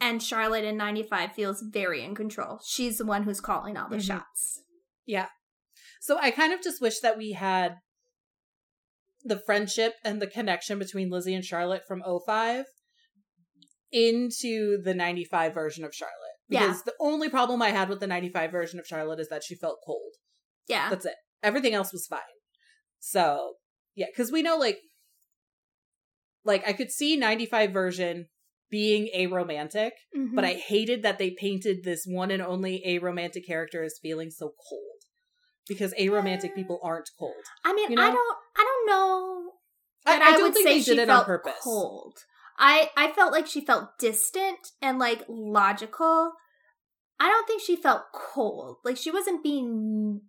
And 0.00 0.22
Charlotte 0.22 0.64
in 0.64 0.76
95 0.76 1.32
feels 1.34 1.60
very 1.62 2.04
in 2.04 2.14
control. 2.14 2.60
She's 2.64 2.98
the 2.98 3.04
one 3.04 3.24
who's 3.24 3.40
calling 3.40 3.76
all 3.76 3.88
the 3.88 3.96
Mhm. 3.96 4.06
shots. 4.06 4.62
Yeah. 5.04 5.28
So 6.00 6.18
I 6.18 6.30
kind 6.30 6.52
of 6.52 6.62
just 6.62 6.80
wish 6.80 7.00
that 7.00 7.18
we 7.18 7.32
had 7.32 7.76
the 9.24 9.40
friendship 9.40 9.94
and 10.04 10.22
the 10.22 10.28
connection 10.28 10.78
between 10.78 11.10
Lizzie 11.10 11.34
and 11.34 11.44
Charlotte 11.44 11.82
from 11.88 12.00
05 12.02 12.66
into 13.90 14.80
the 14.80 14.94
95 14.94 15.52
version 15.52 15.84
of 15.84 15.92
Charlotte. 15.92 16.14
Yeah. 16.48 16.66
Because 16.66 16.84
the 16.84 16.94
only 17.00 17.28
problem 17.28 17.60
I 17.60 17.70
had 17.70 17.88
with 17.88 17.98
the 18.00 18.06
95 18.06 18.52
version 18.52 18.78
of 18.78 18.86
Charlotte 18.86 19.18
is 19.18 19.28
that 19.28 19.42
she 19.42 19.56
felt 19.56 19.80
cold. 19.84 20.14
Yeah. 20.68 20.90
That's 20.90 21.06
it. 21.06 21.14
Everything 21.42 21.74
else 21.74 21.92
was 21.92 22.06
fine. 22.06 22.20
So, 23.00 23.54
yeah, 23.94 24.06
because 24.10 24.30
we 24.32 24.42
know, 24.42 24.56
like, 24.56 24.78
like 26.44 26.66
I 26.66 26.72
could 26.72 26.90
see 26.90 27.16
95 27.16 27.72
version 27.72 28.26
being 28.70 29.08
aromantic, 29.16 29.92
Mhm. 30.16 30.34
but 30.34 30.44
I 30.44 30.54
hated 30.54 31.02
that 31.02 31.18
they 31.18 31.30
painted 31.30 31.84
this 31.84 32.04
one 32.06 32.30
and 32.30 32.42
only 32.42 32.82
a 32.86 32.98
romantic 32.98 33.46
character 33.46 33.82
as 33.82 33.98
feeling 34.00 34.30
so 34.30 34.52
cold. 34.68 34.82
because 35.66 35.92
aromantic 35.98 36.54
people 36.54 36.80
aren't 36.82 37.10
cold. 37.18 37.44
I 37.62 37.74
mean, 37.74 37.90
You 37.90 37.96
know? 37.96 38.02
I 38.02 38.10
don't, 38.10 38.36
I 38.56 38.64
don't 38.64 38.86
know 38.86 39.52
I, 40.06 40.12
that 40.18 40.22
I 40.22 40.28
I, 40.28 40.32
don't 40.32 40.42
would 40.44 40.54
think 40.54 40.66
say 40.66 40.74
they 40.78 40.80
she 40.82 40.90
did 40.92 41.00
it 41.00 41.10
on 41.10 41.16
felt 41.16 41.26
purpose. 41.26 41.52
cold. 41.62 42.14
I 42.58 42.90
I 42.96 43.12
felt 43.12 43.32
like 43.32 43.46
she 43.46 43.60
felt 43.60 43.98
distant 43.98 44.60
and 44.80 44.98
like 44.98 45.24
logical. 45.28 46.32
I 47.20 47.28
don't 47.28 47.46
think 47.46 47.60
she 47.60 47.76
felt 47.76 48.04
cold. 48.14 48.78
Like 48.82 48.96
she 48.96 49.10
wasn't 49.10 49.42
being 49.42 50.22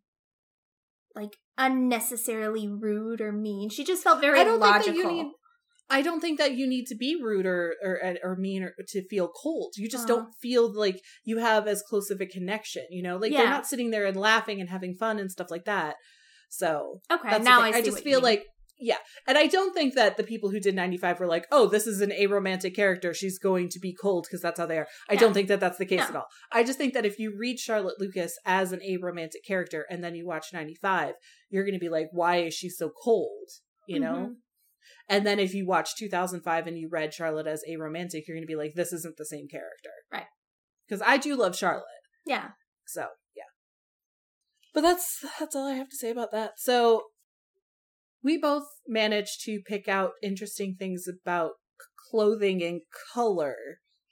like 1.15 1.37
unnecessarily 1.57 2.67
rude 2.67 3.21
or 3.21 3.31
mean. 3.31 3.69
She 3.69 3.83
just 3.83 4.03
felt 4.03 4.21
very 4.21 4.39
I 4.39 4.43
don't 4.43 4.59
logical. 4.59 4.93
think 4.93 5.03
that 5.03 5.09
you 5.09 5.23
need. 5.23 5.31
I 5.91 6.01
don't 6.03 6.19
think 6.21 6.37
that 6.37 6.53
you 6.55 6.67
need 6.67 6.85
to 6.87 6.95
be 6.95 7.19
rude 7.21 7.45
or 7.47 7.73
or, 7.83 8.15
or 8.23 8.35
mean 8.35 8.63
or 8.63 8.73
to 8.89 9.07
feel 9.07 9.27
cold. 9.27 9.73
You 9.75 9.89
just 9.89 10.07
Uh-huh. 10.09 10.21
don't 10.21 10.33
feel 10.41 10.71
like 10.71 11.01
you 11.25 11.39
have 11.39 11.67
as 11.67 11.81
close 11.81 12.11
of 12.11 12.21
a 12.21 12.25
connection. 12.27 12.85
You 12.91 13.01
know, 13.03 13.17
like 13.17 13.31
Yeah. 13.31 13.39
they're 13.39 13.49
not 13.49 13.65
sitting 13.67 13.89
there 13.89 14.05
and 14.05 14.15
laughing 14.15 14.59
and 14.61 14.69
having 14.69 14.93
fun 14.95 15.17
and 15.19 15.31
stuff 15.31 15.49
like 15.49 15.65
that. 15.65 15.95
So 16.49 17.01
okay, 17.11 17.39
now. 17.39 17.61
I 17.61 17.71
see 17.71 17.89
just 17.89 18.03
feel 18.03 18.21
like 18.21 18.45
yeah, 18.79 18.97
and 19.27 19.37
I 19.37 19.47
don't 19.47 19.73
think 19.73 19.93
that 19.95 20.15
the 20.17 20.23
people 20.23 20.49
who 20.51 20.59
did 20.59 20.73
ninety 20.75 20.97
five 20.97 21.19
were 21.19 21.27
like, 21.27 21.45
oh, 21.51 21.67
this 21.67 21.85
is 21.85 22.01
an 22.01 22.11
aromantic 22.11 22.75
character. 22.75 23.13
She's 23.13 23.37
going 23.37 23.69
to 23.69 23.79
be 23.79 23.93
cold 23.93 24.25
because 24.27 24.41
that's 24.41 24.59
how 24.59 24.65
they 24.65 24.77
are. 24.77 24.87
I 25.09 25.15
No. 25.15 25.19
don't 25.21 25.33
think 25.33 25.47
that 25.49 25.59
that's 25.59 25.77
the 25.77 25.85
case 25.85 25.99
No. 25.99 26.05
at 26.05 26.15
all. 26.15 26.27
I 26.51 26.63
just 26.63 26.77
think 26.77 26.93
that 26.93 27.05
if 27.05 27.19
you 27.19 27.35
read 27.37 27.59
Charlotte 27.59 27.99
Lucas 27.99 28.37
as 28.45 28.71
an 28.71 28.79
aromantic 28.79 29.43
character 29.45 29.85
and 29.89 30.03
then 30.03 30.15
you 30.15 30.25
watch 30.25 30.47
ninety 30.53 30.75
five, 30.75 31.15
you're 31.49 31.63
going 31.65 31.73
to 31.73 31.79
be 31.79 31.89
like, 31.89 32.07
why 32.11 32.37
is 32.37 32.53
she 32.53 32.69
so 32.69 32.89
cold? 33.03 33.49
You 33.87 33.99
know. 33.99 34.15
Mhm. 34.15 34.35
And 35.07 35.25
then 35.25 35.39
if 35.39 35.53
you 35.55 35.65
watch 35.65 35.95
2005 35.97 36.67
and 36.67 36.77
you 36.77 36.87
read 36.87 37.13
Charlotte 37.15 37.47
as 37.47 37.63
a 37.67 37.77
romantic, 37.77 38.27
you're 38.27 38.35
going 38.37 38.43
to 38.47 38.47
be 38.47 38.55
like, 38.55 38.73
this 38.75 38.93
isn't 38.93 39.17
the 39.17 39.25
same 39.25 39.47
character. 39.47 39.89
Right. 40.11 40.27
Because 40.87 41.01
I 41.05 41.17
do 41.17 41.35
love 41.35 41.55
Charlotte. 41.55 41.85
yeah, 42.27 42.49
So, 42.85 43.07
yeah. 43.35 43.43
But 44.73 44.81
that's 44.81 45.25
that's 45.39 45.55
all 45.55 45.67
I 45.67 45.73
have 45.73 45.89
to 45.89 45.95
say 45.95 46.11
about 46.11 46.31
that. 46.31 46.53
So, 46.59 47.05
we 48.23 48.37
both 48.37 48.65
managed 48.87 49.43
to 49.45 49.61
pick 49.65 49.87
out 49.87 50.11
interesting 50.21 50.75
things 50.77 51.05
about 51.07 51.51
clothing 52.09 52.63
and 52.63 52.81
color 53.13 53.55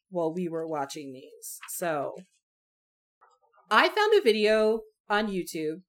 while 0.09 0.33
we 0.33 0.47
were 0.47 0.67
watching 0.67 1.13
these. 1.13 1.59
So, 1.69 2.15
I 3.69 3.89
found 3.89 4.13
a 4.17 4.23
video 4.23 4.81
on 5.09 5.27
YouTube. 5.27 5.81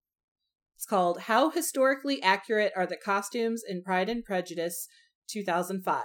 It's 0.77 0.87
called 0.87 1.23
How 1.23 1.51
Historically 1.51 2.23
Accurate 2.23 2.73
Are 2.77 2.87
the 2.87 2.97
Costumes 2.97 3.63
in 3.69 3.83
Pride 3.83 4.09
and 4.09 4.25
Prejudice 4.25 4.89
2005. 5.31 6.03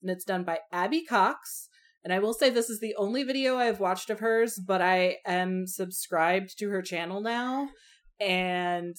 And 0.00 0.10
it's 0.10 0.24
done 0.24 0.44
by 0.44 0.58
Abby 0.72 1.04
Cox. 1.04 1.68
And 2.04 2.12
I 2.12 2.18
will 2.18 2.34
say 2.34 2.50
this 2.50 2.68
is 2.68 2.80
the 2.80 2.94
only 2.96 3.22
video 3.22 3.58
I've 3.58 3.78
watched 3.78 4.10
of 4.10 4.18
hers, 4.18 4.60
but 4.64 4.82
I 4.82 5.18
am 5.24 5.66
subscribed 5.66 6.58
to 6.58 6.70
her 6.70 6.82
channel 6.82 7.20
now. 7.20 7.68
And 8.20 8.96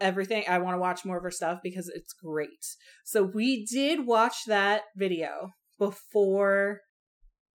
everything, 0.00 0.44
I 0.48 0.58
want 0.58 0.74
to 0.74 0.80
watch 0.80 1.04
more 1.04 1.16
of 1.16 1.22
her 1.22 1.30
stuff 1.30 1.60
because 1.62 1.88
it's 1.88 2.12
great. 2.12 2.64
So 3.04 3.22
we 3.22 3.64
did 3.64 4.06
watch 4.06 4.44
that 4.46 4.82
video 4.96 5.50
before 5.78 6.80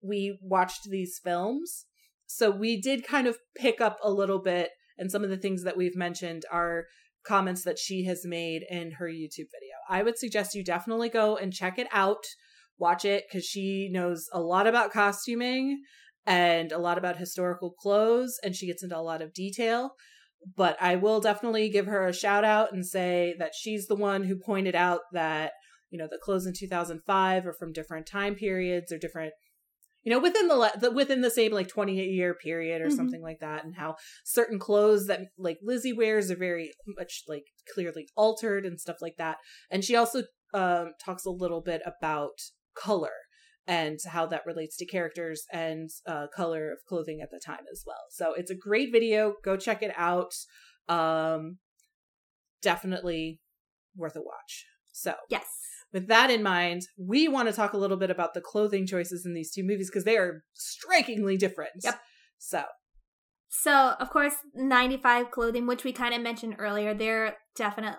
we 0.02 0.38
watched 0.41 0.89
these 0.89 1.20
films. 1.24 1.86
So 2.26 2.50
we 2.50 2.82
did 2.82 3.06
kind 3.06 3.28
of 3.28 3.38
pick 3.56 3.80
up 3.80 3.98
a 4.04 4.12
little 4.12 4.39
bit, 4.39 4.72
and 4.98 5.12
some 5.12 5.24
of 5.24 5.30
the 5.30 5.38
things 5.38 5.64
that 5.64 5.78
we've 5.78 5.96
mentioned 5.96 6.44
are 6.52 6.86
comments 7.26 7.64
that 7.64 7.80
she 7.80 8.06
has 8.06 8.26
made 8.26 8.64
in 8.70 8.91
her 8.94 9.08
YouTube 9.08 9.48
video. 9.52 9.76
I 9.89 10.04
would 10.04 10.18
suggest 10.18 10.56
you 10.56 10.64
definitely 10.64 11.10
go 11.10 11.38
and 11.38 11.54
check 11.54 11.78
it 11.80 11.88
out, 11.91 12.24
watch 12.78 13.06
it, 13.06 13.26
because 13.28 13.46
she 13.46 13.89
knows 13.91 14.28
a 14.34 14.41
lot 14.41 14.68
about 14.68 14.91
costuming 14.91 15.84
and 16.26 16.72
a 16.72 16.80
lot 16.80 16.98
about 16.98 17.18
historical 17.18 17.72
clothes, 17.72 18.39
and 18.44 18.56
she 18.56 18.68
gets 18.68 18.84
into 18.84 18.98
a 18.98 19.00
lot 19.00 19.22
of 19.22 19.34
detail. 19.34 19.91
But 20.56 20.78
I 20.82 20.96
will 20.96 21.20
definitely 21.20 21.70
give 21.70 21.86
her 21.88 22.08
a 22.08 22.14
shout 22.14 22.44
out 22.44 22.74
and 22.74 22.86
say 22.86 23.36
that 23.39 23.54
she's 23.56 23.88
the 23.88 23.96
one 23.96 24.24
who 24.24 24.36
pointed 24.36 24.76
out 24.76 25.02
that, 25.14 25.54
you 25.89 25.98
know, 25.98 26.08
the 26.10 26.20
clothes 26.22 26.46
in 26.46 26.54
2005 26.58 27.46
are 27.46 27.54
from 27.54 27.72
different 27.72 28.06
time 28.08 28.36
periods 28.36 28.91
or 28.91 28.98
different 28.98 29.34
you 30.04 30.12
know 30.12 30.20
within 30.20 30.48
the, 30.48 30.72
the 30.80 30.91
within 30.91 31.22
the 31.22 31.30
same 31.30 31.52
like 31.52 31.68
20 31.68 31.94
year 31.94 32.34
period 32.34 32.82
or 32.82 32.89
Mhm. 32.89 32.96
something 32.96 33.22
like 33.22 33.39
that 33.39 33.64
and 33.64 33.76
how 33.76 33.96
certain 34.24 34.60
clothes 34.60 35.08
that 35.08 35.22
like 35.38 35.58
lizzie 35.62 35.94
wears 35.94 36.30
are 36.30 36.36
very 36.36 36.74
much 36.86 37.24
like 37.28 37.46
clearly 37.74 38.08
altered 38.16 38.66
and 38.66 38.80
stuff 38.80 38.98
like 39.02 39.16
that 39.18 39.38
and 39.72 39.84
she 39.84 39.96
also 39.96 40.24
um 40.54 40.91
talks 41.04 41.26
a 41.26 41.32
little 41.32 41.62
bit 41.62 41.82
about 41.86 42.38
color 42.76 43.14
and 43.68 43.99
how 44.07 44.26
that 44.26 44.45
relates 44.45 44.76
to 44.78 44.86
characters 44.86 45.43
and 45.51 45.89
uh 46.05 46.28
color 46.36 46.72
of 46.72 46.80
clothing 46.88 47.22
at 47.22 47.32
the 47.32 47.39
time 47.43 47.66
as 47.72 47.84
well 47.86 48.05
so 48.09 48.34
it's 48.34 48.51
a 48.51 48.55
great 48.55 48.91
video 48.91 49.34
go 49.43 49.55
check 49.55 49.82
it 49.82 49.93
out 49.97 50.34
um 50.89 51.57
definitely 52.61 53.39
worth 53.95 54.16
a 54.16 54.22
watch 54.22 54.66
so 54.93 55.16
yes. 55.28 55.45
with 55.91 56.07
that 56.07 56.30
in 56.30 56.43
mind, 56.43 56.84
we 56.97 57.28
want 57.28 57.49
to 57.49 57.53
talk 57.53 57.74
a 57.74 57.78
little 57.78 57.97
bit 57.97 58.11
about 58.11 58.34
the 58.34 58.41
clothing 58.41 58.88
choices 58.88 59.26
in 59.26 59.34
these 59.34 59.51
two 59.51 59.64
movies 59.64 59.89
because 59.89 60.05
they 60.05 60.18
are 60.18 60.43
strikingly 60.53 61.36
different. 61.36 61.72
Yep. 61.84 61.99
So, 62.38 62.64
So, 63.49 63.95
of 63.99 64.09
course, 64.11 64.36
95 64.53 65.32
clothing, 65.32 65.66
which 65.66 65.84
we 65.84 65.91
kind 65.91 66.14
of 66.14 66.22
mentioned 66.22 66.55
earlier, 66.59 66.93
they're 66.93 67.38
definite 67.55 67.97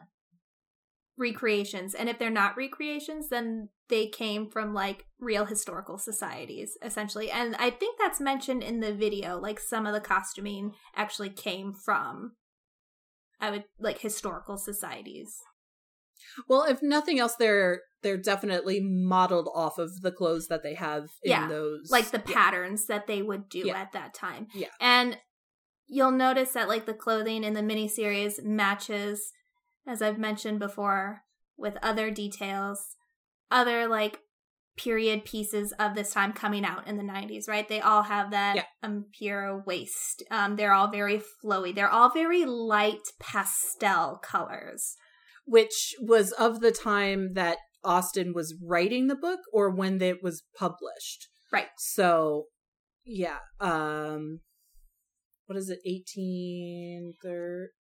recreations. 1.17 1.95
And 1.95 2.09
if 2.09 2.19
they're 2.19 2.31
not 2.31 2.57
recreations, 2.57 3.29
then 3.29 3.69
they 3.89 4.07
came 4.09 4.51
from 4.51 4.75
like 4.75 5.07
real 5.21 5.45
historical 5.45 5.99
societies, 5.99 6.77
essentially. 6.83 7.31
And 7.31 7.55
I 7.57 7.71
think 7.71 7.99
that's 7.99 8.21
mentioned 8.21 8.63
in 8.63 8.81
the 8.81 8.93
video. 8.93 9.39
Like 9.39 9.61
some 9.61 9.87
of 9.87 9.93
the 9.93 10.01
costuming 10.01 10.73
actually 10.97 11.31
came 11.31 11.73
from, 11.73 12.33
I 13.41 13.51
would 13.51 13.65
like 13.79 14.01
historical 14.01 14.57
societies. 14.57 15.37
well, 16.49 16.65
if 16.65 16.83
nothing 16.83 17.19
else, 17.19 17.35
they're 17.37 17.83
they're 18.03 18.17
definitely 18.19 18.81
modeled 18.81 19.49
off 19.55 19.79
of 19.79 20.03
the 20.03 20.13
clothes 20.13 20.49
that 20.49 20.63
they 20.63 20.75
have 20.75 21.05
in 21.23 21.31
Yeah, 21.31 21.49
those, 21.49 21.91
like 21.91 22.11
the 22.11 22.23
Yeah. 22.27 22.35
patterns 22.35 22.87
that 22.87 23.07
they 23.07 23.23
would 23.23 23.49
do 23.49 23.61
Yeah. 23.67 23.79
at 23.81 23.93
that 23.93 24.13
time. 24.13 24.49
Yeah. 24.53 24.69
And 24.79 25.19
you'll 25.87 26.11
notice 26.11 26.53
that 26.53 26.69
like 26.69 26.85
the 26.87 26.93
clothing 26.95 27.45
in 27.45 27.55
the 27.55 27.63
miniseries 27.63 28.43
matches, 28.45 29.33
as 29.87 30.03
I've 30.03 30.19
mentioned 30.19 30.59
before, 30.59 31.23
with 31.57 31.77
other 31.83 32.11
details, 32.11 32.97
other 33.51 33.87
like 33.87 34.19
period 34.77 35.25
pieces 35.25 35.73
of 35.79 35.95
this 35.95 36.13
time 36.13 36.33
coming 36.33 36.65
out 36.65 36.89
in 36.89 36.97
the 36.97 37.05
90s, 37.05 37.47
right? 37.49 37.69
They 37.69 37.81
all 37.81 38.03
have 38.05 38.33
that 38.33 38.57
Yeah. 38.57 38.65
imperial 38.83 39.63
waist. 39.65 40.25
Um, 40.33 40.57
they're 40.57 40.73
all 40.73 40.91
very 40.91 41.23
flowy. 41.45 41.73
They're 41.73 41.89
all 41.89 42.11
very 42.11 42.45
light 42.45 43.03
pastel 43.21 44.19
colors. 44.23 44.97
which 45.47 45.95
was 46.01 46.33
of 46.33 46.61
the 46.61 46.73
time 46.73 47.35
that 47.35 47.59
Austen 47.85 48.33
was 48.33 48.55
writing 48.67 49.09
the 49.09 49.15
book 49.15 49.41
or 49.53 49.69
when 49.71 50.01
it 50.01 50.23
was 50.23 50.43
published. 50.59 51.29
Right. 51.53 51.69
So, 51.77 52.47
yeah. 53.05 53.41
Um, 53.61 54.41
what 55.45 55.59
is 55.59 55.69
it? 55.69 55.81
Eighteen 55.85 57.13
thirty. 57.23 57.71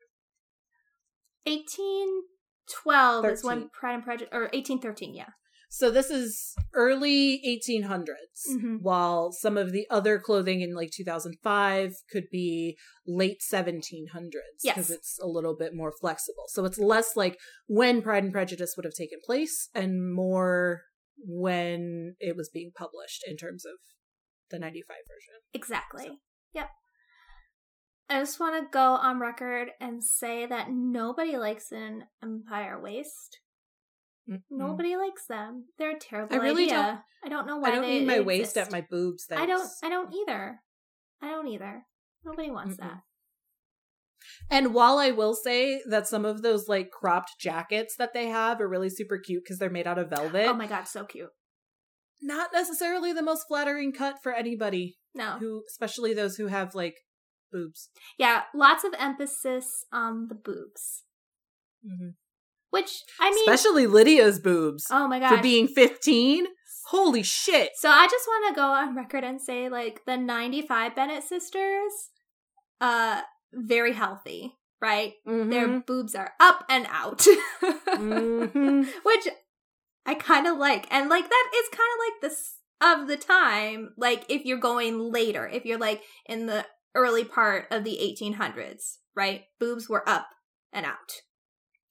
1812 1.46 3.24
is 3.26 3.44
when 3.44 3.68
Pride 3.70 3.94
and 3.94 4.04
Prejudice, 4.04 4.28
or 4.32 4.42
1813, 4.52 5.14
yeah. 5.14 5.28
So 5.70 5.90
this 5.90 6.08
is 6.08 6.54
early 6.72 7.40
1800s, 7.44 8.46
Mhm. 8.48 8.80
while 8.80 9.32
some 9.32 9.56
of 9.56 9.72
the 9.72 9.88
other 9.90 10.20
clothing 10.20 10.60
in 10.60 10.72
like 10.72 10.92
2005 10.92 11.96
could 12.12 12.30
be 12.30 12.78
late 13.06 13.42
1700s 13.42 14.62
because 14.62 14.88
Yes. 14.90 14.98
it's 14.98 15.18
a 15.20 15.26
little 15.26 15.56
bit 15.56 15.74
more 15.74 15.90
flexible. 16.00 16.44
So 16.46 16.64
it's 16.64 16.78
less 16.78 17.16
like 17.16 17.40
when 17.66 18.02
Pride 18.02 18.22
and 18.22 18.32
Prejudice 18.32 18.76
would 18.76 18.84
have 18.84 18.94
taken 18.94 19.18
place 19.24 19.68
and 19.74 20.14
more 20.14 20.84
when 21.18 22.14
it 22.20 22.36
was 22.36 22.50
being 22.50 22.70
published 22.72 23.24
in 23.26 23.36
terms 23.36 23.64
of 23.64 23.78
the 24.50 24.58
95 24.60 24.98
version. 25.08 25.40
Exactly. 25.52 26.20
Yep. 26.52 26.70
I 28.08 28.20
just 28.20 28.38
want 28.38 28.62
to 28.62 28.68
go 28.70 28.92
on 28.94 29.18
record 29.18 29.68
and 29.80 30.02
say 30.04 30.46
that 30.46 30.68
nobody 30.70 31.36
likes 31.38 31.72
an 31.72 32.04
empire 32.22 32.78
waist. 32.80 33.38
Mm-mm. 34.30 34.40
Nobody 34.50 34.96
likes 34.96 35.26
them. 35.26 35.66
They're 35.78 35.96
a 35.96 35.98
terrible 35.98 36.34
I 36.34 36.38
really 36.38 36.64
idea. 36.64 36.74
don't- 36.76 37.00
I 37.24 37.28
don't 37.30 37.46
know 37.46 37.56
why 37.58 37.68
I 37.68 37.70
don't 37.72 37.82
need 37.88 38.06
my 38.06 38.14
exist. 38.14 38.26
waist 38.26 38.58
at 38.58 38.70
my 38.72 38.82
boobs. 38.90 39.26
I 39.34 39.46
don't. 39.46 39.66
I 39.82 39.88
don't 39.88 40.12
either. 40.14 40.60
I 41.22 41.28
don't 41.30 41.48
either. 41.48 41.86
Nobody 42.24 42.50
wants 42.50 42.76
Mm-mm. 42.76 42.80
that. 42.80 43.00
And 44.50 44.72
while 44.74 44.98
I 44.98 45.10
will 45.10 45.34
say 45.34 45.82
that 45.88 46.06
some 46.06 46.24
of 46.24 46.42
those 46.42 46.68
like 46.68 46.90
cropped 46.90 47.32
jackets 47.40 47.96
that 47.98 48.12
they 48.14 48.26
have 48.28 48.60
are 48.60 48.68
really 48.68 48.90
super 48.90 49.18
cute 49.18 49.42
because 49.44 49.58
they're 49.58 49.70
made 49.70 49.86
out 49.86 49.98
of 49.98 50.10
velvet, 50.10 50.46
Oh 50.48 50.54
my 50.54 50.66
god, 50.66 50.84
so 50.84 51.04
cute. 51.04 51.28
not 52.22 52.50
necessarily 52.52 53.12
the 53.12 53.22
most 53.22 53.44
flattering 53.48 53.92
cut 53.92 54.16
for 54.22 54.32
anybody 54.32 54.96
No. 55.14 55.38
who, 55.38 55.62
especially 55.70 56.14
those 56.14 56.36
who 56.36 56.46
have 56.46 56.74
like 56.74 56.94
boobs. 57.54 57.88
Yeah, 58.18 58.42
lots 58.54 58.84
of 58.84 58.92
emphasis 58.98 59.84
on 59.92 60.28
the 60.28 60.34
boobs. 60.34 61.02
Which 62.70 63.02
I 63.20 63.30
mean, 63.30 63.38
especially 63.48 63.86
Lydia's 63.86 64.40
boobs 64.40 64.86
oh 64.90 65.06
my 65.06 65.20
god, 65.20 65.36
for 65.36 65.42
being 65.42 65.68
15. 65.68 66.46
Holy 66.88 67.22
shit. 67.22 67.70
So 67.76 67.88
I 67.88 68.06
just 68.06 68.26
want 68.26 68.48
to 68.54 68.60
go 68.60 68.66
on 68.66 68.94
record 68.96 69.24
and 69.24 69.40
say, 69.40 69.68
like, 69.68 70.04
the 70.06 70.16
95 70.16 70.94
Bennet 70.94 71.22
sisters, 71.22 71.92
uh, 72.80 73.22
very 73.52 73.92
healthy, 73.92 74.54
right? 74.82 75.14
Mhm. 75.26 75.50
Their 75.50 75.80
boobs 75.80 76.14
are 76.14 76.32
up 76.40 76.64
and 76.68 76.86
out, 76.90 77.26
Mhm. 77.62 78.86
which 79.04 79.28
I 80.06 80.14
kind 80.14 80.46
of 80.46 80.58
like. 80.58 80.86
And 80.92 81.08
like 81.08 81.28
that 81.28 81.50
is 81.56 81.68
kind 81.70 81.90
of 81.94 81.98
like 82.06 82.20
this 82.20 82.58
of 82.80 83.08
the 83.08 83.16
time. 83.16 83.94
Like 83.96 84.24
if 84.28 84.44
you're 84.44 84.58
going 84.58 84.98
later, 85.12 85.46
if 85.48 85.64
you're 85.64 85.78
like 85.78 86.02
in 86.26 86.46
the 86.46 86.66
early 86.94 87.24
part 87.24 87.66
of 87.70 87.84
the 87.84 87.98
1800s, 88.00 88.98
right? 89.16 89.42
Boobs 89.58 89.88
were 89.88 90.08
up 90.08 90.28
and 90.72 90.86
out. 90.86 91.22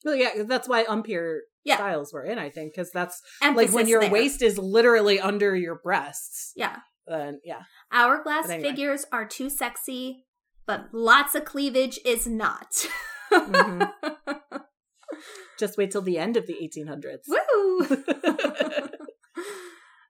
Well, 0.06 0.16
yeah, 0.16 0.44
that's 0.44 0.68
why 0.68 0.84
empire 0.90 1.42
Yeah. 1.64 1.76
styles 1.78 2.12
were 2.14 2.24
in, 2.26 2.38
I 2.38 2.50
think, 2.50 2.74
because 2.74 2.92
that's 2.92 3.22
Emphasis 3.42 3.70
like 3.70 3.76
when 3.76 3.88
your 3.88 4.02
there. 4.02 4.12
waist 4.12 4.42
is 4.42 4.58
literally 4.58 5.20
under 5.20 5.56
your 5.56 5.80
breasts. 5.82 6.52
Yeah. 6.56 6.78
Then 7.08 7.40
yeah, 7.44 7.64
Hourglass 7.92 8.50
anyway. 8.50 8.70
figures 8.70 9.06
are 9.12 9.26
too 9.28 9.50
sexy, 9.50 10.26
but 10.66 10.86
lots 10.94 11.36
of 11.36 11.44
cleavage 11.46 12.00
is 12.06 12.26
not. 12.28 12.86
Mhm. 13.32 13.92
just 15.60 15.78
wait 15.78 15.92
till 15.92 16.02
the 16.02 16.18
end 16.18 16.38
of 16.38 16.48
the 16.48 16.56
1800s. 16.62 17.24
Woo! 17.28 17.86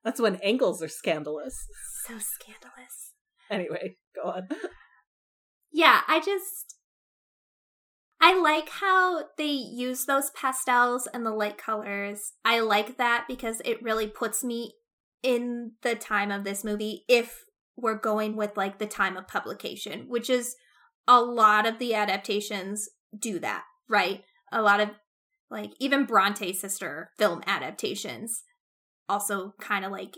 That's 0.04 0.20
when 0.20 0.36
ankles 0.44 0.84
are 0.84 0.88
scandalous. 0.90 1.66
so 2.06 2.16
scandalous. 2.20 3.14
Anyway, 3.50 3.98
go 4.16 4.30
on. 4.30 4.48
Yeah, 5.74 6.02
I 6.08 6.20
just 6.20 6.76
I 8.22 8.40
like 8.40 8.70
how 8.70 9.24
they 9.38 9.52
use 9.52 10.06
those 10.06 10.30
pastels 10.30 11.08
and 11.14 11.26
the 11.26 11.32
light 11.32 11.58
colors. 11.58 12.34
I 12.46 12.62
like 12.62 12.98
that 12.98 13.26
because 13.28 13.62
it 13.66 13.84
really 13.84 14.08
puts 14.08 14.44
me 14.44 14.76
in 15.24 15.74
the 15.82 15.96
time 15.96 16.32
of 16.32 16.44
this 16.44 16.64
movie 16.64 17.04
if 17.10 17.44
we're 17.76 17.98
going 17.98 18.36
with 18.36 18.56
like 18.56 18.78
the 18.78 18.86
time 18.86 19.18
of 19.18 19.28
publication, 19.28 20.06
which 20.08 20.30
is 20.30 20.56
a 21.08 21.20
lot 21.22 21.66
of 21.66 21.80
the 21.80 21.96
adaptations 21.96 22.88
do 23.18 23.40
that, 23.40 23.64
right? 23.90 24.24
A 24.52 24.62
lot 24.62 24.80
of 24.80 24.90
like 25.50 25.72
even 25.80 26.06
Bronte 26.06 26.54
sister 26.54 27.10
film 27.18 27.42
adaptations 27.48 28.44
also 29.10 29.54
kind 29.60 29.84
of 29.84 29.92
like 29.92 30.18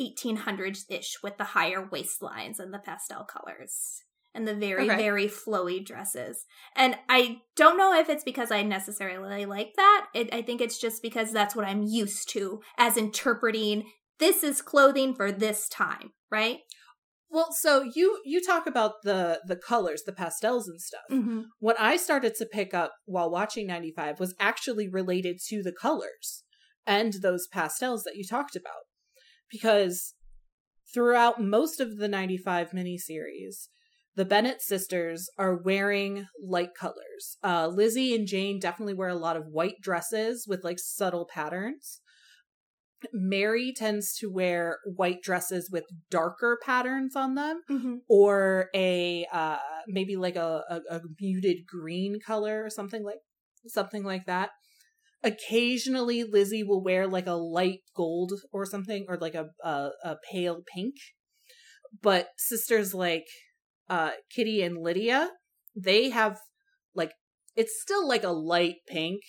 1800s 0.00 0.86
ish 0.88 1.18
with 1.22 1.36
the 1.36 1.44
higher 1.44 1.86
waistlines 1.86 2.58
and 2.58 2.72
the 2.72 2.78
pastel 2.78 3.24
colors 3.24 4.03
and 4.34 4.46
the 4.46 4.54
very 4.54 4.90
Okay. 4.90 4.96
very 4.96 5.28
flowy 5.28 5.84
dresses. 5.84 6.44
And 6.76 6.96
I 7.08 7.42
don't 7.56 7.78
know 7.78 7.98
if 7.98 8.08
it's 8.08 8.24
because 8.24 8.50
I 8.50 8.62
necessarily 8.62 9.46
like 9.46 9.74
that. 9.76 10.06
It, 10.14 10.32
I 10.34 10.42
think 10.42 10.60
it's 10.60 10.78
just 10.78 11.02
because 11.02 11.32
that's 11.32 11.54
what 11.54 11.66
I'm 11.66 11.82
used 11.82 12.28
to 12.30 12.60
as 12.78 12.96
interpreting 12.96 13.84
this 14.18 14.44
is 14.44 14.62
clothing 14.62 15.14
for 15.14 15.32
this 15.32 15.68
time, 15.68 16.12
right? 16.30 16.58
Well, 17.30 17.48
so 17.50 17.84
you 17.96 18.20
you 18.24 18.40
talk 18.40 18.66
about 18.66 19.02
the 19.02 19.40
the 19.44 19.56
colors, 19.56 20.04
the 20.06 20.12
pastels 20.12 20.68
and 20.68 20.80
stuff. 20.80 21.02
Mm-hmm. 21.10 21.40
What 21.58 21.80
I 21.80 21.96
started 21.96 22.34
to 22.36 22.46
pick 22.46 22.72
up 22.72 22.92
while 23.06 23.28
watching 23.28 23.66
95 23.66 24.20
was 24.20 24.36
actually 24.38 24.88
related 24.88 25.40
to 25.48 25.62
the 25.62 25.72
colors 25.72 26.44
and 26.86 27.14
those 27.14 27.48
pastels 27.48 28.04
that 28.04 28.14
you 28.14 28.24
talked 28.24 28.54
about. 28.54 28.84
Because 29.50 30.14
throughout 30.92 31.42
most 31.42 31.80
of 31.80 31.96
the 31.96 32.06
95 32.06 32.70
miniseries, 32.70 33.68
the 34.16 34.24
Bennet 34.24 34.62
sisters 34.62 35.28
are 35.38 35.56
wearing 35.56 36.26
light 36.42 36.70
colors. 36.78 37.36
Uh, 37.42 37.66
Lizzie 37.66 38.14
and 38.14 38.26
Jane 38.26 38.58
definitely 38.60 38.94
wear 38.94 39.08
a 39.08 39.14
lot 39.14 39.36
of 39.36 39.46
white 39.48 39.80
dresses 39.80 40.46
with 40.48 40.62
like 40.64 40.78
subtle 40.78 41.26
patterns. 41.32 42.00
Mary 43.12 43.72
tends 43.76 44.14
to 44.16 44.30
wear 44.32 44.78
white 44.86 45.20
dresses 45.22 45.68
with 45.70 45.84
darker 46.10 46.58
patterns 46.64 47.14
on 47.14 47.34
them 47.34 47.60
Mm-hmm. 47.70 47.96
or 48.08 48.70
a 48.74 49.26
uh 49.30 49.58
maybe 49.86 50.16
like 50.16 50.36
a, 50.36 50.62
a, 50.70 50.96
a 50.96 51.00
muted 51.20 51.66
green 51.66 52.18
color 52.24 52.64
or 52.64 52.70
something 52.70 53.04
like 53.04 53.18
something 53.66 54.04
like 54.04 54.24
that 54.24 54.50
occasionally 55.22 56.24
lizzie 56.24 56.62
will 56.62 56.82
wear 56.82 57.06
like 57.06 57.26
a 57.26 57.32
light 57.32 57.80
gold 57.94 58.32
or 58.52 58.64
something 58.64 59.04
or 59.08 59.18
like 59.18 59.34
a 59.34 59.48
a, 59.62 59.90
a 60.02 60.16
pale 60.32 60.62
pink 60.74 60.94
but 62.02 62.28
sisters 62.38 62.94
like 62.94 63.26
uh 63.88 64.10
kitty 64.34 64.62
and 64.62 64.78
lydia 64.78 65.30
they 65.76 66.10
have 66.10 66.38
like 66.94 67.12
it's 67.56 67.80
still 67.80 68.06
like 68.08 68.24
a 68.24 68.28
light 68.30 68.76
pink 68.88 69.20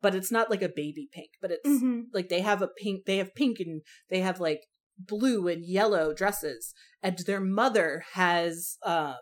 but 0.00 0.14
it's 0.14 0.32
not 0.32 0.50
like 0.50 0.62
a 0.62 0.68
baby 0.68 1.08
pink 1.12 1.30
but 1.40 1.50
it's 1.50 1.68
Mm-hmm. 1.68 2.00
like 2.12 2.28
they 2.28 2.40
have 2.40 2.60
a 2.62 2.68
pink 2.68 3.04
they 3.06 3.18
have 3.18 3.34
pink 3.34 3.58
and 3.60 3.82
they 4.10 4.20
have 4.20 4.40
like 4.40 4.60
blue 4.98 5.48
and 5.48 5.64
yellow 5.64 6.12
dresses 6.12 6.74
and 7.02 7.18
their 7.26 7.40
mother 7.40 8.04
has 8.14 8.76
um 8.84 9.14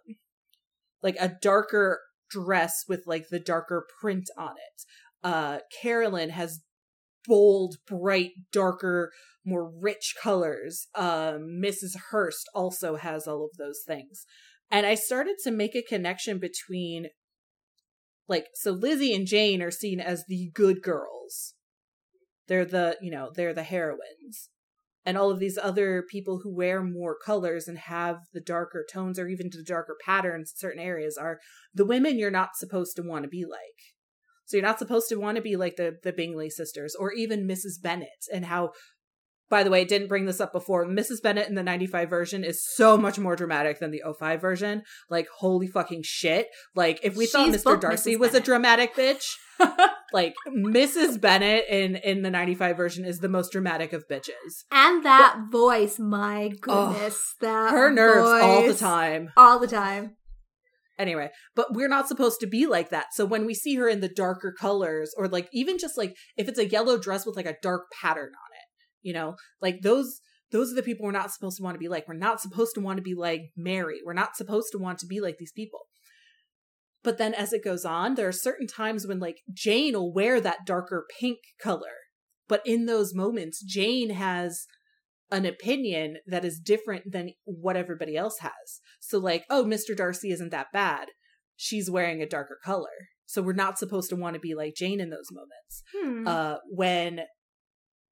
like 1.02 1.16
a 1.18 1.32
darker 1.40 2.00
dress 2.28 2.84
with 2.88 3.04
like 3.06 3.28
the 3.30 3.40
darker 3.40 3.86
print 4.00 4.28
on 4.36 4.52
it. 4.52 4.82
Uh 5.22 5.58
carolyn 5.82 6.30
has 6.30 6.60
bold 7.26 7.76
bright 7.86 8.32
darker 8.52 9.12
more 9.44 9.70
rich 9.80 10.14
colors. 10.22 10.88
Um 10.94 11.60
mrs 11.64 11.96
hurst 12.10 12.48
also 12.54 12.96
has 12.96 13.26
all 13.26 13.44
of 13.44 13.56
those 13.58 13.80
things 13.86 14.24
and 14.70 14.86
i 14.86 14.94
started 14.94 15.36
to 15.42 15.50
make 15.50 15.74
a 15.74 15.82
connection 15.82 16.38
between 16.38 17.08
like 18.30 18.46
so 18.54 18.70
lizzie 18.70 19.12
and 19.12 19.26
jane 19.26 19.60
are 19.60 19.72
seen 19.72 20.00
as 20.00 20.24
the 20.26 20.50
good 20.54 20.80
girls. 20.82 21.54
They're 22.46 22.64
the 22.64 22.96
you 23.02 23.10
know 23.10 23.30
they're 23.34 23.52
the 23.52 23.64
heroines. 23.64 24.48
And 25.04 25.16
all 25.16 25.30
of 25.30 25.40
these 25.40 25.58
other 25.58 26.04
people 26.08 26.40
who 26.42 26.54
wear 26.54 26.82
more 26.82 27.16
colors 27.16 27.66
and 27.66 27.78
have 27.78 28.18
the 28.34 28.40
darker 28.40 28.84
tones 28.90 29.18
or 29.18 29.28
even 29.28 29.48
the 29.50 29.64
darker 29.66 29.96
patterns 30.04 30.52
in 30.52 30.60
certain 30.60 30.82
areas 30.82 31.16
are 31.16 31.38
the 31.74 31.86
women 31.86 32.18
you're 32.18 32.30
not 32.30 32.50
supposed 32.56 32.96
to 32.96 33.02
want 33.02 33.24
to 33.24 33.28
be 33.28 33.44
like. 33.44 33.94
So 34.44 34.56
you're 34.56 34.66
not 34.66 34.78
supposed 34.78 35.08
to 35.08 35.16
want 35.16 35.36
to 35.36 35.42
be 35.42 35.56
like 35.56 35.76
the 35.76 35.96
the 36.02 36.12
bingley 36.12 36.50
sisters 36.50 36.94
or 36.94 37.12
even 37.12 37.48
mrs 37.48 37.82
bennet 37.82 38.26
and 38.32 38.44
how 38.44 38.70
by 39.50 39.62
the 39.62 39.70
way, 39.70 39.84
didn't 39.84 40.08
bring 40.08 40.26
this 40.26 40.40
up 40.40 40.52
before. 40.52 40.86
Mrs. 40.86 41.20
Bennet 41.22 41.48
in 41.48 41.54
the 41.56 41.62
95 41.62 42.08
version 42.08 42.44
is 42.44 42.64
so 42.64 42.96
much 42.96 43.18
more 43.18 43.36
dramatic 43.36 43.80
than 43.80 43.90
the 43.90 44.02
05 44.18 44.40
version. 44.40 44.82
Like, 45.10 45.26
holy 45.38 45.66
fucking 45.66 46.02
shit. 46.04 46.46
Like, 46.74 47.00
if 47.02 47.16
we 47.16 47.26
thought 47.26 47.48
Mr. 47.50 47.78
Darcy 47.78 48.14
Mrs. 48.14 48.18
was 48.20 48.34
a 48.34 48.40
dramatic 48.40 48.94
bitch, 48.94 49.24
like 50.12 50.34
Mrs. 50.48 51.20
Bennet 51.20 51.64
in 51.68 51.96
in 51.96 52.22
the 52.22 52.30
95 52.30 52.76
version 52.76 53.04
is 53.04 53.18
the 53.18 53.28
most 53.28 53.52
dramatic 53.52 53.92
of 53.92 54.08
bitches. 54.08 54.64
And 54.70 55.04
that 55.04 55.46
voice, 55.50 55.98
my 55.98 56.50
goodness, 56.60 57.34
that 57.40 57.72
Her 57.72 57.90
nerves 57.90 58.28
all 58.42 58.66
the 58.66 58.74
time. 58.74 59.30
all 59.36 59.58
the 59.58 59.66
time. 59.66 60.16
Anyway, 60.98 61.30
but 61.56 61.72
we're 61.74 61.88
not 61.88 62.08
supposed 62.08 62.40
to 62.40 62.46
be 62.46 62.66
like 62.66 62.90
that. 62.90 63.06
So 63.14 63.24
when 63.24 63.46
we 63.46 63.54
see 63.54 63.74
her 63.76 63.88
in 63.88 64.00
the 64.00 64.08
darker 64.08 64.52
colors 64.58 65.14
or 65.16 65.28
like 65.28 65.48
even 65.50 65.78
just 65.78 65.96
like 65.96 66.14
if 66.36 66.46
it's 66.46 66.58
a 66.58 66.68
yellow 66.68 66.98
dress 66.98 67.24
with 67.24 67.36
like 67.36 67.46
a 67.46 67.56
dark 67.62 67.84
pattern 68.02 68.24
on 68.28 68.49
it, 68.49 68.49
you 69.02 69.12
know, 69.12 69.36
like 69.60 69.80
those 69.82 70.20
those 70.52 70.72
are 70.72 70.76
the 70.76 70.82
people 70.82 71.04
we're 71.06 71.12
not 71.12 71.32
supposed 71.32 71.58
to 71.58 71.62
want 71.62 71.74
to 71.74 71.80
be 71.80 71.88
like. 71.88 72.08
We're 72.08 72.14
not 72.14 72.40
supposed 72.40 72.74
to 72.74 72.80
want 72.80 72.96
to 72.96 73.02
be 73.02 73.14
like 73.14 73.52
Mary. 73.56 74.00
We're 74.04 74.14
not 74.14 74.36
supposed 74.36 74.68
to 74.72 74.78
want 74.78 74.98
to 75.00 75.06
be 75.06 75.20
like 75.20 75.36
these 75.38 75.52
people. 75.52 75.80
But 77.02 77.18
then 77.18 77.34
as 77.34 77.52
it 77.52 77.64
goes 77.64 77.84
on, 77.84 78.14
there 78.14 78.28
are 78.28 78.32
certain 78.32 78.66
times 78.66 79.06
when 79.06 79.20
like 79.20 79.38
Jane 79.52 79.94
will 79.94 80.12
wear 80.12 80.40
that 80.40 80.66
darker 80.66 81.06
pink 81.18 81.38
color. 81.62 81.94
But 82.48 82.62
in 82.66 82.86
those 82.86 83.14
moments, 83.14 83.62
Jane 83.62 84.10
has 84.10 84.66
an 85.30 85.46
opinion 85.46 86.16
that 86.26 86.44
is 86.44 86.58
different 86.58 87.12
than 87.12 87.30
what 87.44 87.76
everybody 87.76 88.16
else 88.16 88.38
has. 88.40 88.80
So 88.98 89.18
like, 89.18 89.44
oh, 89.48 89.64
Mr. 89.64 89.96
Darcy 89.96 90.30
isn't 90.30 90.50
that 90.50 90.66
bad. 90.72 91.08
She's 91.56 91.90
wearing 91.90 92.20
a 92.20 92.28
darker 92.28 92.58
color. 92.64 92.88
So 93.26 93.40
we're 93.40 93.52
not 93.52 93.78
supposed 93.78 94.10
to 94.10 94.16
want 94.16 94.34
to 94.34 94.40
be 94.40 94.56
like 94.56 94.74
Jane 94.74 95.00
in 95.00 95.10
those 95.10 95.30
moments. 95.30 95.82
Hmm. 95.96 96.26
Uh 96.26 96.56
when 96.68 97.20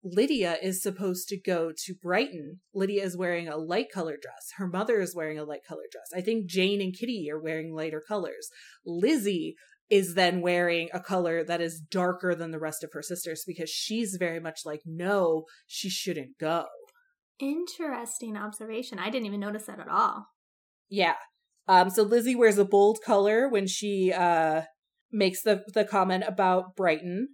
Lydia 0.03 0.57
is 0.63 0.83
supposed 0.83 1.29
to 1.29 1.41
go 1.41 1.73
to 1.87 1.95
Brighton, 1.95 2.61
Lydia 2.73 3.05
is 3.05 3.17
wearing 3.17 3.49
a 3.49 3.57
light 3.57 3.87
colored 3.93 4.21
dress. 4.23 4.53
Her 4.57 4.69
mother 4.69 5.01
is 5.01 5.15
wearing 5.15 5.39
a 5.39 5.45
light 5.45 5.63
colored 5.67 5.89
dress. 5.91 6.11
I 6.15 6.21
think 6.21 6.47
Jane 6.47 6.81
and 6.81 6.97
Kitty 6.97 7.29
are 7.31 7.41
wearing 7.41 7.75
lighter 7.75 8.03
colors. 8.07 8.49
Lizzie 8.87 9.57
is 9.91 10.15
then 10.15 10.41
wearing 10.41 10.89
a 10.93 11.01
color 11.01 11.43
that 11.43 11.61
is 11.61 11.81
darker 11.81 12.35
than 12.35 12.51
the 12.51 12.59
rest 12.59 12.85
of 12.85 12.91
her 12.93 13.03
sisters 13.03 13.43
because 13.47 13.71
she's 13.71 14.17
very 14.19 14.39
much 14.39 14.61
like, 14.65 14.83
no, 14.85 15.45
she 15.67 15.89
shouldn't 15.89 16.39
go. 16.39 16.67
Interesting 17.41 18.37
observation. 18.37 18.99
I 18.99 19.11
didn't 19.11 19.27
even 19.27 19.41
notice 19.41 19.65
that 19.65 19.81
at 19.81 19.89
all. 19.89 20.27
Yeah. 20.91 21.15
Um, 21.67 21.91
so 21.91 22.03
Lizzie 22.03 22.35
wears 22.35 22.59
a 22.59 22.65
bold 22.65 22.99
color 23.05 23.49
when 23.49 23.67
she 23.67 24.13
uh 24.13 24.63
makes 25.11 25.43
the 25.43 25.65
the 25.75 25.85
comment 25.85 26.25
about 26.27 26.77
Brighton. 26.77 27.29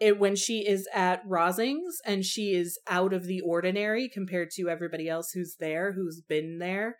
It 0.00 0.18
when 0.18 0.34
she 0.36 0.66
is 0.66 0.88
at 0.92 1.26
Rosings 1.26 1.94
and 2.04 2.24
she 2.24 2.54
is 2.54 2.78
out 2.88 3.12
of 3.12 3.26
the 3.26 3.40
ordinary 3.40 4.08
compared 4.12 4.50
to 4.56 4.68
everybody 4.68 5.08
else 5.08 5.30
who's 5.32 5.56
there, 5.60 5.92
who's 5.92 6.20
been 6.28 6.58
there. 6.58 6.96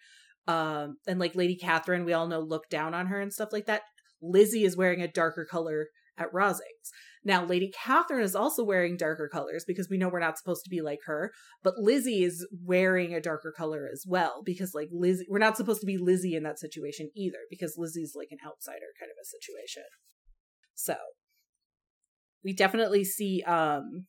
Um, 0.47 0.97
and 1.07 1.19
like 1.19 1.35
Lady 1.35 1.57
Catherine, 1.57 2.05
we 2.05 2.13
all 2.13 2.29
know 2.29 2.41
look 2.41 2.69
down 2.69 2.95
on 2.95 3.07
her 3.07 3.21
and 3.21 3.33
stuff 3.33 3.49
like 3.53 3.67
that. 3.67 3.83
Lizzie 4.23 4.65
is 4.65 4.77
wearing 4.77 5.01
a 5.01 5.09
darker 5.09 5.45
color 5.45 5.89
at 6.17 6.33
Rosings. 6.33 6.91
Now, 7.25 7.45
Lady 7.45 7.73
Catherine 7.75 8.23
is 8.23 8.37
also 8.37 8.63
wearing 8.63 8.97
darker 8.97 9.29
colors 9.33 9.65
because 9.67 9.89
we 9.89 9.97
know 9.97 10.09
we're 10.09 10.21
not 10.21 10.39
supposed 10.39 10.63
to 10.65 10.71
be 10.71 10.83
like 10.83 11.01
her, 11.07 11.33
but 11.63 11.79
Lizzie 11.79 12.23
is 12.23 12.47
wearing 12.65 13.15
a 13.15 13.21
darker 13.21 13.53
color 13.57 13.89
as 13.91 14.05
well 14.07 14.43
because, 14.45 14.75
like, 14.75 14.89
Lizzie, 14.93 15.27
we're 15.29 15.39
not 15.39 15.57
supposed 15.57 15.81
to 15.81 15.87
be 15.87 15.97
Lizzie 15.97 16.35
in 16.35 16.43
that 16.43 16.59
situation 16.59 17.11
either 17.17 17.39
because 17.49 17.77
Lizzie's 17.79 18.13
like 18.15 18.29
an 18.31 18.39
outsider 18.47 18.93
kind 19.01 19.11
of 19.11 19.17
a 19.21 19.27
situation. 19.27 19.85
So, 20.75 20.97
we 22.45 22.53
definitely 22.53 23.05
see, 23.05 23.43
um, 23.47 24.07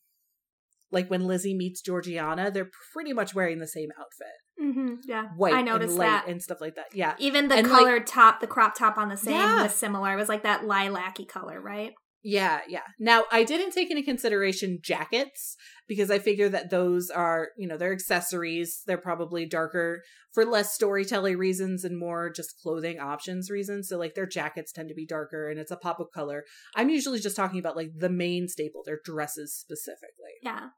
like 0.92 1.10
when 1.10 1.26
Lizzie 1.26 1.56
meets 1.56 1.82
Georgiana, 1.82 2.52
they're 2.52 2.70
pretty 2.94 3.14
much 3.14 3.34
wearing 3.34 3.60
the 3.60 3.68
same 3.68 3.90
outfit. 4.00 4.28
Mm-hmm. 4.62 4.96
Yeah, 5.10 5.26
White 5.36 5.54
I 5.54 5.62
noticed 5.62 5.92
and 5.92 6.00
light 6.00 6.06
that. 6.08 6.28
and 6.28 6.42
stuff 6.42 6.62
like 6.62 6.76
that. 6.76 6.86
Yeah. 6.94 7.16
Even 7.20 7.48
the 7.50 7.56
And, 7.56 7.68
like- 7.70 7.80
colored 7.80 8.08
top, 8.08 8.40
the 8.40 8.48
crop 8.48 8.76
top 8.78 8.98
on 8.98 9.10
the 9.10 9.18
same 9.18 9.34
Yeah. 9.36 9.64
was 9.64 9.74
similar. 9.74 10.14
It 10.14 10.16
was 10.18 10.30
like 10.30 10.44
that 10.44 10.66
lilac-y 10.66 11.26
color, 11.26 11.60
right? 11.60 11.94
Yeah, 12.28 12.62
yeah. 12.68 12.82
Now, 12.98 13.26
I 13.32 13.44
didn't 13.44 13.74
take 13.74 13.92
into 13.92 14.02
consideration 14.02 14.80
jackets 14.82 15.56
because 15.88 16.10
I 16.10 16.18
figure 16.18 16.50
that 16.50 16.72
those 16.72 17.12
are, 17.12 17.50
you 17.56 17.68
know, 17.68 17.78
they're 17.78 17.94
accessories. 17.94 18.82
They're 18.88 18.98
probably 18.98 19.46
darker 19.46 20.02
for 20.34 20.44
less 20.44 20.74
storytelling 20.74 21.38
reasons 21.38 21.84
and 21.84 22.00
more 22.00 22.32
just 22.36 22.56
clothing 22.64 23.00
options 23.00 23.52
reasons. 23.52 23.90
So, 23.90 24.00
like, 24.00 24.16
their 24.16 24.26
jackets 24.26 24.72
tend 24.72 24.90
to 24.90 24.96
be 24.96 25.06
darker 25.06 25.52
and 25.52 25.60
it's 25.60 25.70
a 25.70 25.78
pop 25.78 26.00
of 26.00 26.08
color. 26.16 26.46
I'm 26.76 26.90
usually 26.90 27.20
just 27.20 27.36
talking 27.36 27.60
about, 27.60 27.76
like, 27.76 27.92
the 27.96 28.10
main 28.10 28.48
staple, 28.48 28.82
their 28.84 29.02
dresses 29.06 29.56
specifically. 29.56 30.34
Yeah. 30.42 30.70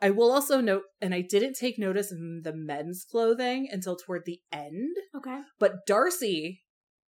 I 0.00 0.08
will 0.08 0.32
also 0.32 0.62
note, 0.62 0.84
and 1.02 1.14
I 1.14 1.20
didn't 1.20 1.56
take 1.60 1.78
notice 1.78 2.10
of 2.10 2.18
the 2.44 2.54
men's 2.54 3.04
clothing 3.04 3.68
until 3.70 3.94
toward 3.94 4.22
the 4.24 4.40
end, 4.50 4.96
Okay. 5.14 5.40
but 5.58 5.84
Darcy, 5.86 6.62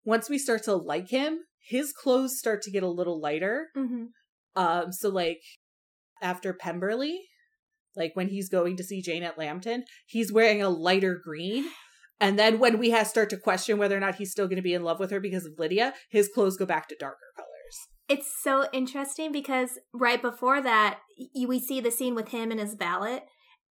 once 0.04 0.30
we 0.30 0.38
start 0.38 0.64
to 0.64 0.76
like 0.76 1.10
him, 1.10 1.40
his 1.60 1.94
clothes 1.94 2.38
start 2.38 2.62
to 2.64 2.72
get 2.72 2.84
a 2.84 2.90
little 2.90 3.20
lighter. 3.20 3.68
Mm-hmm. 3.76 4.06
Um, 4.56 4.92
so 4.92 5.10
like 5.10 5.40
after 6.22 6.54
Pemberley, 6.54 7.22
like 7.96 8.12
when 8.16 8.30
he's 8.30 8.50
going 8.50 8.78
to 8.78 8.84
see 8.84 9.02
Jane 9.02 9.24
at 9.24 9.38
Lambton, 9.38 9.84
he's 10.06 10.32
wearing 10.32 10.62
a 10.62 10.70
lighter 10.70 11.20
green. 11.24 11.66
And 12.20 12.40
then 12.40 12.58
when 12.58 12.80
we 12.80 12.90
have 12.90 13.08
start 13.08 13.30
to 13.30 13.38
question 13.38 13.78
whether 13.78 13.96
or 13.96 14.00
not 14.00 14.16
he's 14.16 14.32
still 14.32 14.48
going 14.48 14.56
to 14.58 14.62
be 14.64 14.74
in 14.74 14.84
love 14.84 15.00
with 15.00 15.12
her 15.12 15.20
because 15.20 15.46
of 15.46 15.54
Lydia, 15.60 15.94
his 16.10 16.30
clothes 16.34 16.58
go 16.58 16.66
back 16.66 16.88
to 16.90 16.96
darker 17.00 17.18
colors. 17.36 17.48
It's 18.10 18.32
so 18.42 18.68
interesting 18.74 19.32
because 19.32 19.78
right 19.94 20.22
before 20.22 20.62
that, 20.62 21.00
we 21.36 21.60
see 21.60 21.80
the 21.82 21.92
scene 21.92 22.16
with 22.16 22.30
him 22.30 22.50
and 22.52 22.60
his 22.60 22.74
valet, 22.74 23.24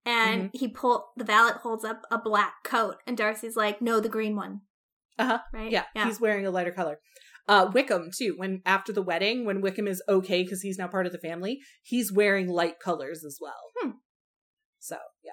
and 0.07 0.45
Mm-hmm. 0.45 0.59
he 0.59 0.68
pull 0.68 1.11
the 1.16 1.24
valet 1.24 1.53
holds 1.62 1.85
up 1.85 2.03
a 2.11 2.16
black 2.18 2.55
coat, 2.64 2.97
and 3.07 3.16
Darcy's 3.16 3.57
like, 3.57 3.83
"No, 3.83 4.01
the 4.01 4.09
green 4.09 4.37
one." 4.37 4.61
Uh-huh. 5.18 5.41
Right? 5.53 5.70
Yeah, 5.70 5.83
he's 5.95 6.20
wearing 6.20 6.47
a 6.47 6.51
lighter 6.51 6.70
color. 6.72 6.99
Uh, 7.49 7.70
Wickham 7.72 8.11
too. 8.16 8.34
When 8.36 8.62
after 8.64 8.93
the 8.93 9.03
wedding, 9.03 9.45
when 9.45 9.61
Wickham 9.61 9.86
is 9.86 10.03
okay 10.09 10.43
because 10.43 10.62
he's 10.62 10.78
now 10.78 10.88
part 10.88 11.07
of 11.07 11.12
the 11.12 11.18
family, 11.18 11.61
he's 11.82 12.12
wearing 12.12 12.49
light 12.49 12.80
colors 12.82 13.24
as 13.24 13.38
well. 13.41 13.70
Hmm. 13.80 13.91
So 14.78 14.97
yeah, 15.24 15.32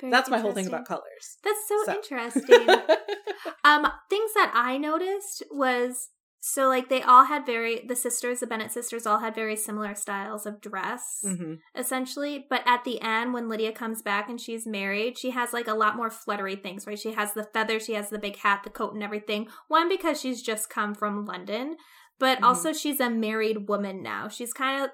Very 0.00 0.10
that's 0.10 0.30
my 0.30 0.38
whole 0.38 0.52
thing 0.52 0.66
about 0.66 0.86
colors. 0.86 1.38
That's 1.44 1.68
so, 1.68 1.84
So. 1.84 1.92
interesting. 1.94 2.68
um, 3.64 3.86
things 4.08 4.32
that 4.34 4.52
I 4.54 4.76
noticed 4.76 5.42
was 5.50 6.08
so 6.40 6.68
like 6.68 6.88
they 6.88 7.02
all 7.02 7.24
had 7.26 7.44
very 7.46 7.84
the 7.86 7.96
sisters, 7.96 8.40
the 8.40 8.46
Bennet 8.46 8.72
sisters, 8.72 9.06
all 9.06 9.18
had 9.18 9.34
very 9.34 9.56
similar 9.56 9.94
styles 9.94 10.46
of 10.46 10.60
dress. 10.60 11.20
hmm 11.22 11.54
essentially. 11.76 12.46
But 12.50 12.62
at 12.66 12.84
the 12.84 13.00
end, 13.00 13.32
when 13.32 13.48
Lydia 13.48 13.72
comes 13.72 14.02
back 14.02 14.28
and 14.28 14.40
she's 14.40 14.66
married, 14.66 15.16
she 15.16 15.30
has 15.30 15.52
like 15.52 15.68
a 15.68 15.74
lot 15.74 15.96
more 15.96 16.10
fluttery 16.10 16.56
things, 16.56 16.86
right? 16.86 16.98
She 16.98 17.12
has 17.12 17.32
the 17.32 17.44
feather, 17.44 17.78
she 17.78 17.92
has 17.94 18.10
the 18.10 18.18
big 18.18 18.36
hat, 18.36 18.62
the 18.64 18.70
coat, 18.70 18.92
and 18.94 19.02
everything. 19.02 19.48
One, 19.68 19.88
because 19.88 20.20
she's 20.20 20.42
just 20.42 20.68
come 20.68 20.94
from 20.94 21.24
London, 21.26 21.76
but 22.18 22.38
Mhm. 22.38 22.44
also 22.44 22.72
she's 22.72 22.98
a 23.00 23.08
married 23.08 23.68
woman 23.68 24.02
now. 24.02 24.28
She's 24.28 24.52
kind 24.52 24.84
of 24.84 24.90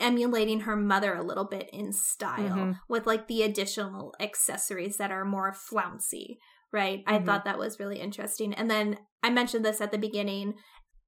emulating 0.00 0.60
her 0.60 0.76
mother 0.76 1.14
a 1.14 1.22
little 1.22 1.44
bit 1.44 1.68
in 1.72 1.92
style 1.92 2.56
Mhm. 2.56 2.76
with 2.88 3.06
like 3.06 3.26
the 3.28 3.42
additional 3.42 4.14
accessories 4.20 4.96
that 4.98 5.10
are 5.12 5.24
more 5.24 5.52
flouncy, 5.52 6.38
right? 6.72 7.02
I 7.06 7.18
Mhm. 7.18 7.26
thought 7.26 7.44
that 7.44 7.58
was 7.58 7.78
really 7.78 8.00
interesting. 8.00 8.52
And 8.54 8.70
then 8.70 8.98
I 9.22 9.30
mentioned 9.30 9.64
this 9.64 9.80
at 9.80 9.92
the 9.92 9.98
beginning 9.98 10.54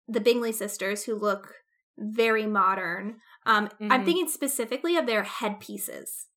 the 0.09 0.21
Bingley 0.21 0.53
sisters 0.53 1.05
who 1.05 1.15
look 1.15 1.55
very 1.99 2.47
modern. 2.47 3.21
Um, 3.47 3.71
I'm 3.91 4.01
Mhm. 4.01 4.05
thinking 4.05 4.29
specifically 4.29 4.97
of 4.97 5.07
their 5.07 5.23
headpieces. 5.23 6.29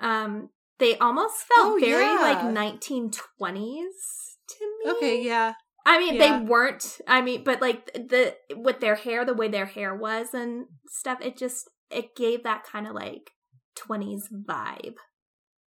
Um, 0.00 0.50
they 0.78 0.96
almost 0.98 1.44
felt 1.44 1.68
Oh, 1.72 1.76
very 1.80 2.06
yeah. 2.06 2.18
like 2.18 2.42
1920s 2.42 4.38
to 4.48 4.78
me. 4.84 4.90
Okay, 4.92 5.22
yeah. 5.22 5.54
I 5.86 5.98
mean, 5.98 6.16
Yeah. 6.16 6.40
they 6.40 6.44
weren't. 6.44 7.00
I 7.06 7.22
mean, 7.22 7.44
but 7.44 7.60
like 7.60 7.86
the 7.94 8.36
with 8.56 8.80
their 8.80 8.96
hair, 8.96 9.24
the 9.24 9.34
way 9.34 9.48
their 9.48 9.66
hair 9.66 9.94
was 9.94 10.34
and 10.34 10.66
stuff, 10.88 11.20
it 11.22 11.36
just 11.36 11.68
it 11.90 12.16
gave 12.16 12.42
that 12.44 12.64
kind 12.64 12.86
of 12.86 12.94
like 12.94 13.32
20s 13.76 14.28
vibe. 14.30 14.96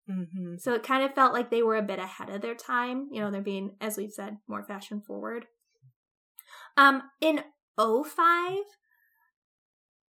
hmm 0.07 0.57
So 0.57 0.73
it 0.75 0.83
kind 0.83 1.03
of 1.05 1.15
felt 1.15 1.33
like 1.35 1.51
they 1.51 1.63
were 1.63 1.77
a 1.77 1.83
bit 1.83 1.99
ahead 1.99 2.31
of 2.31 2.41
their 2.41 2.55
time. 2.55 3.09
You 3.11 3.21
know, 3.21 3.31
they're 3.31 3.43
being, 3.43 3.77
as 3.81 3.97
we've 3.97 4.13
said, 4.13 4.39
more 4.47 4.65
fashion 4.65 5.01
forward. 5.03 5.47
Um, 6.77 7.03
in 7.21 7.43
05, 7.79 8.59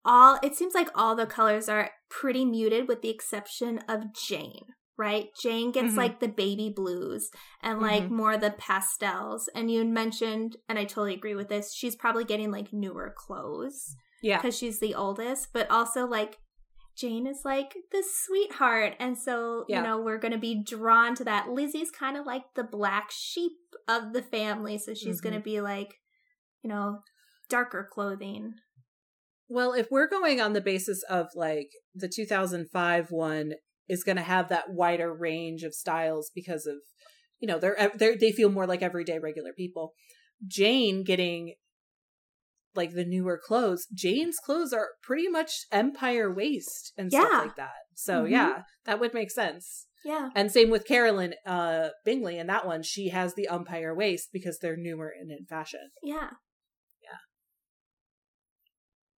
all 0.03 0.39
it 0.43 0.56
seems 0.56 0.74
like 0.74 0.89
all 0.95 1.16
the 1.16 1.26
colors 1.26 1.68
are 1.68 1.91
pretty 2.10 2.45
muted 2.45 2.88
with 2.88 3.01
the 3.01 3.10
exception 3.10 3.80
of 3.89 4.14
Jane, 4.14 4.66
right? 4.97 5.30
Jane 5.41 5.72
gets 5.72 5.93
Mhm. 5.93 5.97
like 5.97 6.20
the 6.20 6.28
baby 6.28 6.70
blues 6.70 7.30
and 7.62 7.82
like 7.82 8.03
Mhm. 8.03 8.12
more 8.12 8.34
of 8.34 8.41
the 8.41 8.51
pastels. 8.51 9.47
And 9.56 9.72
you 9.72 9.84
mentioned, 9.84 10.58
and 10.70 10.78
I 10.78 10.84
totally 10.86 11.16
agree 11.16 11.36
with 11.36 11.49
this, 11.49 11.74
she's 11.74 11.95
probably 11.95 12.24
getting 12.24 12.51
like 12.51 12.72
newer 12.72 13.14
clothes 13.18 13.95
Yeah. 14.22 14.38
because 14.38 14.56
she's 14.58 14.80
the 14.80 14.93
oldest, 14.95 15.51
but 15.53 15.70
also 15.72 16.06
like 16.06 16.39
Jane 16.95 17.28
is 17.28 17.43
like 17.43 17.76
the 17.91 18.03
sweetheart. 18.08 18.95
And 18.99 19.18
so, 19.18 19.66
Yeah. 19.68 19.80
you 19.80 19.84
know, 19.84 19.99
we're 19.99 20.18
going 20.20 20.32
to 20.32 20.38
be 20.38 20.64
drawn 20.64 21.14
to 21.16 21.26
that. 21.26 21.49
Lizzie's 21.49 21.91
kind 21.91 22.16
of 22.16 22.26
like 22.26 22.53
the 22.53 22.64
black 22.64 23.12
sheep 23.12 23.58
of 23.88 24.14
the 24.14 24.22
family. 24.22 24.78
So 24.78 24.93
she's 24.93 25.20
Mhm. 25.20 25.24
going 25.24 25.36
to 25.36 25.41
be 25.41 25.60
like, 25.60 25.99
you 26.66 26.70
know, 26.70 27.01
darker 27.47 27.88
clothing. 27.89 28.55
Well, 29.47 29.74
if 29.74 29.88
we're 29.91 30.09
going 30.09 30.41
on 30.41 30.53
the 30.53 30.61
basis 30.61 31.03
of 31.07 31.28
like 31.36 31.68
the 31.93 32.09
2005 32.09 33.11
one 33.11 33.53
is 33.88 34.03
going 34.03 34.16
to 34.16 34.24
have 34.24 34.49
that 34.49 34.72
wider 34.72 35.13
range 35.13 35.61
of 35.61 35.76
styles 35.76 36.32
because 36.34 36.66
of, 36.66 36.78
you 37.39 37.47
know, 37.47 37.59
they're, 37.59 37.91
they're 37.93 38.18
they 38.18 38.32
feel 38.32 38.49
more 38.49 38.66
like 38.66 38.82
everyday 38.82 39.20
regular 39.20 39.51
people. 39.55 39.93
Jane 40.47 41.03
getting 41.03 41.53
like 42.74 42.93
the 42.95 43.05
newer 43.05 43.39
clothes. 43.41 43.86
Jane's 43.93 44.38
clothes 44.43 44.74
are 44.74 44.88
pretty 45.03 45.28
much 45.28 45.51
empire 45.72 46.34
waist 46.34 46.93
and 46.97 47.11
stuff 47.11 47.45
like 47.45 47.55
that. 47.57 47.76
So 47.93 48.24
Mhm. 48.24 48.32
yeah, 48.32 48.63
that 48.86 48.99
would 48.99 49.13
make 49.13 49.30
sense. 49.30 49.86
Yeah. 50.03 50.30
And 50.36 50.51
same 50.51 50.70
with 50.72 50.86
Carolyn 50.88 51.36
uh 51.45 51.89
Bingley 52.03 52.38
in 52.39 52.47
that 52.47 52.66
one. 52.66 52.82
She 52.82 53.09
has 53.09 53.36
the 53.36 53.47
empire 53.51 53.93
waist 53.95 54.30
because 54.34 54.57
they're 54.59 54.76
newer 54.76 55.13
and 55.18 55.32
in 55.32 55.45
fashion. 55.45 55.91
Yeah. 56.03 56.32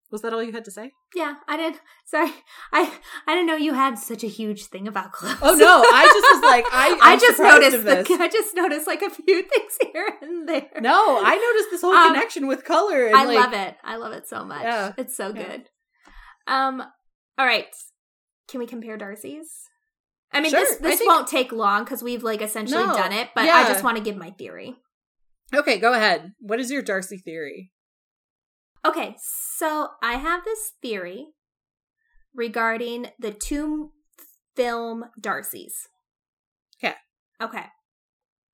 Was 0.09 0.21
that 0.21 0.33
all 0.33 0.41
you 0.41 0.53
had 0.53 0.63
to 0.65 0.71
say? 0.71 0.91
Yeah. 1.13 1.33
I 1.49 1.57
didn't, 1.57 1.81
sorry. 2.05 2.31
I, 2.71 2.91
I 3.27 3.33
didn't 3.35 3.47
know 3.47 3.57
you 3.57 3.73
had 3.73 3.97
such 3.99 4.23
a 4.23 4.27
huge 4.27 4.65
thing 4.67 4.87
about 4.87 5.11
clothes. 5.11 5.37
Oh 5.41 5.53
no, 5.55 5.83
I 5.85 6.05
just 6.05 6.33
was 6.33 6.41
like, 6.43 6.65
I, 6.71 6.97
I 7.01 7.17
just 7.17 7.39
noticed 7.39 7.83
this. 7.83 8.07
the, 8.07 8.13
I 8.23 8.27
just 8.29 8.55
noticed 8.55 8.87
like 8.87 9.01
a 9.01 9.09
few 9.09 9.43
things 9.43 9.77
here 9.81 10.07
and 10.21 10.47
there. 10.47 10.69
No, 10.79 11.19
I 11.21 11.35
noticed 11.35 11.71
this 11.71 11.81
whole 11.81 11.93
Um, 11.93 12.13
connection 12.13 12.47
with 12.47 12.63
color. 12.63 13.07
And 13.07 13.15
I 13.17 13.25
like, 13.25 13.37
love 13.37 13.53
it. 13.53 13.75
I 13.83 13.97
love 13.97 14.13
it 14.13 14.27
so 14.29 14.45
much. 14.45 14.63
Yeah. 14.63 14.93
It's 14.97 15.15
so 15.17 15.27
Yeah. 15.35 15.43
good. 15.43 15.69
Um 16.47 16.81
all 17.37 17.45
right. 17.45 17.65
Can 18.47 18.59
we 18.61 18.65
compare 18.65 18.97
Darcy's? 18.97 19.49
I 20.31 20.39
mean 20.41 20.51
Sure, 20.51 20.61
this 20.61 20.77
this 20.77 20.97
think- 20.99 21.09
won't 21.09 21.27
take 21.27 21.51
long 21.51 21.85
cuz 21.85 22.01
we've 22.01 22.23
like 22.23 22.41
essentially 22.41 22.81
No. 22.85 22.93
done 22.93 23.11
it, 23.11 23.29
but 23.35 23.43
I 23.49 23.63
just 23.67 23.83
want 23.83 23.97
to 23.97 24.03
give 24.03 24.15
my 24.15 24.31
theory. 24.31 24.77
Okay, 25.53 25.77
go 25.79 25.93
ahead. 25.93 26.33
What 26.39 26.59
is 26.61 26.71
your 26.71 26.81
Darcy 26.81 27.17
theory? 27.17 27.71
Okay, 28.87 29.17
so 29.19 29.89
I 30.01 30.13
have 30.13 30.45
this 30.45 30.71
theory 30.81 31.27
regarding 32.33 33.07
the 33.19 33.31
two 33.31 33.91
film 34.55 35.05
Darcys. 35.19 35.87
Okay. 36.77 36.95
Okay. 37.41 37.65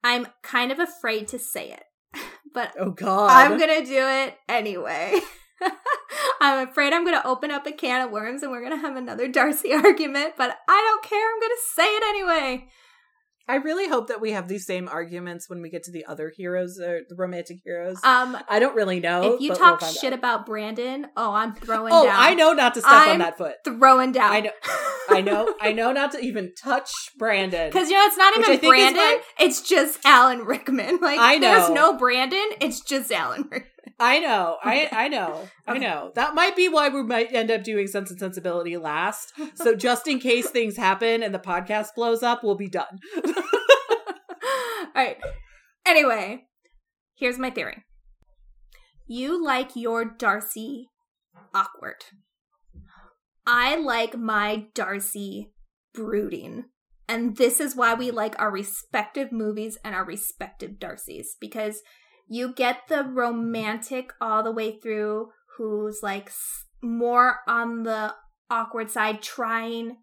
I'm 0.04 0.28
kind 0.42 0.72
of 0.72 0.80
afraid 0.80 1.28
to 1.30 1.40
say 1.40 1.72
it, 1.72 1.84
but 2.54 2.74
Oh 2.80 2.90
God, 2.90 3.30
I'm 3.30 3.60
gonna 3.60 3.86
do 3.86 4.08
it 4.08 4.36
anyway. 4.50 5.20
I'm 6.42 6.68
afraid 6.68 6.94
I'm 6.94 7.06
gonna 7.06 7.22
open 7.24 7.52
up 7.52 7.68
a 7.68 7.72
can 7.72 8.02
of 8.06 8.12
worms 8.12 8.42
and 8.42 8.52
we're 8.52 8.64
gonna 8.64 8.82
have 8.82 8.96
another 8.96 9.28
Darcy 9.28 9.72
argument, 9.74 10.34
but 10.36 10.58
I 10.68 10.92
don't 10.92 11.04
care. 11.04 11.26
I'm 11.32 11.40
gonna 11.40 11.54
say 11.76 11.86
it 11.86 12.04
anyway. 12.04 12.68
I 13.48 13.56
really 13.56 13.90
hope 13.90 14.08
that 14.08 14.22
we 14.22 14.32
have 14.32 14.48
these 14.48 14.66
same 14.66 14.88
arguments 14.88 15.50
when 15.50 15.62
we 15.62 15.70
get 15.70 15.84
to 15.84 15.92
the 15.92 16.06
other 16.06 16.32
heroes, 16.36 16.80
or 16.80 17.02
the 17.08 17.16
romantic 17.16 17.58
heroes. 17.64 17.98
Um, 18.04 18.38
I 18.48 18.60
don't 18.60 18.76
really 18.76 19.02
know. 19.02 19.34
if 19.34 19.42
you 19.42 19.54
talk 19.54 19.82
we'll 19.82 19.92
shit 19.92 20.14
out. 20.14 20.20
about 20.20 20.46
Brandon, 20.46 21.08
oh, 21.18 21.34
I'm 21.34 21.54
throwing 21.54 21.92
oh, 21.94 22.06
down. 22.06 22.16
I 22.18 22.36
know 22.36 22.54
not 22.54 22.74
to 22.76 22.82
step 22.82 22.92
I'm- 22.92 23.10
on 23.12 23.20
that 23.20 23.38
foot. 23.38 23.56
Throwing 23.66 24.14
down. 24.14 24.32
I 24.32 24.40
know, 24.40 24.52
I 25.10 25.22
know, 25.22 25.54
I 25.62 25.74
know 25.74 25.92
not 25.92 26.14
to 26.14 26.20
even 26.20 26.54
touch 26.62 26.90
Brandon. 27.18 27.70
Because 27.70 27.90
you 27.90 27.96
know 27.96 28.06
it's 28.06 28.18
not 28.18 28.38
even 28.38 28.60
Brandon; 28.60 29.02
why- 29.02 29.22
it's 29.40 29.62
just 29.62 30.00
Alan 30.06 30.40
Rickman. 30.46 31.00
Like 31.04 31.20
I 31.20 31.38
there's 31.38 31.70
no 31.70 31.98
Brandon; 31.98 32.46
it's 32.62 32.80
just 32.80 33.12
Alan 33.12 33.42
Rickman. 33.44 33.73
I 34.00 34.20
know. 34.20 34.58
I 34.64 34.90
I 34.92 35.08
know. 35.08 35.48
I 35.68 35.78
know. 35.78 36.12
That 36.16 36.36
might 36.36 36.56
be 36.56 36.68
why 36.68 36.90
we 36.90 37.04
might 37.04 37.34
end 37.34 37.52
up 37.52 37.64
doing 37.64 37.88
Sense 37.88 38.10
and 38.10 38.20
Sensibility 38.20 38.78
last. 38.78 39.34
So 39.56 39.76
just 39.88 40.08
in 40.08 40.20
case 40.20 40.50
things 40.50 40.78
happen 40.78 41.24
and 41.24 41.34
the 41.34 41.40
podcast 41.40 41.90
blows 41.96 42.24
up, 42.24 42.44
we'll 42.44 42.56
be 42.56 42.70
done. 42.70 43.00
All 43.26 43.34
right. 44.96 45.18
Anyway, 45.86 46.46
here's 47.16 47.38
my 47.38 47.50
theory. 47.50 47.84
You 49.08 49.44
like 49.44 49.76
your 49.76 50.06
Darcy 50.06 50.90
awkward. 51.54 52.06
I 53.46 53.76
like 53.76 54.18
my 54.18 54.68
Darcy 54.74 55.52
brooding. 55.94 56.66
And 57.08 57.36
this 57.36 57.60
is 57.60 57.76
why 57.76 57.94
we 57.94 58.12
like 58.12 58.40
our 58.40 58.50
respective 58.50 59.32
movies 59.32 59.78
and 59.84 59.94
our 59.94 60.06
respective 60.06 60.80
Darcys 60.80 61.28
because 61.40 61.82
you 62.28 62.54
get 62.54 62.88
the 62.88 63.04
romantic 63.04 64.14
all 64.20 64.44
the 64.44 64.52
way 64.52 64.80
through 64.80 65.30
who's 65.58 66.00
like 66.02 66.32
more 66.82 67.40
on 67.48 67.84
the 67.84 68.14
awkward 68.50 68.90
side 68.90 69.22
trying 69.22 69.98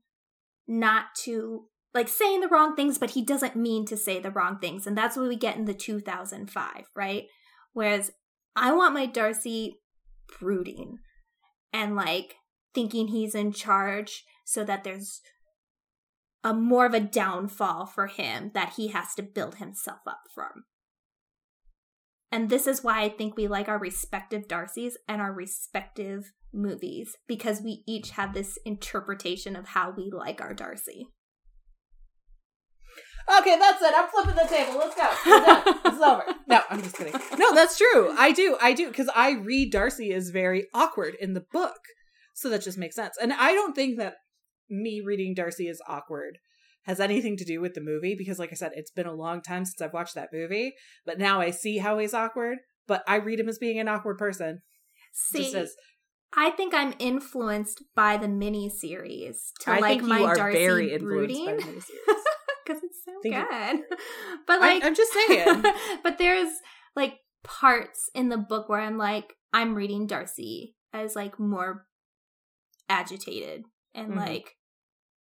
not 0.66 1.06
to 1.24 1.66
like 1.92 2.08
saying 2.08 2.40
the 2.40 2.48
wrong 2.48 2.74
things 2.76 2.98
but 2.98 3.10
he 3.10 3.24
doesn't 3.24 3.56
mean 3.56 3.84
to 3.86 3.96
say 3.96 4.20
the 4.20 4.30
wrong 4.30 4.58
things 4.58 4.86
and 4.86 4.96
that's 4.96 5.16
what 5.16 5.28
we 5.28 5.36
get 5.36 5.56
in 5.56 5.64
the 5.64 5.74
2005 5.74 6.84
right 6.94 7.24
whereas 7.72 8.12
i 8.56 8.72
want 8.72 8.94
my 8.94 9.06
darcy 9.06 9.76
brooding 10.38 10.98
and 11.72 11.96
like 11.96 12.36
thinking 12.74 13.08
he's 13.08 13.34
in 13.34 13.52
charge 13.52 14.24
so 14.44 14.64
that 14.64 14.84
there's 14.84 15.20
a 16.42 16.54
more 16.54 16.86
of 16.86 16.94
a 16.94 17.00
downfall 17.00 17.86
for 17.86 18.06
him 18.06 18.50
that 18.54 18.74
he 18.76 18.88
has 18.88 19.14
to 19.14 19.22
build 19.22 19.56
himself 19.56 20.00
up 20.06 20.22
from. 20.34 20.64
And 22.32 22.48
this 22.48 22.66
is 22.66 22.84
why 22.84 23.02
I 23.02 23.08
think 23.08 23.36
we 23.36 23.48
like 23.48 23.68
our 23.68 23.78
respective 23.78 24.46
Darcys 24.46 24.92
and 25.08 25.20
our 25.20 25.32
respective 25.32 26.32
movies 26.52 27.16
because 27.26 27.60
we 27.60 27.82
each 27.86 28.10
have 28.10 28.34
this 28.34 28.58
interpretation 28.64 29.56
of 29.56 29.68
how 29.68 29.92
we 29.96 30.10
like 30.12 30.40
our 30.40 30.54
Darcy. 30.54 31.08
Okay, 33.38 33.58
that's 33.58 33.82
it. 33.82 33.92
I'm 33.94 34.08
flipping 34.08 34.34
the 34.34 34.48
table. 34.48 34.78
Let's 34.78 34.96
go. 34.96 35.08
It's 35.84 36.02
over. 36.02 36.24
No, 36.50 36.62
I'm 36.68 36.82
just 36.82 36.96
kidding. 36.96 37.14
No, 37.38 37.54
that's 37.54 37.78
true. 37.78 38.12
I 38.18 38.32
do. 38.32 38.56
I 38.60 38.72
do 38.72 38.88
because 38.88 39.08
I 39.14 39.34
read 39.34 39.70
Darcy 39.70 40.10
is 40.10 40.30
very 40.30 40.66
awkward 40.74 41.14
in 41.20 41.34
the 41.34 41.44
book. 41.52 41.78
So 42.34 42.48
that 42.48 42.62
just 42.62 42.76
makes 42.76 42.96
sense. 42.96 43.16
And 43.22 43.32
I 43.32 43.52
don't 43.52 43.72
think 43.72 43.98
that 43.98 44.14
me 44.68 45.00
reading 45.00 45.32
Darcy 45.32 45.68
is 45.68 45.80
awkward 45.86 46.38
has 46.84 47.00
anything 47.00 47.36
to 47.36 47.44
do 47.44 47.60
with 47.60 47.74
the 47.74 47.80
movie 47.80 48.14
because 48.16 48.38
like 48.38 48.50
I 48.52 48.54
said, 48.54 48.72
it's 48.74 48.90
been 48.90 49.06
a 49.06 49.14
long 49.14 49.42
time 49.42 49.64
since 49.64 49.80
I've 49.80 49.92
watched 49.92 50.14
that 50.14 50.30
movie, 50.32 50.74
but 51.04 51.18
now 51.18 51.40
I 51.40 51.50
see 51.50 51.78
how 51.78 51.98
he's 51.98 52.14
awkward, 52.14 52.58
but 52.86 53.02
I 53.06 53.16
read 53.16 53.40
him 53.40 53.48
as 53.48 53.58
being 53.58 53.78
an 53.78 53.88
awkward 53.88 54.18
person. 54.18 54.62
See, 55.12 55.54
as, 55.54 55.74
I 56.36 56.50
think 56.50 56.74
I'm 56.74 56.94
influenced 56.98 57.82
by 57.96 58.16
the 58.16 58.28
mini 58.28 58.68
series 58.68 59.52
to 59.60 59.72
I 59.72 59.78
like 59.78 60.02
my 60.02 60.34
Darcy 60.34 60.58
very 60.58 60.98
brooding 60.98 61.56
because 61.56 61.84
it's 62.82 63.04
so 63.04 63.12
good. 63.22 63.34
It, 63.34 63.84
but 64.46 64.60
like, 64.60 64.82
I, 64.82 64.86
I'm 64.86 64.94
just 64.94 65.12
saying. 65.12 65.64
but 66.02 66.18
there's 66.18 66.52
like 66.94 67.18
parts 67.42 68.08
in 68.14 68.28
the 68.28 68.38
book 68.38 68.68
where 68.68 68.80
I'm 68.80 68.96
like, 68.96 69.34
I'm 69.52 69.74
reading 69.74 70.06
Darcy 70.06 70.76
as 70.92 71.16
like 71.16 71.38
more 71.40 71.86
agitated 72.88 73.64
and 73.94 74.10
mm-hmm. 74.10 74.18
like 74.18 74.54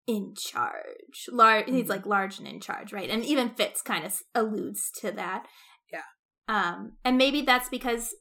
in 0.08 0.34
charge. 0.38 1.28
Large, 1.32 1.66
mm-hmm. 1.66 1.76
he's 1.76 1.90
like 1.90 2.06
large 2.06 2.40
and 2.40 2.48
in 2.48 2.60
charge, 2.60 2.94
right? 2.94 3.10
And 3.10 3.24
even 3.26 3.50
Fitz 3.50 3.82
kind 3.82 4.06
of 4.06 4.16
alludes 4.34 4.92
to 5.02 5.12
that. 5.12 5.48
Yeah. 5.92 6.02
Um, 6.48 6.94
and 7.04 7.18
maybe 7.18 7.42
that's 7.42 7.70
because 7.70 8.14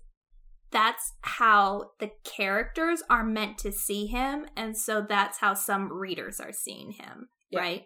that's 0.71 1.13
how 1.23 1.91
the 2.01 2.11
characters 2.25 3.03
are 3.09 3.25
meant 3.25 3.59
to 3.59 3.71
see 3.71 4.07
him, 4.07 4.47
and 4.57 4.77
so 4.77 5.05
that's 5.09 5.39
how 5.39 5.55
some 5.55 5.93
readers 5.93 6.41
are 6.41 6.53
seeing 6.53 6.93
him, 6.93 7.29
yeah. 7.51 7.61
right? 7.61 7.83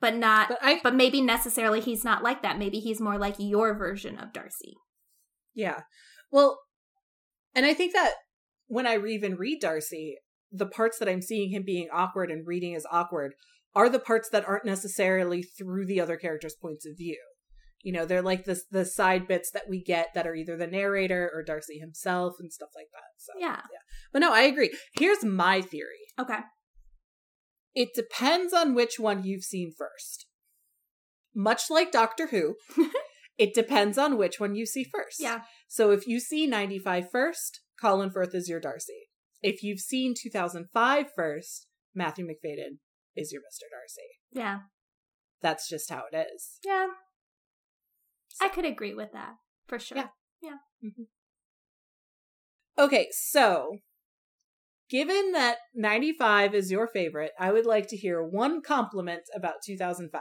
But 0.00 0.14
not, 0.14 0.48
but, 0.48 0.58
I, 0.62 0.80
but 0.82 0.94
maybe 0.94 1.20
necessarily 1.20 1.80
he's 1.80 2.04
not 2.04 2.22
like 2.22 2.42
that. 2.42 2.58
Maybe 2.58 2.78
he's 2.78 3.00
more 3.00 3.18
like 3.18 3.34
your 3.38 3.76
version 3.76 4.18
of 4.18 4.32
Darcy. 4.32 4.76
Yeah. 5.54 5.80
Well, 6.30 6.58
and 7.54 7.66
I 7.66 7.74
think 7.74 7.92
that 7.92 8.12
when 8.66 8.86
I 8.86 8.98
even 8.98 9.36
read 9.36 9.60
Darcy, 9.60 10.16
the 10.52 10.66
parts 10.66 10.98
that 10.98 11.08
I'm 11.08 11.22
seeing 11.22 11.50
him 11.50 11.62
being 11.64 11.88
awkward 11.92 12.30
and 12.30 12.46
reading 12.46 12.74
as 12.74 12.86
awkward 12.90 13.34
are 13.74 13.88
the 13.88 13.98
parts 13.98 14.28
that 14.30 14.46
aren't 14.48 14.64
necessarily 14.64 15.42
through 15.42 15.86
the 15.86 16.00
other 16.00 16.16
characters' 16.16 16.56
points 16.60 16.86
of 16.86 16.96
view. 16.96 17.18
You 17.82 17.92
know, 17.92 18.04
they're 18.04 18.22
like 18.22 18.44
the 18.44 18.60
the 18.70 18.84
side 18.84 19.28
bits 19.28 19.50
that 19.52 19.68
we 19.68 19.82
get 19.82 20.08
that 20.14 20.26
are 20.26 20.34
either 20.34 20.56
the 20.56 20.66
narrator 20.66 21.30
or 21.32 21.42
Darcy 21.42 21.78
himself 21.78 22.34
and 22.40 22.52
stuff 22.52 22.70
like 22.74 22.88
that. 22.92 23.10
So 23.18 23.32
yeah, 23.38 23.60
yeah. 23.70 23.84
But 24.12 24.20
no, 24.20 24.32
I 24.32 24.42
agree. 24.42 24.76
Here's 24.94 25.24
my 25.24 25.60
theory. 25.60 26.08
Okay. 26.18 26.40
It 27.74 27.90
depends 27.94 28.54
on 28.54 28.74
which 28.74 28.98
one 28.98 29.22
you've 29.22 29.44
seen 29.44 29.72
first. 29.76 30.26
Much 31.34 31.68
like 31.68 31.92
Doctor 31.92 32.28
Who, 32.28 32.56
it 33.38 33.54
depends 33.54 33.98
on 33.98 34.16
which 34.16 34.40
one 34.40 34.54
you 34.54 34.64
see 34.64 34.82
first. 34.82 35.20
Yeah. 35.20 35.40
So 35.68 35.90
if 35.90 36.06
you 36.06 36.18
see 36.18 36.46
95 36.46 37.10
first, 37.10 37.60
Colin 37.78 38.10
Firth 38.10 38.34
is 38.34 38.48
your 38.48 38.60
Darcy. 38.60 39.10
If 39.42 39.62
you've 39.62 39.80
seen 39.80 40.14
2005 40.16 41.06
first, 41.14 41.66
Matthew 41.94 42.26
Macfadyen 42.26 42.78
is 43.16 43.32
your 43.32 43.42
Mr. 43.42 43.68
Darcy. 43.70 44.02
Yeah. 44.32 44.60
That's 45.42 45.68
just 45.68 45.90
how 45.90 46.04
it 46.12 46.16
is. 46.34 46.58
Yeah. 46.64 46.88
So. 48.28 48.46
I 48.46 48.48
could 48.48 48.64
agree 48.64 48.94
with 48.94 49.12
that 49.12 49.34
for 49.66 49.78
sure. 49.78 49.98
Yeah. 49.98 50.08
Yeah. 50.42 50.56
Mm-hmm. 50.84 51.02
Okay, 52.78 53.08
so 53.10 53.78
given 54.90 55.32
that 55.32 55.56
95 55.74 56.54
is 56.54 56.70
your 56.70 56.86
favorite, 56.86 57.32
I 57.38 57.52
would 57.52 57.66
like 57.66 57.88
to 57.88 57.96
hear 57.96 58.22
one 58.22 58.60
compliment 58.60 59.22
about 59.34 59.62
2005. 59.64 60.20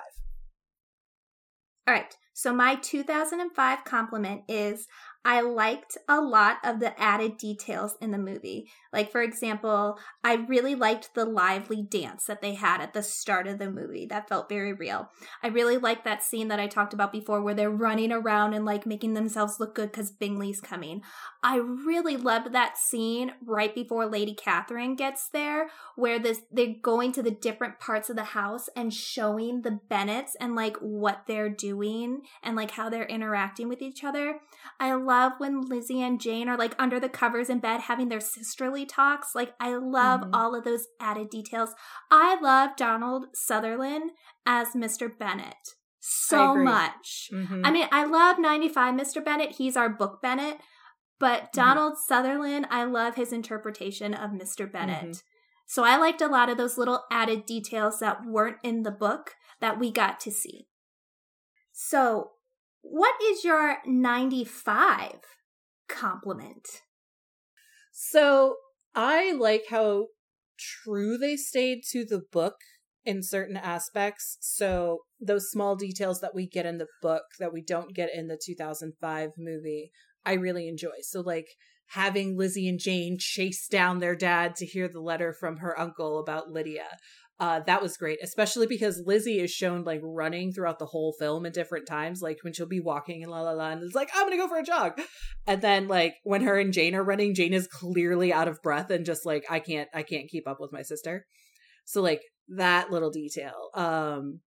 All 1.88 1.93
right. 1.93 2.16
So 2.34 2.53
my 2.53 2.76
2005 2.76 3.84
compliment 3.84 4.41
is 4.47 4.88
I 5.26 5.41
liked 5.41 5.97
a 6.07 6.21
lot 6.21 6.57
of 6.63 6.80
the 6.80 6.97
added 7.01 7.38
details 7.38 7.95
in 7.99 8.11
the 8.11 8.19
movie. 8.19 8.69
Like, 8.93 9.11
for 9.11 9.23
example, 9.23 9.97
I 10.23 10.36
really 10.36 10.76
liked 10.76 11.15
the 11.15 11.26
lively 11.26 11.82
dance 11.82 12.26
that 12.26 12.43
they 12.43 12.53
had 12.53 12.80
at 12.80 12.93
the 12.93 13.01
start 13.01 13.47
of 13.47 13.57
the 13.57 13.71
movie. 13.71 14.05
That 14.05 14.30
felt 14.30 14.47
very 14.47 14.71
real. 14.71 15.09
I 15.41 15.47
really 15.47 15.78
liked 15.78 16.05
that 16.05 16.21
scene 16.21 16.47
that 16.49 16.59
I 16.59 16.67
talked 16.67 16.93
about 16.93 17.11
before 17.11 17.41
where 17.41 17.55
they're 17.55 17.71
running 17.71 18.11
around 18.11 18.53
and 18.53 18.65
like 18.65 18.86
making 18.86 19.15
themselves 19.15 19.59
look 19.59 19.73
good 19.73 19.91
because 19.91 20.11
Bingley's 20.11 20.61
coming. 20.61 21.01
I 21.41 21.57
really 21.57 22.17
loved 22.17 22.53
that 22.53 22.78
scene 22.78 23.34
right 23.43 23.73
before 23.73 24.05
Lady 24.05 24.36
Catherine 24.36 24.95
gets 24.95 25.28
there 25.28 25.69
where 25.95 26.19
this 26.19 26.41
they're 26.51 26.76
going 26.82 27.11
to 27.13 27.23
the 27.23 27.32
different 27.32 27.80
parts 27.80 28.11
of 28.11 28.15
the 28.15 28.23
house 28.23 28.69
and 28.76 28.93
showing 28.93 29.63
the 29.63 29.80
Bennets 29.89 30.36
and 30.39 30.55
like 30.55 30.78
what 30.78 31.23
they're 31.28 31.49
doing 31.49 32.21
and 32.43 32.55
like 32.55 32.71
how 32.71 32.89
they're 32.89 33.05
interacting 33.05 33.67
with 33.67 33.82
each 33.82 34.03
other. 34.03 34.39
I 34.80 34.93
love 34.93 35.14
when 35.38 35.61
Lizzie 35.61 36.01
and 36.01 36.20
Jane 36.20 36.47
are 36.47 36.57
like 36.57 36.76
under 36.80 36.99
the 36.99 37.09
covers 37.09 37.49
in 37.49 37.59
bed 37.59 37.82
having 37.82 38.09
their 38.09 38.20
sisterly 38.20 38.86
talks. 38.86 39.36
Like, 39.36 39.53
I 39.59 39.76
love 39.76 40.22
mm-hmm. 40.22 40.36
all 40.36 40.55
of 40.55 40.63
those 40.63 40.88
added 40.99 41.30
details. 41.30 41.72
I 42.11 42.39
love 42.39 42.72
Donald 42.78 43.28
Sutherland 43.34 44.11
as 44.45 44.70
Mr. 44.70 45.09
Bennet 45.18 45.76
so 45.99 46.55
much. 46.55 47.30
Mm-hmm. 47.34 47.61
I 47.66 47.72
mean, 47.72 47.88
I 47.91 48.05
love 48.05 48.38
95 48.38 48.93
Mr. 48.93 49.26
Bennet. 49.26 49.53
He's 49.53 49.76
our 49.76 49.89
book 49.89 50.22
Bennet. 50.22 50.59
But 51.20 51.43
mm-hmm. 51.43 51.61
Donald 51.61 51.93
mm-hmm. 51.93 52.13
Sutherland, 52.13 52.68
I 52.70 52.84
love 52.84 53.16
his 53.16 53.34
interpretation 53.34 54.13
of 54.13 54.32
Mr. 54.32 54.72
Bennet. 54.72 55.03
Mm-hmm. 55.03 55.11
So 55.68 55.84
I 55.84 55.97
liked 55.97 56.22
a 56.22 56.28
lot 56.28 56.49
of 56.49 56.57
those 56.57 56.78
little 56.78 57.03
added 57.11 57.45
details 57.45 57.99
that 57.99 58.26
weren't 58.26 58.57
in 58.63 58.84
the 58.84 58.91
book 58.91 59.34
that 59.61 59.80
we 59.80 59.91
got 59.91 60.20
to 60.22 60.32
see. 60.32 60.68
So 61.74 62.32
what 62.88 63.16
is 63.22 63.44
your 63.44 63.78
95 63.86 65.16
compliment? 65.90 66.66
So 67.92 68.56
I 68.94 69.34
like 69.34 69.64
how 69.70 70.08
true 70.58 71.18
they 71.18 71.36
stayed 71.36 71.82
to 71.92 72.06
the 72.06 72.22
book 72.32 72.56
in 73.04 73.24
certain 73.24 73.58
aspects. 73.58 74.38
So 74.40 75.00
those 75.20 75.50
small 75.50 75.76
details 75.76 76.22
that 76.22 76.36
we 76.36 76.48
get 76.48 76.66
in 76.66 76.78
the 76.78 76.88
book 77.02 77.24
that 77.40 77.54
we 77.54 77.62
don't 77.62 77.96
get 77.96 78.10
in 78.14 78.28
the 78.28 78.40
2005 78.44 79.30
movie, 79.38 79.92
I 80.26 80.34
really 80.34 80.68
enjoy. 80.68 81.02
So 81.02 81.22
like 81.22 81.48
having 81.90 82.38
Lizzie 82.38 82.68
and 82.68 82.80
Jane 82.80 83.18
chase 83.20 83.68
down 83.68 84.00
their 84.00 84.16
dad 84.16 84.56
to 84.58 84.66
hear 84.66 84.88
the 84.88 85.02
letter 85.02 85.34
from 85.34 85.58
her 85.58 85.80
uncle 85.80 86.20
about 86.20 86.50
Lydia 86.50 86.88
uh, 87.38 87.60
that 87.68 87.82
was 87.82 87.98
great, 87.98 88.20
especially 88.24 88.66
because 88.66 89.04
Lizzie 89.06 89.40
is 89.40 89.52
shown 89.52 89.84
like 89.84 90.00
running 90.02 90.54
throughout 90.54 90.80
the 90.80 90.86
whole 90.86 91.14
film 91.20 91.46
at 91.46 91.54
different 91.54 91.86
times, 91.86 92.22
like 92.22 92.38
when 92.42 92.54
she'll 92.54 92.66
be 92.66 92.80
walking 92.80 93.24
and 93.24 93.32
la 93.32 93.42
la 93.42 93.52
la, 93.52 93.72
and 93.72 93.84
it's 93.84 93.96
like, 93.96 94.10
I'm 94.16 94.26
gonna 94.26 94.38
go 94.38 94.48
for 94.48 94.58
a 94.58 94.64
jog. 94.64 95.02
And 95.46 95.62
then 95.62 95.90
like 95.90 96.16
when 96.24 96.44
her 96.44 96.58
and 96.58 96.72
Jane 96.72 96.96
are 96.96 97.04
running, 97.04 97.36
Jane 97.36 97.54
is 97.54 97.68
clearly 97.68 98.32
out 98.32 98.48
of 98.48 98.62
breath 98.62 98.90
and 98.90 99.06
just 99.06 99.26
like, 99.26 99.44
I 99.50 99.60
can't, 99.60 99.90
I 99.94 100.04
can't 100.04 100.30
keep 100.30 100.48
up 100.48 100.58
with 100.60 100.72
my 100.72 100.82
sister. 100.82 101.26
So 101.86 102.02
like 102.02 102.22
that 102.48 102.90
little 102.90 103.12
detail. 103.12 103.70
Um 103.74 104.40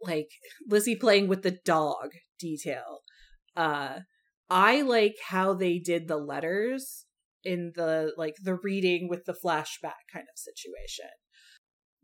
like 0.00 0.28
Lizzie 0.66 0.96
playing 0.96 1.28
with 1.28 1.42
the 1.42 1.58
dog 1.64 2.10
detail. 2.40 3.00
Uh 3.54 4.00
I 4.48 4.80
like 4.82 5.16
how 5.28 5.54
they 5.54 5.78
did 5.78 6.08
the 6.08 6.16
letters 6.16 7.04
in 7.44 7.72
the 7.76 8.12
like 8.16 8.34
the 8.42 8.58
reading 8.62 9.08
with 9.08 9.24
the 9.26 9.34
flashback 9.34 10.04
kind 10.12 10.26
of 10.32 10.38
situation. 10.38 11.10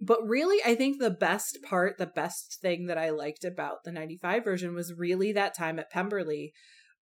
But 0.01 0.26
really, 0.26 0.59
I 0.64 0.74
think 0.74 0.98
the 0.98 1.11
best 1.11 1.59
part, 1.62 1.98
the 1.98 2.07
best 2.07 2.59
thing 2.62 2.86
that 2.86 2.96
I 2.96 3.11
liked 3.11 3.44
about 3.44 3.84
the 3.84 3.92
95 3.92 4.42
version 4.44 4.74
was 4.74 4.94
really 4.96 5.32
that 5.32 5.55
time 5.55 5.78
at 5.78 5.90
Pemberley 5.90 6.53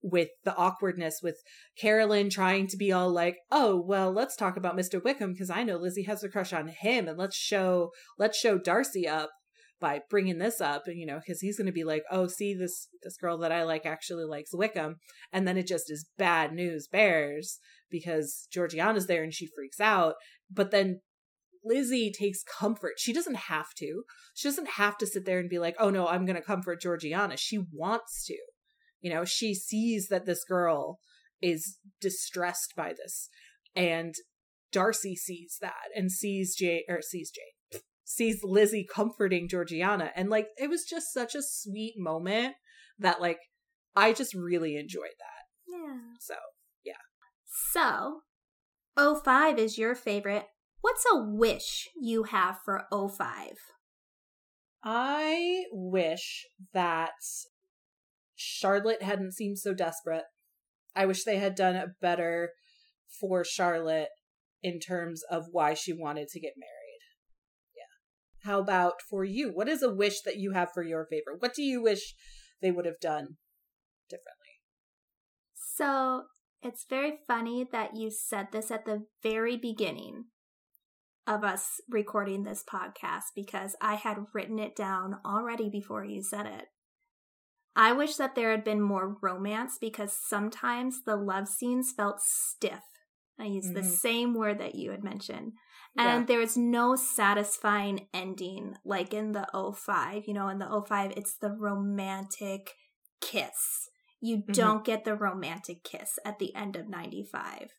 with 0.03 0.29
the 0.45 0.55
awkwardness 0.57 1.21
with 1.23 1.37
Carolyn 1.81 2.31
trying 2.31 2.67
to 2.69 2.77
be 2.77 2.93
all 2.93 3.11
like, 3.11 3.37
"Oh, 3.51 3.81
well, 3.81 4.13
let's 4.13 4.37
talk 4.37 4.57
about 4.57 4.77
Mr. 4.77 5.03
Wickham 5.03 5.33
because 5.33 5.51
I 5.51 5.63
know 5.65 5.77
Lizzie 5.77 6.05
has 6.05 6.23
a 6.23 6.29
crush 6.29 6.53
on 6.53 6.69
him 6.69 7.09
and 7.09 7.19
let's 7.19 7.37
show 7.37 7.91
let's 8.19 8.39
show 8.39 8.59
Darcy 8.59 9.07
up 9.09 9.31
by 9.81 10.01
bringing 10.11 10.39
this 10.39 10.61
up 10.61 10.83
and 10.87 10.99
you 10.99 11.07
know 11.07 11.19
because 11.19 11.41
he's 11.41 11.57
going 11.57 11.67
to 11.67 11.73
be 11.73 11.85
like, 11.85 12.03
"Oh, 12.11 12.27
see 12.27 12.55
this 12.55 12.89
this 13.03 13.17
girl 13.17 13.39
that 13.39 13.53
I 13.53 13.65
like 13.65 13.87
actually 13.87 14.25
likes 14.25 14.55
Wickham." 14.55 14.97
And 15.33 15.47
then 15.47 15.57
it 15.57 15.67
just 15.67 15.91
is 15.91 16.09
bad 16.17 16.53
news 16.53 16.89
bears 16.89 17.59
because 17.91 18.47
Georgiana's 18.53 19.07
there 19.07 19.23
and 19.23 19.33
she 19.33 19.49
freaks 19.55 19.81
out, 19.81 20.15
but 20.51 20.71
then 20.71 21.01
Lizzie 21.69 22.11
takes 22.11 22.43
comfort. 22.43 22.95
She 22.97 23.13
doesn't 23.13 23.37
have 23.37 23.75
to. 23.79 24.03
She 24.35 24.49
doesn't 24.49 24.71
have 24.71 24.97
to 24.99 25.07
sit 25.07 25.25
there 25.27 25.39
and 25.39 25.51
be 25.51 25.59
like, 25.59 25.77
"Oh 25.79 25.91
no, 25.91 26.07
I'm 26.09 26.25
going 26.25 26.37
to 26.37 26.43
comfort 26.43 26.81
Georgiana." 26.81 27.37
She 27.37 27.59
wants 27.73 28.25
to 28.27 28.37
you 29.01 29.13
know, 29.13 29.25
she 29.25 29.55
sees 29.55 30.09
that 30.09 30.27
this 30.27 30.45
girl 30.45 31.01
is 31.41 31.79
distressed 32.01 32.75
by 32.77 32.93
this. 32.93 33.29
And 33.75 34.15
Darcy 34.73 35.15
sees 35.15 35.59
that 35.61 35.89
and 35.95 36.11
sees 36.11 36.57
Jay 36.57 36.85
or 36.89 37.01
sees 37.01 37.31
Jane, 37.31 37.81
sees 38.05 38.41
Lizzie 38.43 38.87
comforting 38.93 39.49
Georgiana. 39.49 40.11
And 40.17 40.31
like 40.31 40.49
it 40.57 40.69
was 40.69 40.85
just 40.85 41.13
such 41.13 41.35
a 41.35 41.43
sweet 41.43 41.95
moment 41.97 42.55
that 42.99 43.21
like 43.21 43.39
I 43.95 44.13
just 44.13 44.35
really 44.35 44.77
enjoyed 44.77 45.17
that. 45.19 45.73
Yeah. 45.73 46.01
So 46.21 46.35
yeah. 46.85 46.95
So 47.73 48.23
05 49.23 49.59
is 49.59 49.79
your 49.79 49.95
favorite. 49.95 50.47
What's 50.81 51.05
a 51.13 51.19
wish 51.19 51.89
you 52.01 52.25
have 52.25 52.59
for 52.65 52.85
05? 52.91 53.53
I 54.83 55.65
wish 55.73 56.47
that 56.73 57.11
Charlotte 58.35 59.03
hadn't 59.03 59.35
seemed 59.35 59.59
so 59.59 59.75
desperate. 59.75 60.25
I 60.95 61.07
wish 61.07 61.25
they 61.25 61.39
had 61.39 61.55
done 61.55 61.77
a 61.77 61.95
better 62.01 62.53
for 63.21 63.45
Charlotte 63.45 64.09
in 64.63 64.79
terms 64.79 65.23
of 65.31 65.47
why 65.51 65.75
she 65.75 65.93
wanted 65.93 66.29
to 66.29 66.41
get 66.41 66.55
married. 66.57 67.01
Yeah. 67.77 68.51
How 68.51 68.61
about 68.61 68.95
for 69.09 69.25
you? 69.25 69.51
What 69.53 69.69
is 69.69 69.83
a 69.83 69.93
wish 69.93 70.21
that 70.25 70.37
you 70.37 70.53
have 70.53 70.69
for 70.73 70.83
your 70.83 71.07
favorite? 71.07 71.41
What 71.41 71.55
do 71.55 71.63
you 71.63 71.83
wish 71.83 72.15
they 72.63 72.71
would 72.71 72.87
have 72.87 73.01
done 73.01 73.37
differently? 74.09 74.35
So 75.55 76.25
it's 76.63 76.85
very 76.89 77.19
funny 77.27 77.67
that 77.71 77.97
you 77.97 78.11
said 78.11 78.49
this 78.53 78.71
at 78.71 78.85
the 78.85 79.07
very 79.23 79.57
beginning 79.57 80.27
of 81.29 81.45
us 81.45 81.81
recording 81.89 82.43
this 82.43 82.65
podcast 82.65 83.35
because 83.37 83.77
I 83.81 83.95
had 83.95 84.27
written 84.33 84.59
it 84.59 84.75
down 84.75 85.19
already 85.25 85.69
before 85.69 86.05
you 86.05 86.23
said 86.23 86.47
it. 86.47 86.65
I 87.77 87.93
wish 87.93 88.17
that 88.17 88.35
there 88.35 88.51
had 88.51 88.65
been 88.65 88.81
more 88.81 89.17
romance 89.23 89.79
because 89.81 90.13
sometimes 90.13 91.05
the 91.05 91.17
love 91.17 91.47
scenes 91.47 91.93
felt 91.93 92.21
stiff. 92.21 92.83
I 93.39 93.45
use 93.45 93.67
mm-hmm. 93.67 93.75
the 93.75 93.85
same 93.85 94.35
word 94.35 94.59
that 94.59 94.75
you 94.75 94.91
had 94.91 95.05
mentioned. 95.05 95.53
And 95.97 96.21
yeah. 96.21 96.27
there 96.27 96.39
was 96.41 96.57
no 96.57 96.97
satisfying 96.97 98.09
ending 98.13 98.75
like 98.85 99.15
in 99.15 99.33
the 99.33 99.47
05. 99.53 100.25
You 100.27 100.35
know, 100.35 100.49
in 100.49 100.59
the 100.59 100.85
05, 100.87 101.13
it's 101.17 101.37
the 101.37 101.51
romantic 101.51 102.73
kiss. 103.21 103.89
You 104.21 104.39
mm-hmm. 104.39 104.53
don't 104.53 104.85
get 104.85 105.05
the 105.05 105.15
romantic 105.15 105.85
kiss 105.85 106.19
at 106.25 106.39
the 106.39 106.55
end 106.55 106.75
of 106.75 106.89
95. 106.89 107.71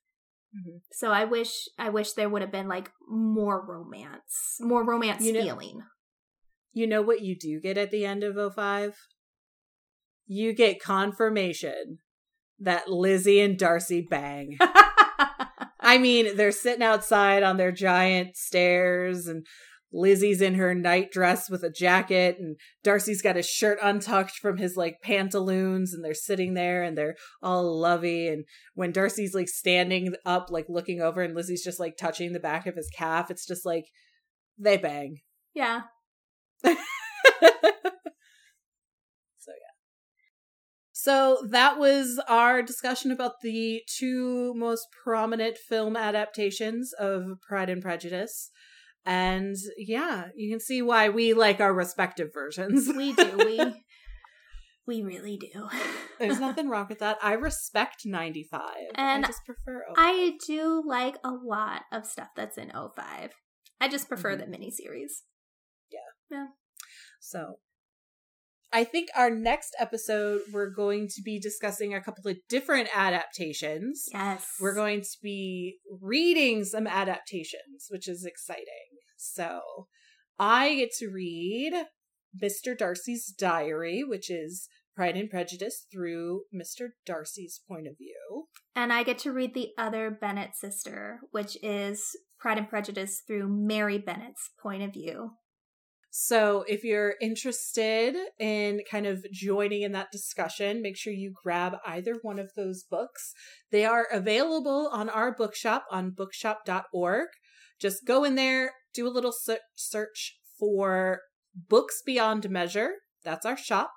Mm-hmm. 0.56 0.78
So 0.92 1.12
I 1.12 1.26
wish 1.26 1.68
I 1.78 1.90
wish 1.90 2.14
there 2.14 2.30
would 2.30 2.42
have 2.42 2.52
been 2.52 2.68
like 2.68 2.92
more 3.08 3.64
romance, 3.66 4.58
more 4.60 4.84
romance 4.84 5.24
you 5.24 5.34
know, 5.34 5.42
feeling. 5.42 5.82
You 6.74 6.88
know 6.88 7.02
what 7.02 7.22
you 7.22 7.38
do 7.38 7.60
get 7.60 7.78
at 7.78 7.92
the 7.92 8.06
end 8.06 8.24
of 8.24 8.56
05? 8.56 8.96
you 10.30 10.54
get 10.54 10.82
confirmation 10.82 11.98
that 12.60 12.88
Lizzie 12.88 13.42
and 13.42 13.58
Darcy 13.58 14.06
bang. 14.08 14.58
I 15.82 15.98
mean, 15.98 16.38
they're 16.38 16.52
sitting 16.52 16.84
outside 16.84 17.42
on 17.42 17.58
their 17.58 17.72
giant 17.72 18.38
stairs 18.38 19.26
and 19.26 19.46
Lizzie's 19.92 20.42
in 20.42 20.56
her 20.56 20.76
night 20.76 21.12
dress 21.12 21.50
with 21.50 21.64
a 21.64 21.70
jacket 21.70 22.38
and 22.40 22.58
Darcy's 22.84 23.22
got 23.22 23.36
his 23.36 23.48
shirt 23.48 23.80
untucked 23.82 24.38
from 24.38 24.58
his 24.58 24.76
like 24.78 25.02
pantaloons 25.02 25.94
and 25.94 26.04
they're 26.04 26.14
sitting 26.14 26.54
there 26.54 26.84
and 26.84 26.98
they're 26.98 27.16
all 27.42 27.80
lovey 27.80 28.28
and 28.28 28.46
when 28.76 28.92
Darcy's 28.92 29.34
like 29.34 29.48
standing 29.48 30.14
up 30.26 30.50
like 30.52 30.66
looking 30.70 31.02
over 31.02 31.22
and 31.22 31.36
Lizzie's 31.36 31.64
just 31.64 31.80
like 31.80 31.98
touching 31.98 32.34
the 32.34 32.40
back 32.40 32.68
of 32.68 32.76
his 32.76 32.90
calf 32.96 33.32
it's 33.32 33.48
just 33.48 33.66
like 33.66 33.86
they 34.58 34.78
bang. 34.78 35.20
Yeah. 35.54 35.82
So 39.40 39.52
yeah. 39.52 39.74
So 40.92 41.48
that 41.50 41.80
was 41.80 42.20
our 42.28 42.62
discussion 42.62 43.12
about 43.12 43.42
the 43.42 43.82
two 43.88 44.54
most 44.56 44.86
prominent 45.04 45.58
film 45.58 45.96
adaptations 45.96 46.94
of 47.00 47.24
Pride 47.48 47.70
and 47.70 47.82
Prejudice. 47.82 48.52
And 49.10 49.56
yeah, 49.76 50.26
you 50.36 50.52
can 50.52 50.60
see 50.60 50.84
why 50.84 51.10
we 51.10 51.34
like 51.34 51.60
our 51.60 51.74
respective 51.74 52.30
versions. 52.32 52.88
We 52.88 53.14
do. 53.14 53.74
We 54.88 55.04
we 55.04 55.04
really 55.04 55.38
do. 55.38 55.68
There's 56.20 56.40
nothing 56.48 56.68
wrong 56.68 56.88
with 56.90 57.00
that. 57.00 57.18
I 57.22 57.34
respect 57.34 58.06
95. 58.06 58.62
And 58.96 59.24
I 59.24 59.28
just 59.28 59.46
prefer 59.46 59.84
05. 59.96 59.96
I 59.98 60.34
do 60.48 60.84
like 60.86 61.18
a 61.24 61.32
lot 61.32 61.84
of 61.92 62.08
stuff 62.08 62.30
that's 62.36 62.58
in 62.58 62.72
05. 62.72 63.32
I 63.80 63.88
just 63.88 64.08
prefer 64.08 64.36
mm-hmm. 64.36 64.52
the 64.52 64.58
miniseries. 64.58 65.22
Yeah. 65.92 66.00
Yeah. 66.32 66.48
So 67.20 67.60
I 68.72 68.84
think 68.84 69.10
our 69.16 69.30
next 69.30 69.76
episode, 69.80 70.42
we're 70.52 70.70
going 70.70 71.08
to 71.16 71.22
be 71.24 71.40
discussing 71.40 71.94
a 71.94 72.02
couple 72.02 72.30
of 72.30 72.38
different 72.48 72.90
adaptations. 72.96 74.06
Yes. 74.14 74.48
We're 74.60 74.76
going 74.76 75.02
to 75.02 75.18
be 75.24 75.78
reading 76.02 76.64
some 76.64 76.86
adaptations, 76.86 77.88
which 77.90 78.08
is 78.08 78.26
exciting. 78.26 78.89
So 79.20 79.88
I 80.40 80.76
get 80.76 80.92
to 81.00 81.10
read 81.10 81.74
Mr. 82.42 82.78
Darcy's 82.78 83.28
Diary, 83.38 84.04
which 84.04 84.30
is 84.30 84.70
Pride 84.96 85.18
and 85.18 85.30
Prejudice 85.30 85.86
through 85.92 86.44
Mr. 86.54 86.90
Darcy's 87.06 87.62
point 87.68 87.88
of 87.88 87.98
view. 87.98 88.48
And 88.76 88.94
I 88.94 89.04
get 89.04 89.18
to 89.20 89.32
read 89.32 89.54
the 89.54 89.70
other 89.78 90.10
Bennet 90.10 90.56
sister, 90.56 91.20
which 91.32 91.58
is 91.62 92.16
Pride 92.40 92.58
and 92.58 92.70
Prejudice 92.70 93.22
through 93.28 93.50
Mary 93.50 93.98
Bennet's 93.98 94.52
point 94.62 94.84
of 94.84 94.94
view. 94.94 95.32
So 96.12 96.64
if 96.68 96.84
you're 96.84 97.16
interested 97.22 98.16
in 98.40 98.82
kind 98.90 99.06
of 99.06 99.24
joining 99.32 99.84
in 99.84 99.92
that 99.92 100.12
discussion, 100.12 100.82
make 100.82 100.98
sure 100.98 101.14
you 101.14 101.34
grab 101.44 101.76
either 101.86 102.16
one 102.22 102.40
of 102.40 102.52
those 102.56 102.84
books. 102.84 103.34
They 103.72 103.86
are 103.86 104.08
available 104.12 104.90
on 104.92 105.08
our 105.10 105.36
bookshop 105.36 105.86
on 105.92 106.12
bookshop.org. 106.12 107.28
Just 107.80 108.06
go 108.06 108.24
in 108.24 108.36
there, 108.36 108.74
do 108.94 109.08
a 109.08 109.10
little 109.10 109.34
search 109.76 110.38
for 110.60 111.22
Books 111.56 112.02
Beyond 112.06 112.50
Measure. 112.50 112.92
That's 113.24 113.46
our 113.46 113.58
shop. 113.58 113.92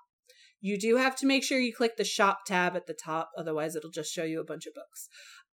You 0.60 0.78
do 0.78 0.96
have 0.96 1.16
to 1.16 1.26
make 1.26 1.42
sure 1.42 1.58
you 1.58 1.74
click 1.74 1.96
the 1.96 2.04
shop 2.04 2.40
tab 2.46 2.76
at 2.76 2.86
the 2.86 2.94
top, 2.94 3.30
otherwise, 3.36 3.74
it'll 3.74 3.90
just 3.90 4.12
show 4.12 4.22
you 4.22 4.40
a 4.40 4.44
bunch 4.44 4.66
of 4.66 4.74
books. 4.74 5.08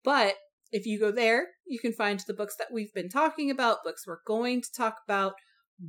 But 0.04 0.36
if 0.72 0.86
you 0.86 1.00
go 1.00 1.12
there, 1.12 1.48
you 1.66 1.80
can 1.80 1.94
find 1.94 2.20
the 2.28 2.34
books 2.34 2.56
that 2.58 2.74
we've 2.74 2.94
been 2.94 3.08
talking 3.08 3.50
about, 3.50 3.84
books 3.86 4.06
we're 4.06 4.18
going 4.28 4.62
to 4.62 4.68
talk 4.76 4.98
about, 5.08 5.34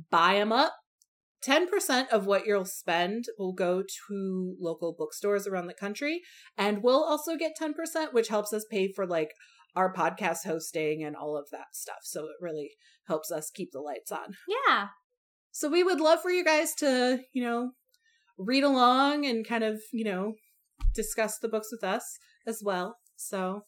buy 0.09 0.35
them 0.35 0.53
up. 0.53 0.73
10% 1.45 2.09
of 2.09 2.25
what 2.25 2.45
you'll 2.45 2.65
spend 2.65 3.25
will 3.37 3.53
go 3.53 3.81
to 4.07 4.55
local 4.59 4.93
bookstores 4.97 5.47
around 5.47 5.67
the 5.67 5.73
country. 5.73 6.21
And 6.57 6.83
we'll 6.83 7.03
also 7.03 7.37
get 7.37 7.57
10%, 7.57 8.13
which 8.13 8.27
helps 8.27 8.51
us 8.51 8.65
pay 8.69 8.91
for 8.91 9.07
like 9.07 9.31
our 9.75 9.93
podcast 9.93 10.45
hosting 10.45 11.03
and 11.03 11.15
all 11.15 11.37
of 11.37 11.47
that 11.51 11.73
stuff. 11.73 11.99
So 12.03 12.25
it 12.25 12.35
really 12.41 12.71
helps 13.07 13.31
us 13.31 13.51
keep 13.51 13.71
the 13.71 13.81
lights 13.81 14.11
on. 14.11 14.35
Yeah. 14.47 14.87
So 15.51 15.69
we 15.69 15.83
would 15.83 15.99
love 15.99 16.21
for 16.21 16.31
you 16.31 16.43
guys 16.43 16.73
to, 16.75 17.19
you 17.33 17.43
know, 17.43 17.71
read 18.37 18.63
along 18.63 19.25
and 19.25 19.45
kind 19.47 19.63
of, 19.63 19.81
you 19.91 20.05
know, 20.05 20.33
discuss 20.95 21.37
the 21.39 21.49
books 21.49 21.69
with 21.71 21.83
us 21.83 22.17
as 22.47 22.61
well. 22.63 22.97
So 23.15 23.63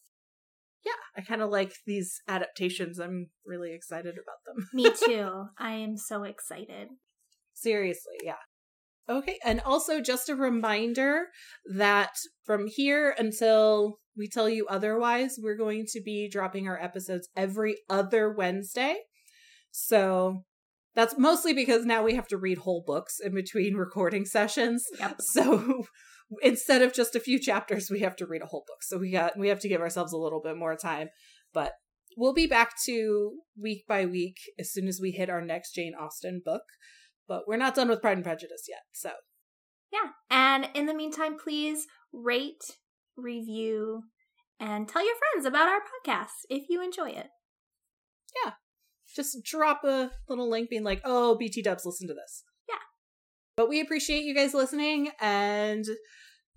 yeah, 0.86 0.92
I 1.16 1.22
kind 1.22 1.42
of 1.42 1.50
like 1.50 1.74
these 1.86 2.22
adaptations. 2.28 3.00
I'm 3.00 3.28
really 3.46 3.74
excited 3.74 4.16
about 4.16 4.40
them. 4.46 4.68
Me 4.74 4.92
too. 5.06 5.46
I 5.60 5.74
am 5.74 5.98
so 5.98 6.24
excited. 6.24 6.90
Seriously, 7.54 8.16
yeah. 8.24 8.36
Okay, 9.10 9.38
and 9.44 9.60
also 9.62 10.00
just 10.00 10.30
a 10.30 10.36
reminder 10.36 11.28
that 11.76 12.12
from 12.46 12.68
here 12.68 13.14
until 13.18 13.98
we 14.18 14.28
tell 14.28 14.50
you 14.50 14.68
otherwise, 14.68 15.38
we're 15.42 15.58
going 15.58 15.86
to 15.94 16.02
be 16.02 16.30
dropping 16.30 16.68
our 16.68 16.82
episodes 16.82 17.30
every 17.36 17.78
other 17.90 18.32
Wednesday. 18.32 18.98
So 19.72 20.44
That's 20.94 21.18
mostly 21.18 21.54
because 21.54 21.86
now 21.86 22.04
we 22.04 22.16
have 22.16 22.28
to 22.28 22.38
read 22.38 22.60
whole 22.60 22.84
books 22.86 23.20
in 23.24 23.34
between 23.34 23.76
recording 23.86 24.26
sessions. 24.26 24.86
Yep. 25.00 25.22
So 25.22 25.84
instead 26.42 26.82
of 26.82 26.94
just 26.94 27.16
a 27.16 27.20
few 27.20 27.40
chapters, 27.40 27.90
we 27.90 28.02
have 28.02 28.16
to 28.18 28.26
read 28.26 28.42
a 28.42 28.48
whole 28.48 28.66
book. 28.68 28.84
So 28.84 28.98
we 28.98 29.12
got 29.12 29.38
we 29.38 29.48
have 29.48 29.60
to 29.62 29.70
give 29.70 29.82
ourselves 29.82 30.14
a 30.14 30.18
little 30.18 30.42
bit 30.42 30.58
more 30.58 30.76
time. 30.76 31.10
But 31.54 31.74
we'll 32.18 32.34
be 32.34 32.48
back 32.48 32.74
to 32.86 33.40
week 33.60 33.86
by 33.88 34.06
week 34.06 34.38
as 34.60 34.72
soon 34.72 34.88
as 34.88 35.00
we 35.02 35.12
hit 35.12 35.30
our 35.30 35.42
next 35.42 35.74
Jane 35.74 35.94
Austen 36.00 36.42
book. 36.44 36.64
But 37.28 37.44
we're 37.48 37.58
not 37.58 37.76
done 37.76 37.88
with 37.88 38.02
Pride 38.02 38.18
and 38.18 38.26
Prejudice 38.26 38.66
yet. 38.68 38.82
So 38.92 39.12
Yeah. 39.94 40.10
And 40.30 40.70
in 40.74 40.86
the 40.88 40.94
meantime, 40.94 41.38
please 41.38 41.86
rate, 42.12 42.64
review, 43.22 44.04
and 44.60 44.88
tell 44.88 45.06
your 45.06 45.16
friends 45.16 45.46
about 45.46 45.68
our 45.68 45.80
podcast 45.80 46.46
if 46.50 46.70
you 46.70 46.84
enjoy 46.84 47.10
it. 47.10 47.28
Yeah. 48.44 48.54
Just 49.16 49.44
drop 49.44 49.84
a 49.84 50.12
little 50.30 50.50
link 50.50 50.70
being 50.70 50.84
like, 50.84 51.02
oh, 51.04 51.36
BT 51.36 51.62
dubs, 51.62 51.86
listen 51.86 52.08
to 52.08 52.14
this. 52.14 52.44
Yeah. 52.70 52.76
But 53.58 53.68
we 53.70 53.82
appreciate 53.82 54.24
you 54.24 54.34
guys 54.34 54.54
listening. 54.54 55.12
And 55.20 55.86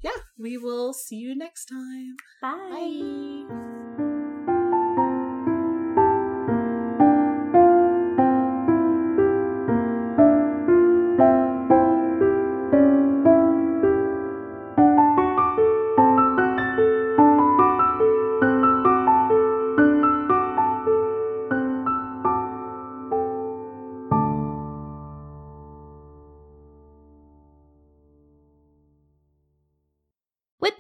yeah, 0.03 0.11
we 0.39 0.57
will 0.57 0.93
see 0.93 1.17
you 1.17 1.37
next 1.37 1.67
time. 1.67 2.17
Bye. 2.41 3.47
Bye. 3.49 3.64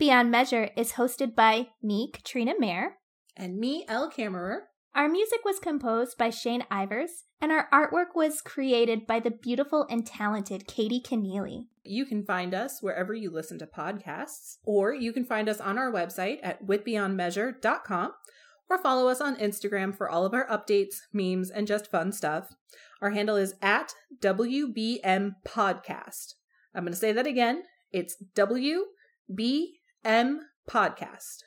Beyond 0.05 0.31
Measure 0.31 0.69
is 0.77 0.93
hosted 0.93 1.35
by 1.35 1.69
me, 1.83 2.11
Katrina 2.13 2.53
Mayer. 2.59 2.97
And 3.39 3.57
me, 3.57 3.87
Elle 3.89 4.11
Kammerer. 4.11 4.65
Our 4.95 5.09
music 5.09 5.39
was 5.47 5.59
composed 5.59 6.19
by 6.19 6.29
Shane 6.29 6.67
Ivers, 6.71 7.23
and 7.41 7.51
our 7.51 7.71
artwork 7.73 8.15
was 8.15 8.43
created 8.43 9.07
by 9.07 9.21
the 9.21 9.31
beautiful 9.31 9.87
and 9.89 10.07
talented 10.07 10.67
Katie 10.67 11.01
Keneally. 11.01 11.69
You 11.85 12.05
can 12.05 12.23
find 12.23 12.53
us 12.53 12.83
wherever 12.83 13.15
you 13.15 13.31
listen 13.31 13.59
to 13.61 13.67
podcasts, 13.67 14.59
or 14.67 14.93
you 14.93 15.11
can 15.11 15.25
find 15.25 15.49
us 15.49 15.59
on 15.59 15.79
our 15.79 15.91
website 15.91 16.37
at 16.43 16.67
witbeyondmeasure.com, 16.67 18.13
or 18.69 18.79
follow 18.83 19.09
us 19.09 19.23
on 19.23 19.37
Instagram 19.37 19.97
for 19.97 20.11
all 20.11 20.27
of 20.27 20.35
our 20.35 20.47
updates, 20.49 20.97
memes, 21.15 21.51
and 21.51 21.67
just 21.67 21.91
fun 21.91 22.13
stuff. 22.13 22.51
Our 23.01 23.13
handle 23.13 23.37
is 23.37 23.55
at 23.63 23.95
WBM 24.21 25.37
Podcast. 25.49 26.35
I'm 26.75 26.85
going 26.85 26.93
to 26.93 26.99
say 26.99 27.13
that 27.13 27.27
again. 27.27 27.63
It's 27.91 28.23
WBM 30.05 30.41
Podcast. 30.69 31.45